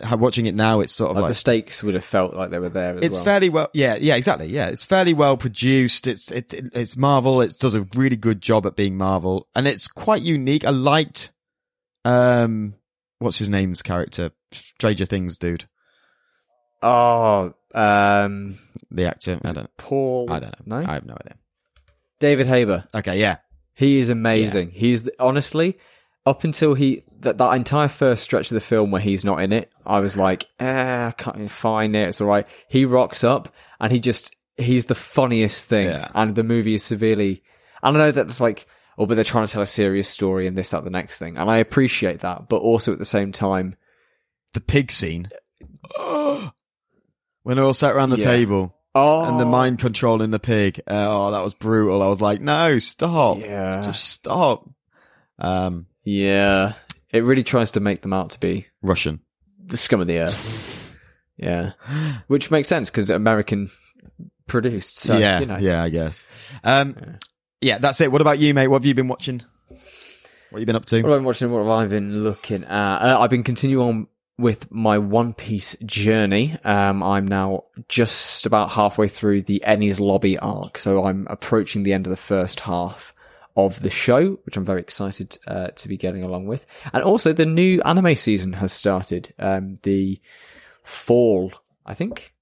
How- 0.03 0.17
Watching 0.17 0.45
it 0.45 0.55
now, 0.55 0.79
it's 0.79 0.93
sort 0.93 1.09
of 1.11 1.15
Like, 1.17 1.23
like, 1.23 1.29
the 1.31 1.35
stakes 1.35 1.83
would 1.83 1.93
have 1.95 2.03
felt 2.05 2.33
like 2.33 2.49
they 2.49 2.59
were 2.59 2.69
there. 2.69 2.97
As 2.97 3.03
it's 3.03 3.15
well. 3.17 3.25
fairly 3.25 3.49
well 3.49 3.69
yeah 3.73 3.95
yeah 3.99 4.15
exactly 4.15 4.47
yeah 4.47 4.67
it's 4.67 4.85
fairly 4.85 5.13
well 5.13 5.35
produced 5.37 6.07
it's 6.07 6.31
it, 6.31 6.53
it- 6.53 6.69
it's 6.73 6.95
marvel 6.97 7.41
it 7.41 7.57
does 7.59 7.75
a 7.75 7.87
really 7.95 8.15
good 8.15 8.41
job 8.41 8.65
at 8.65 8.75
being 8.75 8.95
marvel 8.97 9.47
and 9.55 9.67
it's 9.67 9.87
quite 9.87 10.21
unique 10.21 10.63
i 10.65 10.69
liked 10.69 11.31
um 12.05 12.73
what's 13.19 13.37
his 13.39 13.49
name's 13.49 13.81
character 13.81 14.31
stranger 14.51 15.05
things 15.05 15.37
dude 15.37 15.65
Oh, 16.83 17.53
um, 17.75 18.57
the 18.89 19.05
actor 19.05 19.39
i 19.45 19.51
don't 19.51 19.77
Paul. 19.77 20.27
i 20.31 20.39
don't 20.39 20.67
know 20.67 20.81
No, 20.81 20.89
i 20.89 20.93
have 20.93 21.05
no 21.05 21.13
idea 21.19 21.35
David 22.19 22.47
Harbour. 22.47 22.85
okay 22.93 23.19
yeah 23.19 23.37
He 23.73 23.97
is 23.99 24.09
amazing. 24.09 24.71
He's 24.71 25.09
honestly 25.19 25.77
up 26.25 26.43
until 26.43 26.73
he 26.75 27.03
that 27.21 27.37
that 27.39 27.53
entire 27.55 27.87
first 27.87 28.23
stretch 28.23 28.51
of 28.51 28.55
the 28.55 28.61
film 28.61 28.91
where 28.91 29.01
he's 29.01 29.25
not 29.25 29.41
in 29.41 29.51
it. 29.53 29.71
I 29.85 29.99
was 30.01 30.15
like, 30.17 30.45
eh, 30.59 31.07
I 31.07 31.11
can't 31.11 31.49
find 31.49 31.95
it. 31.95 32.09
It's 32.09 32.21
all 32.21 32.27
right. 32.27 32.45
He 32.67 32.85
rocks 32.85 33.23
up 33.23 33.53
and 33.79 33.91
he 33.91 33.99
just 33.99 34.35
he's 34.57 34.85
the 34.85 34.95
funniest 34.95 35.67
thing. 35.67 35.85
Yeah. 35.85 36.09
And 36.13 36.35
the 36.35 36.43
movie 36.43 36.75
is 36.75 36.83
severely. 36.83 37.41
I 37.81 37.89
don't 37.89 37.97
know 37.99 38.11
that's 38.11 38.41
like. 38.41 38.67
Oh, 38.97 39.05
but 39.07 39.15
they're 39.15 39.23
trying 39.23 39.47
to 39.47 39.51
tell 39.51 39.61
a 39.63 39.65
serious 39.65 40.07
story 40.07 40.45
and 40.45 40.55
this, 40.55 40.71
that, 40.71 40.83
the 40.83 40.89
next 40.91 41.17
thing. 41.17 41.37
And 41.37 41.49
I 41.49 41.57
appreciate 41.57 42.19
that. 42.19 42.49
But 42.49 42.57
also 42.57 42.91
at 42.91 42.99
the 42.99 43.05
same 43.05 43.31
time, 43.31 43.75
the 44.53 44.59
pig 44.59 44.91
scene 44.91 45.29
when 45.97 46.51
they're 47.55 47.63
all 47.63 47.73
sat 47.73 47.95
around 47.95 48.09
the 48.11 48.17
Yeah. 48.17 48.25
table 48.25 48.75
oh, 48.95 49.23
and 49.25 49.39
the 49.39 49.45
mind 49.45 49.79
controlling 49.79 50.31
the 50.31 50.39
pig 50.39 50.81
uh, 50.89 51.07
oh 51.09 51.31
that 51.31 51.43
was 51.43 51.53
brutal 51.53 52.01
i 52.01 52.07
was 52.07 52.21
like 52.21 52.41
no 52.41 52.79
stop 52.79 53.39
Yeah. 53.39 53.81
just 53.83 54.03
stop 54.09 54.69
um 55.39 55.87
Yeah. 56.03 56.73
It 57.11 57.19
really 57.25 57.43
tries 57.43 57.71
to 57.71 57.79
make 57.79 58.01
them 58.01 58.13
out 58.13 58.31
to 58.31 58.39
be 58.39 58.67
russian 58.81 59.19
the 59.63 59.77
scum 59.77 60.01
of 60.01 60.07
the 60.07 60.17
earth. 60.19 60.97
yeah. 61.37 61.73
Which 62.27 62.51
makes 62.51 62.67
sense 62.67 62.89
because 62.89 63.09
American 63.09 63.69
produced. 64.47 64.97
So, 64.97 65.17
yeah, 65.17 65.39
you 65.39 65.45
know. 65.45 65.57
yeah, 65.57 65.81
I 65.81 65.87
guess. 65.89 66.25
Um, 66.63 67.17
yeah. 67.61 67.77
that's 67.77 68.01
it. 68.01 68.11
What 68.11 68.19
about 68.19 68.39
you, 68.39 68.53
mate? 68.53 68.67
What 68.67 68.81
have 68.81 68.85
you 68.85 68.93
been 68.93 69.07
watching? 69.07 69.41
What 69.69 69.79
have 70.51 70.59
you 70.59 70.65
been 70.65 70.75
up 70.75 70.85
to? 70.85 71.01
What 71.01 71.09
have 71.09 71.13
I 71.13 71.17
been 71.19 71.25
watching? 71.25 71.49
What 71.49 71.59
have 71.59 71.67
I 71.69 71.85
been 71.87 72.23
looking 72.23 72.65
at? 72.65 72.97
Uh, 73.01 73.19
I've 73.21 73.29
been 73.29 73.43
continuing 73.43 73.87
on 73.87 74.07
with 74.41 74.71
my 74.71 74.97
One 74.97 75.33
Piece 75.33 75.75
journey. 75.85 76.57
Um, 76.63 77.01
I'm 77.03 77.27
now 77.27 77.63
just 77.87 78.45
about 78.45 78.71
halfway 78.71 79.07
through 79.07 79.43
the 79.43 79.63
Enies 79.65 79.99
Lobby 79.99 80.37
arc, 80.39 80.77
so 80.77 81.05
I'm 81.05 81.27
approaching 81.29 81.83
the 81.83 81.93
end 81.93 82.07
of 82.07 82.11
the 82.11 82.17
first 82.17 82.59
half 82.59 83.13
of 83.55 83.81
the 83.81 83.89
show, 83.89 84.39
which 84.43 84.57
I'm 84.57 84.65
very 84.65 84.81
excited 84.81 85.37
uh, 85.47 85.67
to 85.67 85.87
be 85.87 85.97
getting 85.97 86.23
along 86.23 86.47
with. 86.47 86.65
And 86.93 87.03
also, 87.03 87.33
the 87.33 87.45
new 87.45 87.81
anime 87.83 88.15
season 88.15 88.53
has 88.53 88.71
started. 88.73 89.33
Um, 89.39 89.77
the 89.83 90.19
fall, 90.83 91.53
I 91.85 91.93
think. 91.93 92.33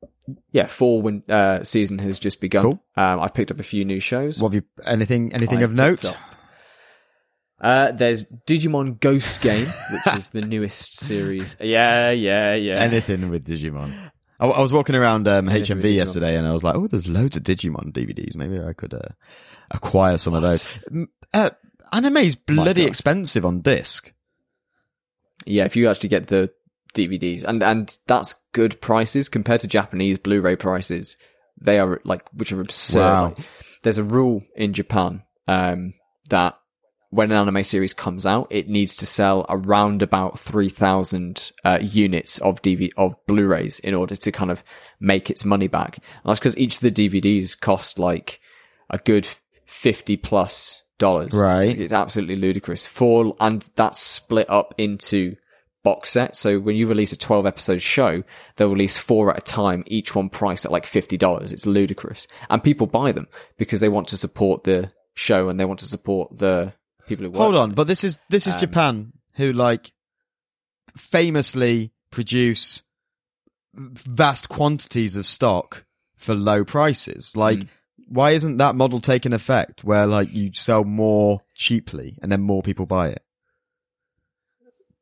Yeah, 0.52 0.68
fall 0.68 1.02
win- 1.02 1.24
uh, 1.28 1.64
season 1.64 2.00
has 2.00 2.20
just 2.20 2.40
begun. 2.40 2.64
Cool. 2.64 2.84
Um, 2.96 3.20
I've 3.20 3.34
picked 3.34 3.52
up 3.52 3.60
a 3.60 3.64
few 3.64 3.84
new 3.84 4.00
shows. 4.00 4.40
What 4.40 4.54
have 4.54 4.64
you? 4.64 4.86
Anything? 4.86 5.34
Anything 5.34 5.60
I 5.60 5.64
of 5.64 5.74
note? 5.74 6.06
up. 6.06 6.16
Uh, 7.62 7.92
there's 7.92 8.26
Digimon 8.48 9.00
Ghost 9.00 9.42
Game, 9.42 9.68
which 9.92 10.16
is 10.16 10.30
the 10.30 10.42
newest 10.54 10.98
series. 10.98 11.56
Yeah, 11.62 12.12
yeah, 12.12 12.56
yeah. 12.56 12.76
Anything 12.76 13.30
with 13.30 13.46
Digimon? 13.46 14.12
I, 14.40 14.48
I 14.48 14.62
was 14.62 14.72
walking 14.72 14.96
around 14.96 15.28
um, 15.28 15.48
HMV 15.48 15.94
yesterday, 15.94 16.38
and 16.38 16.48
I 16.48 16.54
was 16.54 16.64
like, 16.64 16.76
"Oh, 16.76 16.88
there's 16.88 17.08
loads 17.08 17.36
of 17.36 17.44
Digimon 17.44 17.92
DVDs. 17.92 18.36
Maybe 18.36 18.60
I 18.60 18.72
could 18.74 18.94
uh, 18.94 19.10
acquire 19.72 20.18
some 20.18 20.34
of 20.34 20.42
those." 20.42 20.68
M- 20.90 21.10
Uh, 21.34 21.50
anime's 21.92 22.36
bloody 22.36 22.84
expensive 22.86 23.46
on 23.46 23.62
disc. 23.62 24.14
yeah, 25.46 25.66
if 25.66 25.76
you 25.76 25.90
actually 25.90 26.10
get 26.10 26.28
the 26.28 26.50
DVDs, 26.96 27.44
and 27.44 27.62
and 27.64 27.98
that's 28.08 28.36
good 28.54 28.80
prices 28.82 29.30
compared 29.30 29.62
to 29.62 29.68
Japanese 29.68 30.18
Blu-ray 30.18 30.56
prices. 30.56 31.18
They 31.62 31.78
are 31.80 32.00
like 32.06 32.24
which 32.34 32.52
are 32.54 32.62
absurd. 32.62 33.00
Wow. 33.02 33.24
Like, 33.36 33.46
there's 33.84 33.98
a 33.98 34.04
rule 34.04 34.44
in 34.56 34.74
Japan 34.74 35.24
um, 35.48 35.94
that 36.30 36.58
when 37.12 37.32
an 37.32 37.38
anime 37.38 37.64
series 37.64 37.94
comes 37.94 38.26
out, 38.26 38.48
it 38.52 38.70
needs 38.70 38.98
to 38.98 39.06
sell 39.06 39.46
around 39.50 40.04
about 40.04 40.38
three 40.38 40.70
thousand 40.70 41.52
uh, 41.64 41.80
units 41.82 42.38
of 42.40 42.62
DV 42.62 42.92
of 42.98 43.16
Blu-rays 43.26 43.80
in 43.80 43.94
order 43.94 44.16
to 44.16 44.32
kind 44.32 44.52
of 44.52 44.64
make 45.00 45.30
its 45.30 45.44
money 45.44 45.68
back. 45.68 45.98
And 45.98 46.06
that's 46.26 46.40
because 46.40 46.58
each 46.58 46.76
of 46.76 46.82
the 46.82 46.92
DVDs 46.92 47.60
cost 47.60 47.98
like 47.98 48.40
a 48.90 49.00
good 49.00 49.28
fifty 49.66 50.18
plus 50.18 50.84
dollars. 51.00 51.34
Right. 51.34 51.78
It's 51.80 51.94
absolutely 51.94 52.36
ludicrous. 52.36 52.86
For 52.86 53.36
and 53.40 53.68
that's 53.76 54.00
split 54.00 54.50
up 54.50 54.76
into 54.78 55.36
box 55.84 56.12
sets. 56.12 56.38
So 56.40 56.60
when 56.60 56.76
you 56.76 56.86
release 56.86 57.12
a 57.12 57.18
twelve 57.18 57.48
episode 57.48 57.82
show, 57.82 58.22
they'll 58.56 58.70
release 58.72 59.00
four 59.00 59.32
at 59.32 59.40
a 59.40 59.42
time, 59.42 59.84
each 59.88 60.14
one 60.14 60.30
priced 60.30 60.66
at 60.66 60.72
like 60.72 60.86
fifty 60.86 61.18
dollars. 61.18 61.52
It's 61.52 61.66
ludicrous, 61.66 62.28
and 62.52 62.64
people 62.64 62.86
buy 62.86 63.14
them 63.14 63.28
because 63.58 63.80
they 63.80 63.90
want 63.90 64.10
to 64.10 64.18
support 64.18 64.64
the 64.64 64.92
show 65.16 65.50
and 65.50 65.60
they 65.60 65.66
want 65.66 65.80
to 65.80 65.86
support 65.86 66.38
the 66.38 66.74
people 67.10 67.26
who 67.26 67.32
work. 67.32 67.42
Hold 67.42 67.56
on, 67.56 67.72
but 67.74 67.88
this 67.88 68.04
is 68.04 68.18
this 68.30 68.48
is 68.48 68.54
Um, 68.54 68.60
Japan 68.62 69.14
who 69.34 69.52
like 69.54 69.92
famously 70.96 71.92
produce 72.12 72.84
vast 73.74 74.50
quantities 74.50 75.16
of 75.16 75.26
stock 75.26 75.86
for 76.18 76.34
low 76.34 76.64
prices. 76.66 77.36
Like, 77.38 77.60
Mm. 77.60 77.68
why 78.08 78.32
isn't 78.32 78.58
that 78.58 78.76
model 78.76 79.00
taking 79.02 79.34
effect 79.34 79.84
where 79.84 80.06
like 80.08 80.34
you 80.34 80.52
sell 80.54 80.84
more 80.84 81.42
cheaply 81.54 82.18
and 82.22 82.32
then 82.32 82.42
more 82.42 82.62
people 82.64 82.86
buy 82.86 83.10
it? 83.10 83.24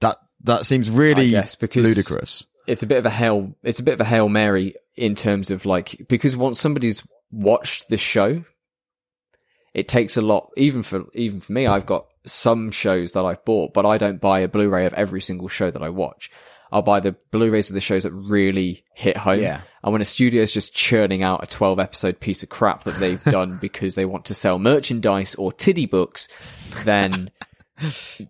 That 0.02 0.18
that 0.44 0.66
seems 0.66 0.90
really 0.90 1.30
guess, 1.32 1.56
because- 1.56 1.86
ludicrous. 1.86 2.48
it's 2.68 2.84
a 2.84 2.88
bit 2.88 2.98
of 2.98 3.06
a 3.06 3.10
hail 3.10 3.56
it's 3.64 3.80
a 3.80 3.84
bit 3.84 3.94
of 3.94 4.02
a 4.02 4.06
hail 4.06 4.28
mary 4.30 4.76
in 4.96 5.16
terms 5.16 5.50
of 5.52 5.66
like 5.66 6.06
because 6.10 6.36
once 6.36 6.60
somebody's 6.60 7.02
watched 7.32 7.88
the 7.90 7.98
show 7.98 8.44
it 9.78 9.88
takes 9.88 10.18
a 10.18 10.22
lot 10.22 10.50
even 10.58 10.82
for 10.84 11.06
even 11.14 11.40
for 11.40 11.54
me 11.54 11.66
i've 11.68 11.86
got 11.86 12.08
some 12.26 12.72
shows 12.72 13.12
that 13.14 13.24
i've 13.24 13.44
bought 13.46 13.74
but 13.74 13.86
i 13.86 13.98
don't 13.98 14.20
buy 14.20 14.40
a 14.42 14.48
blu-ray 14.48 14.86
of 14.86 14.94
every 14.96 15.22
single 15.22 15.48
show 15.48 15.70
that 15.72 15.82
i 15.84 15.90
watch 15.90 16.30
i'll 16.72 16.82
buy 16.82 17.00
the 17.00 17.16
blu-rays 17.32 17.70
of 17.70 17.74
the 17.76 17.80
shows 17.82 18.04
that 18.04 18.12
really 18.12 18.84
hit 18.94 19.16
home 19.16 19.40
Yeah. 19.42 19.62
and 19.84 19.94
when 19.94 20.02
a 20.02 20.06
studio 20.06 20.42
is 20.44 20.52
just 20.54 20.74
churning 20.74 21.24
out 21.24 21.44
a 21.44 21.48
12 21.48 21.80
episode 21.80 22.20
piece 22.20 22.44
of 22.44 22.50
crap 22.50 22.84
that 22.84 23.00
they've 23.00 23.24
done 23.40 23.58
because 23.62 23.96
they 23.96 24.06
want 24.06 24.26
to 24.26 24.34
sell 24.34 24.60
merchandise 24.60 25.36
or 25.36 25.54
tiddy 25.54 25.86
books 25.86 26.28
then 26.84 27.30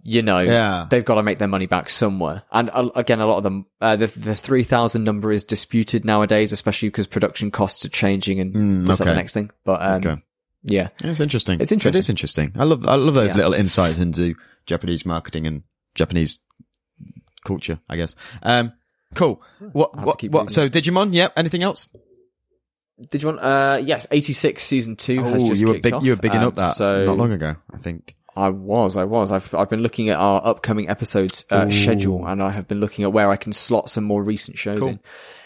you 0.03 0.21
know, 0.23 0.39
Yeah. 0.39 0.87
they've 0.89 1.05
got 1.05 1.15
to 1.15 1.23
make 1.23 1.37
their 1.39 1.47
money 1.47 1.67
back 1.67 1.89
somewhere. 1.89 2.43
And 2.51 2.69
uh, 2.69 2.89
again, 2.95 3.21
a 3.21 3.25
lot 3.25 3.37
of 3.37 3.43
them, 3.43 3.65
uh, 3.79 3.95
the, 3.95 4.07
the 4.07 4.35
3,000 4.35 5.05
number 5.05 5.31
is 5.31 5.45
disputed 5.45 6.03
nowadays, 6.03 6.51
especially 6.51 6.89
because 6.89 7.07
production 7.07 7.49
costs 7.49 7.85
are 7.85 7.89
changing 7.89 8.41
and 8.41 8.53
Mm, 8.53 8.85
that's 8.85 8.99
not 8.99 9.05
the 9.05 9.15
next 9.15 9.33
thing. 9.33 9.49
But, 9.63 9.81
um, 9.81 9.93
Okay. 10.05 10.21
Yeah, 10.63 10.89
It's 11.03 11.19
interesting. 11.19 11.59
It's 11.61 11.71
interesting. 11.71 11.97
It 11.97 11.99
is 11.99 12.09
interesting. 12.09 12.51
I 12.57 12.63
love 12.63 12.85
I 12.85 12.95
love 12.95 13.15
those 13.15 13.29
Yeah. 13.31 13.37
little 13.37 13.53
insights 13.53 13.99
into 13.99 14.35
Japanese 14.65 15.05
marketing 15.05 15.47
and 15.47 15.63
Japanese 15.95 16.39
culture. 17.45 17.79
I 17.89 17.95
guess. 17.97 18.15
Um, 18.43 18.73
cool. 19.15 19.41
What? 19.71 19.91
Have 19.95 20.17
to 20.17 20.27
What? 20.29 20.43
what 20.45 20.51
so 20.51 20.67
Digimon? 20.69 21.13
Yep. 21.13 21.33
Anything 21.37 21.63
else? 21.63 21.87
Did 23.11 23.21
you 23.21 23.27
want, 23.29 23.41
uh, 23.41 23.79
yes, 23.85 24.07
86 24.09 24.63
season 24.63 24.95
two 24.95 25.21
has 25.21 25.43
Oh, 25.43 25.47
just 25.47 25.61
you 25.61 25.67
were 25.67 25.77
big. 25.79 25.93
off. 25.93 26.03
You 26.03 26.11
were 26.13 26.15
bigging 26.17 26.41
Um, 26.41 26.47
up 26.47 26.55
that 26.55 26.75
so 26.77 27.05
not 27.05 27.17
long 27.17 27.31
ago. 27.31 27.55
I 27.71 27.77
think. 27.77 28.15
I 28.35 28.49
was, 28.49 28.97
I 28.97 29.03
was. 29.03 29.31
I've 29.31 29.53
I've 29.55 29.69
been 29.69 29.81
looking 29.81 30.09
at 30.09 30.17
our 30.19 30.45
upcoming 30.45 30.89
episodes 30.89 31.45
uh, 31.51 31.69
schedule, 31.69 32.25
and 32.27 32.41
I 32.41 32.49
have 32.51 32.67
been 32.67 32.79
looking 32.79 33.03
at 33.05 33.13
where 33.13 33.29
I 33.31 33.35
can 33.35 33.51
slot 33.53 33.89
some 33.91 34.03
more 34.03 34.23
recent 34.23 34.57
shows 34.57 34.79
Cool. 34.79 34.89
in. 34.89 34.99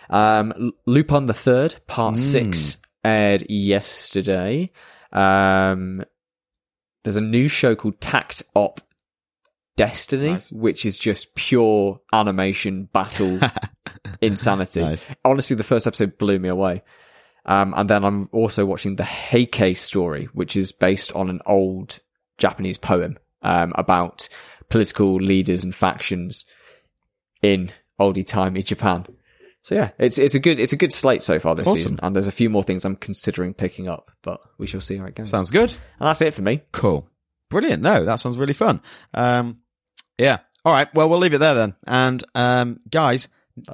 Um, 0.09 0.71
Lupin 0.85 1.25
the 1.25 1.33
Third, 1.33 1.75
Part 1.87 2.15
Mm. 2.15 2.17
Six, 2.17 2.77
aired 3.05 3.45
yesterday. 3.49 4.71
Um, 5.11 6.03
there's 7.03 7.15
a 7.15 7.21
new 7.21 7.47
show 7.47 7.75
called 7.75 7.99
Takt 7.99 8.43
Op 8.55 8.81
Destiny, 9.77 10.33
Nice. 10.33 10.51
which 10.51 10.85
is 10.85 10.97
just 10.97 11.35
pure 11.35 11.99
animation 12.13 12.89
battle 12.93 13.39
insanity. 14.21 14.81
Nice. 14.81 15.11
Honestly, 15.25 15.55
the 15.55 15.63
first 15.63 15.87
episode 15.87 16.17
blew 16.17 16.37
me 16.39 16.49
away. 16.49 16.83
Um, 17.45 17.73
and 17.75 17.89
then 17.89 18.03
I'm 18.03 18.29
also 18.31 18.65
watching 18.65 18.95
the 18.95 19.03
Heike 19.03 19.75
story, 19.77 20.25
which 20.33 20.55
is 20.55 20.71
based 20.71 21.11
on 21.13 21.29
an 21.29 21.39
old 21.45 21.99
Japanese 22.37 22.77
poem 22.77 23.17
um, 23.41 23.73
about 23.75 24.29
political 24.69 25.15
leaders 25.15 25.63
and 25.63 25.73
factions 25.73 26.45
in 27.41 27.71
oldie 27.99 28.25
timey 28.25 28.61
Japan. 28.61 29.05
So 29.63 29.75
yeah, 29.75 29.91
it's 29.99 30.17
it's 30.17 30.33
a 30.35 30.39
good 30.39 30.59
it's 30.59 30.73
a 30.73 30.77
good 30.77 30.91
slate 30.91 31.21
so 31.21 31.39
far 31.39 31.53
this 31.55 31.67
Awesome. 31.67 31.77
season, 31.77 31.99
and 32.01 32.15
there's 32.15 32.27
a 32.27 32.31
few 32.31 32.49
more 32.49 32.63
things 32.63 32.83
I'm 32.83 32.95
considering 32.95 33.53
picking 33.53 33.87
up, 33.87 34.09
but 34.23 34.41
we 34.57 34.65
shall 34.65 34.81
see 34.81 34.97
how 34.97 35.05
it 35.05 35.13
goes. 35.15 35.29
Sounds 35.29 35.51
good. 35.51 35.69
and 35.99 36.07
that's 36.07 36.21
it 36.21 36.33
for 36.33 36.41
me. 36.41 36.61
Cool. 36.71 37.07
Brilliant. 37.49 37.83
No, 37.83 38.05
that 38.05 38.15
sounds 38.15 38.37
really 38.37 38.53
fun. 38.53 38.81
Um, 39.13 39.59
yeah. 40.17 40.39
All 40.65 40.73
right. 40.73 40.91
Well, 40.95 41.09
we'll 41.09 41.19
leave 41.19 41.33
it 41.33 41.39
there 41.39 41.53
then. 41.53 41.75
And 41.85 42.23
um, 42.33 42.79
guys, 42.89 43.27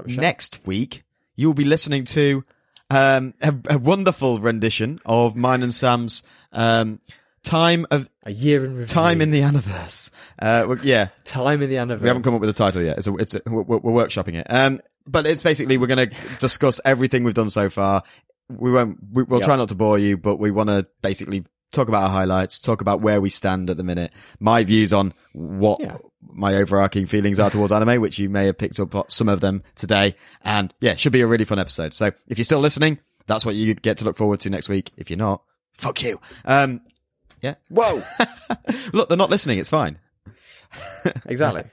next 0.05 0.65
week 0.65 1.03
you'll 1.35 1.53
be 1.53 1.63
listening 1.65 2.03
to 2.05 2.43
um, 2.89 3.33
a, 3.41 3.53
a 3.69 3.77
wonderful 3.77 4.39
rendition 4.39 4.99
of 5.05 5.35
mine 5.35 5.61
and 5.63 5.73
Sam's 5.73 6.23
um, 6.51 6.99
time 7.43 7.85
of 7.91 8.09
A 8.25 8.31
year 8.31 8.65
in 8.65 8.71
review. 8.71 8.87
time 8.87 9.21
in 9.21 9.31
the 9.31 9.39
universe. 9.39 10.11
Uh, 10.39 10.75
yeah, 10.83 11.09
time 11.23 11.61
in 11.61 11.69
the 11.69 11.77
anniversary. 11.77 12.03
we 12.03 12.07
haven't 12.09 12.23
come 12.23 12.33
up 12.33 12.41
with 12.41 12.49
a 12.49 12.53
title 12.53 12.81
yet. 12.81 12.97
It's 12.97 13.07
a, 13.07 13.13
it's 13.15 13.35
a, 13.35 13.41
we're, 13.45 13.77
we're 13.77 14.05
workshopping 14.05 14.35
it. 14.35 14.47
Um, 14.49 14.81
but 15.07 15.25
it's 15.25 15.41
basically 15.41 15.77
we're 15.77 15.87
going 15.87 16.09
to 16.09 16.15
discuss 16.39 16.79
everything 16.85 17.23
we've 17.23 17.33
done 17.33 17.49
so 17.49 17.69
far. 17.69 18.03
We 18.49 18.71
won't. 18.71 18.97
We, 19.11 19.23
we'll 19.23 19.39
Yep. 19.39 19.45
try 19.47 19.55
not 19.55 19.69
to 19.69 19.75
bore 19.75 19.97
you, 19.99 20.17
but 20.17 20.37
we 20.37 20.51
want 20.51 20.69
to 20.69 20.87
basically 21.01 21.45
talk 21.71 21.87
about 21.89 22.03
our 22.03 22.09
highlights, 22.09 22.59
talk 22.59 22.79
about 22.81 23.01
where 23.01 23.19
we 23.19 23.29
stand 23.29 23.69
at 23.69 23.75
the 23.77 23.83
minute, 23.83 24.11
my 24.39 24.63
views 24.63 24.93
on 24.93 25.13
what 25.33 25.79
Yeah. 25.81 25.97
my 26.21 26.55
overarching 26.55 27.05
feelings 27.07 27.39
are 27.39 27.49
towards 27.49 27.73
anime, 27.73 27.99
which 28.01 28.17
you 28.17 28.29
may 28.29 28.45
have 28.45 28.57
picked 28.57 28.79
up 28.79 29.11
some 29.11 29.27
of 29.27 29.41
them 29.41 29.63
today. 29.75 30.15
And 30.43 30.73
yeah, 30.79 30.95
should 30.95 31.11
be 31.11 31.21
a 31.21 31.27
really 31.27 31.43
fun 31.45 31.59
episode. 31.59 31.93
So 31.93 32.11
if 32.27 32.37
you're 32.37 32.45
still 32.45 32.59
listening, 32.59 32.99
that's 33.27 33.45
what 33.45 33.55
you 33.55 33.73
get 33.73 33.97
to 33.97 34.05
look 34.05 34.15
forward 34.15 34.39
to 34.41 34.49
next 34.49 34.69
week. 34.69 34.91
If 34.95 35.09
you're 35.09 35.17
not, 35.17 35.41
fuck 35.73 36.01
you. 36.01 36.21
Um, 36.45 36.79
yeah. 37.41 37.55
Whoa! 37.69 38.01
Look, 38.93 39.09
they're 39.09 39.17
not 39.17 39.29
listening. 39.29 39.59
It's 39.59 39.69
fine. 39.69 39.99
exactly. 41.25 41.63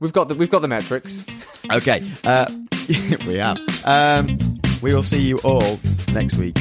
We've 0.00 0.12
got 0.12 0.28
the 0.28 0.34
we've 0.34 0.50
got 0.50 0.60
the 0.60 0.68
metrics. 0.68 1.24
Okay. 1.72 2.02
Uh, 2.24 2.50
we 3.26 3.36
have. 3.36 3.58
Um, 3.84 4.38
we 4.82 4.94
will 4.94 5.02
see 5.02 5.20
you 5.20 5.38
all 5.38 5.78
next 6.12 6.36
week. 6.36 6.56